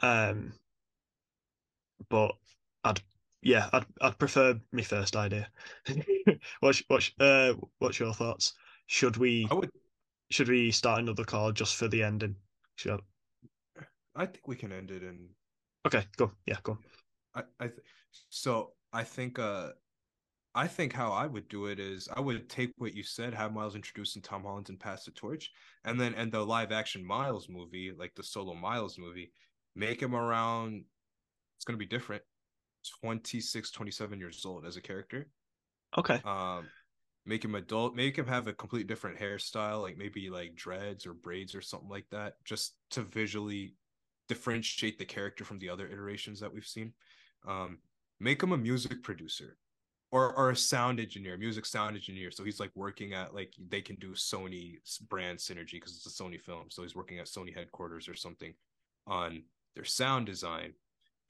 Um, 0.00 0.54
but 2.08 2.36
I'd 2.84 3.00
yeah, 3.42 3.68
I'd 3.72 3.86
I'd 4.00 4.18
prefer 4.18 4.60
my 4.72 4.82
first 4.82 5.16
idea. 5.16 5.48
what's 6.60 6.82
what's 6.88 7.12
uh 7.20 7.54
what's 7.78 8.00
your 8.00 8.14
thoughts? 8.14 8.54
Should 8.86 9.16
we 9.16 9.46
I 9.50 9.54
would 9.54 9.70
should 10.30 10.48
we 10.48 10.70
start 10.70 11.00
another 11.00 11.24
call 11.24 11.52
just 11.52 11.76
for 11.76 11.88
the 11.88 12.02
ending? 12.02 12.36
Sure. 12.76 13.00
I 14.16 14.26
think 14.26 14.46
we 14.46 14.56
can 14.56 14.72
end 14.72 14.90
it 14.90 15.02
in 15.02 15.28
Okay, 15.86 16.04
go. 16.16 16.32
Yeah, 16.46 16.56
go. 16.62 16.78
I, 17.34 17.42
I 17.60 17.66
th- 17.66 17.80
so 18.30 18.72
I 18.92 19.02
think 19.02 19.38
uh 19.38 19.70
I 20.54 20.68
think 20.68 20.92
how 20.92 21.10
I 21.10 21.26
would 21.26 21.48
do 21.48 21.66
it 21.66 21.80
is 21.80 22.08
I 22.14 22.20
would 22.20 22.48
take 22.48 22.72
what 22.78 22.94
you 22.94 23.02
said, 23.02 23.34
have 23.34 23.52
Miles 23.52 23.74
introduced 23.74 24.14
in 24.14 24.22
Tom 24.22 24.44
Holland 24.44 24.68
and 24.68 24.78
pass 24.78 25.04
the 25.04 25.10
torch, 25.10 25.50
and 25.84 26.00
then 26.00 26.14
and 26.14 26.30
the 26.30 26.44
live 26.46 26.70
action 26.70 27.04
Miles 27.04 27.48
movie, 27.48 27.92
like 27.92 28.14
the 28.14 28.22
solo 28.22 28.54
Miles 28.54 28.96
movie, 28.96 29.32
make 29.74 30.00
him 30.00 30.14
around 30.14 30.84
it's 31.64 31.66
gonna 31.66 31.78
be 31.78 31.86
different. 31.86 32.22
26, 33.00 33.70
27 33.70 34.18
years 34.18 34.44
old 34.44 34.66
as 34.66 34.76
a 34.76 34.82
character. 34.82 35.28
Okay. 35.96 36.20
Um 36.22 36.66
make 37.24 37.42
him 37.42 37.54
adult, 37.54 37.96
make 37.96 38.18
him 38.18 38.26
have 38.26 38.48
a 38.48 38.52
completely 38.52 38.86
different 38.86 39.18
hairstyle, 39.18 39.80
like 39.80 39.96
maybe 39.96 40.28
like 40.28 40.54
dreads 40.54 41.06
or 41.06 41.14
braids 41.14 41.54
or 41.54 41.62
something 41.62 41.88
like 41.88 42.04
that, 42.10 42.34
just 42.44 42.74
to 42.90 43.00
visually 43.00 43.76
differentiate 44.28 44.98
the 44.98 45.06
character 45.06 45.42
from 45.42 45.58
the 45.58 45.70
other 45.70 45.86
iterations 45.86 46.38
that 46.40 46.52
we've 46.52 46.66
seen. 46.66 46.92
Um, 47.48 47.78
make 48.20 48.42
him 48.42 48.52
a 48.52 48.58
music 48.58 49.02
producer 49.02 49.56
or 50.10 50.36
or 50.36 50.50
a 50.50 50.56
sound 50.56 51.00
engineer, 51.00 51.38
music 51.38 51.64
sound 51.64 51.96
engineer. 51.96 52.30
So 52.30 52.44
he's 52.44 52.60
like 52.60 52.72
working 52.74 53.14
at 53.14 53.34
like 53.34 53.54
they 53.70 53.80
can 53.80 53.96
do 53.96 54.10
Sony 54.10 54.74
brand 55.08 55.38
synergy 55.38 55.72
because 55.72 55.96
it's 55.96 56.20
a 56.20 56.22
Sony 56.22 56.38
film. 56.38 56.66
So 56.68 56.82
he's 56.82 56.94
working 56.94 57.20
at 57.20 57.26
Sony 57.26 57.56
headquarters 57.56 58.06
or 58.06 58.14
something 58.14 58.52
on 59.06 59.44
their 59.74 59.84
sound 59.86 60.26
design. 60.26 60.74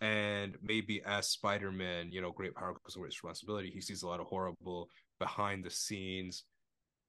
And 0.04 0.56
maybe 0.62 1.02
as 1.04 1.28
Spider 1.28 1.72
Man, 1.72 2.12
you 2.12 2.20
know, 2.20 2.30
great 2.30 2.54
power 2.54 2.74
comes 2.74 2.96
with 2.96 3.06
responsibility. 3.06 3.70
He 3.70 3.80
sees 3.80 4.02
a 4.02 4.06
lot 4.06 4.20
of 4.20 4.26
horrible 4.26 4.90
behind 5.18 5.64
the 5.64 5.70
scenes 5.70 6.44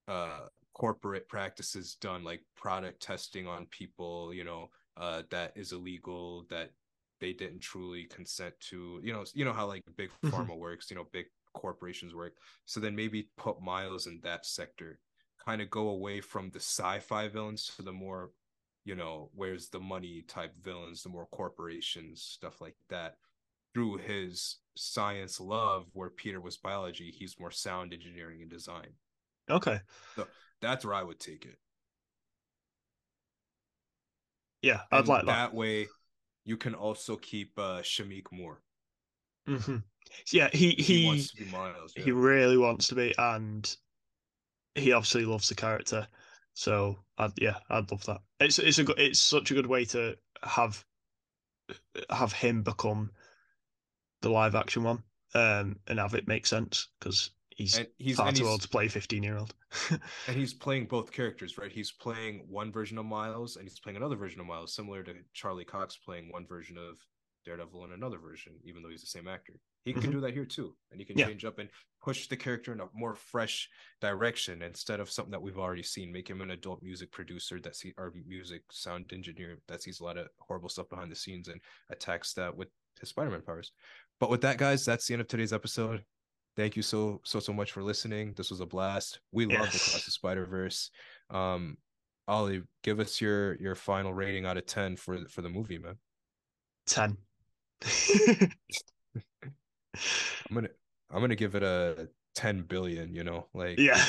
uh 0.08 0.48
corporate 0.74 1.28
practices 1.28 1.96
done 2.02 2.24
like 2.24 2.42
product 2.56 3.02
testing 3.02 3.48
on 3.48 3.66
people 3.68 4.34
you 4.34 4.44
know 4.44 4.70
uh 4.98 5.24
that 5.32 5.52
is 5.56 5.72
illegal 5.72 6.46
that 6.50 6.72
they 7.22 7.34
didn't 7.34 7.60
truly 7.60 8.04
consent 8.06 8.54
to 8.60 9.00
you 9.02 9.14
know 9.14 9.24
you 9.34 9.46
know 9.46 9.54
how 9.54 9.66
like 9.66 9.82
big 9.96 10.12
pharma 10.26 10.58
works 10.58 10.90
you 10.90 10.96
know 10.96 11.08
big 11.12 11.26
corporations 11.54 12.14
work 12.14 12.34
so 12.66 12.80
then 12.80 12.96
maybe 12.96 13.30
put 13.38 13.62
miles 13.62 14.06
in 14.06 14.20
that 14.22 14.46
sector 14.46 15.00
kind 15.44 15.62
of 15.62 15.70
go 15.70 15.90
away 15.90 16.20
from 16.20 16.50
the 16.50 16.60
sci-fi 16.60 17.28
villains 17.30 17.72
to 17.76 17.82
the 17.82 17.92
more 17.92 18.32
you 18.86 18.96
know 18.96 19.30
where's 19.36 19.70
the 19.70 19.80
money 19.82 20.24
type 20.28 20.54
villains 20.62 21.04
the 21.04 21.10
more 21.10 21.28
corporations 21.28 22.22
stuff 22.22 22.62
like 22.62 22.78
that 22.90 23.18
through 23.74 23.98
his 23.98 24.58
science 24.76 25.40
love 25.40 25.88
where 25.94 26.10
peter 26.10 26.42
was 26.42 26.58
biology 26.58 27.12
he's 27.12 27.40
more 27.40 27.52
sound 27.52 27.94
engineering 27.94 28.42
and 28.42 28.52
design 28.52 28.90
Okay. 29.50 29.82
so 30.18 30.28
that's 30.62 30.86
where 30.86 30.94
i 30.94 31.04
would 31.04 31.20
take 31.20 31.46
it 31.46 31.58
Yeah, 34.62 34.82
I'd 34.92 35.08
and 35.08 35.08
like 35.08 35.26
that. 35.28 35.42
that 35.44 35.54
way 35.54 35.92
you 36.44 36.58
can 36.58 36.74
also 36.76 37.16
keep 37.18 37.58
uh 37.60 37.82
Shameik 37.82 38.32
Moore 38.32 38.62
hmm 39.48 39.78
Yeah, 40.32 40.50
he 40.54 40.72
he, 40.78 40.98
he 40.98 40.98
wants 40.98 41.30
to 41.32 41.38
be 41.38 41.46
miles 41.46 41.96
he 41.96 42.12
really 42.12 42.58
wants 42.58 42.88
to 42.90 42.96
be, 42.96 43.14
and 43.18 43.76
he 44.76 44.92
obviously 44.94 45.26
loves 45.26 45.50
the 45.50 45.56
character. 45.56 46.08
So, 46.56 46.98
I'd, 47.18 47.34
yeah, 47.38 47.58
I'd 47.70 47.92
love 47.92 48.06
that. 48.06 48.22
It's 48.40 48.60
it's 48.60 48.80
a 48.80 48.86
good, 48.86 48.98
it's 48.98 49.20
such 49.20 49.52
a 49.52 49.54
good 49.54 49.68
way 49.68 49.86
to 49.86 50.16
have 50.42 50.84
have 52.10 52.32
him 52.32 52.64
become 52.64 53.12
the 54.22 54.30
live 54.30 54.56
action 54.56 54.84
one, 54.84 55.04
um, 55.34 55.78
and 55.88 56.00
have 56.00 56.14
it 56.14 56.30
make 56.30 56.46
sense 56.46 56.88
because 57.00 57.32
he's 57.50 57.78
and 57.78 57.88
he's 57.98 58.16
far 58.16 58.32
too 58.32 58.44
he's, 58.44 58.48
old 58.48 58.62
to 58.62 58.70
play 58.70 58.88
fifteen 58.88 59.22
year 59.22 59.38
old. 59.38 59.54
and 59.90 60.38
he's 60.38 60.54
playing 60.54 60.86
both 60.86 61.12
characters 61.12 61.58
right 61.58 61.72
he's 61.72 61.92
playing 61.92 62.46
one 62.50 62.72
version 62.72 62.98
of 62.98 63.06
miles 63.06 63.58
and 63.58 63.68
he's 63.68 63.80
playing 63.80 63.98
another 63.98 64.16
version 64.16 64.40
of 64.40 64.46
miles 64.46 64.74
similar 64.74 65.04
to 65.04 65.14
charlie 65.34 65.66
cox 65.66 65.98
playing 65.98 66.32
one 66.32 66.48
version 66.48 66.78
of 66.78 66.98
daredevil 67.46 67.84
and 67.84 67.92
another 67.92 68.18
version 68.18 68.54
even 68.64 68.82
though 68.82 68.90
he's 68.90 69.02
the 69.02 69.08
same 69.08 69.28
actor 69.28 69.60
he 69.86 69.94
can 69.94 70.02
Mhm. 70.04 70.12
do 70.14 70.20
that 70.22 70.34
here 70.34 70.46
too 70.46 70.76
and 70.92 71.00
he 71.00 71.06
can 71.06 71.18
Yeah. 71.18 71.28
change 71.28 71.46
up 71.46 71.60
and 71.60 71.70
push 72.02 72.28
the 72.28 72.36
character 72.36 72.74
in 72.74 72.82
a 72.82 72.90
more 72.94 73.16
fresh 73.16 73.70
direction 74.02 74.62
instead 74.62 75.00
of 75.00 75.10
something 75.10 75.32
that 75.32 75.42
we've 75.42 75.58
already 75.60 75.84
seen 75.84 76.12
make 76.12 76.28
him 76.30 76.42
an 76.42 76.52
adult 76.52 76.82
music 76.84 77.12
producer 77.12 77.60
that 77.62 77.76
see 77.76 77.94
or 77.98 78.12
music 78.26 78.64
sound 78.72 79.14
engineer 79.14 79.58
that 79.68 79.82
sees 79.84 80.00
a 80.00 80.04
lot 80.04 80.18
of 80.18 80.28
horrible 80.40 80.70
stuff 80.70 80.90
behind 80.90 81.12
the 81.12 81.16
scenes 81.16 81.48
and 81.48 81.62
attacks 81.90 82.34
that 82.34 82.56
with 82.56 82.70
his 83.00 83.10
spider-man 83.10 83.42
powers 83.42 83.72
but 84.20 84.30
with 84.30 84.42
that 84.42 84.58
guys 84.58 84.84
that's 84.84 85.06
the 85.08 85.14
end 85.14 85.22
of 85.22 85.28
today's 85.28 85.54
episode 85.54 86.04
thank 86.56 86.76
you 86.76 86.82
so 86.82 87.22
so 87.24 87.40
so 87.40 87.54
much 87.54 87.72
for 87.72 87.84
listening 87.84 88.34
this 88.34 88.50
was 88.50 88.60
a 88.62 88.66
blast 88.66 89.20
we 89.32 89.46
love 89.46 89.68
the 89.72 89.74
Yes. 89.74 90.06
the 90.06 90.12
spider 90.12 90.46
verse 90.46 90.90
um 91.30 91.78
Oli 92.28 92.64
give 92.82 93.00
us 93.00 93.22
your 93.22 93.56
your 93.62 93.76
final 93.76 94.14
rating 94.14 94.46
out 94.48 94.58
of 94.58 94.66
10 94.66 94.96
for 94.96 95.28
for 95.30 95.42
the 95.44 95.50
movie 95.50 95.78
man 95.78 96.00
Ten. 96.88 97.18
i'm 100.50 100.56
gonna 100.56 100.70
i'm 101.12 101.22
gonna 101.22 101.36
give 101.36 101.56
it 101.56 101.64
a 101.64 102.08
10 102.36 102.64
billion 102.64 103.14
you 103.16 103.24
know 103.24 103.48
like 103.54 103.80
yeah, 103.80 104.00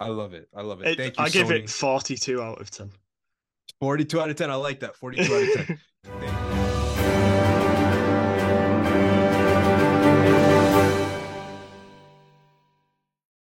i 0.00 0.08
love 0.08 0.34
it. 0.34 0.48
I 0.54 0.60
love 0.62 0.82
it, 0.82 0.88
It- 0.88 0.96
thank 0.98 1.18
you 1.18 1.24
I 1.24 1.28
give 1.30 1.48
Sony. 1.48 1.62
it 1.64 1.70
forty 1.70 2.16
two 2.16 2.42
out 2.42 2.60
of 2.60 2.70
ten. 2.70 2.90
42 3.80 4.20
out 4.20 4.30
of 4.30 4.36
10 4.36 4.50
i 4.50 4.54
like 4.54 4.80
that. 4.80 4.94
42 4.96 5.34
out 5.34 5.42
of 5.42 5.66
10 5.66 5.78
thank 6.04 6.22
you 6.22 6.43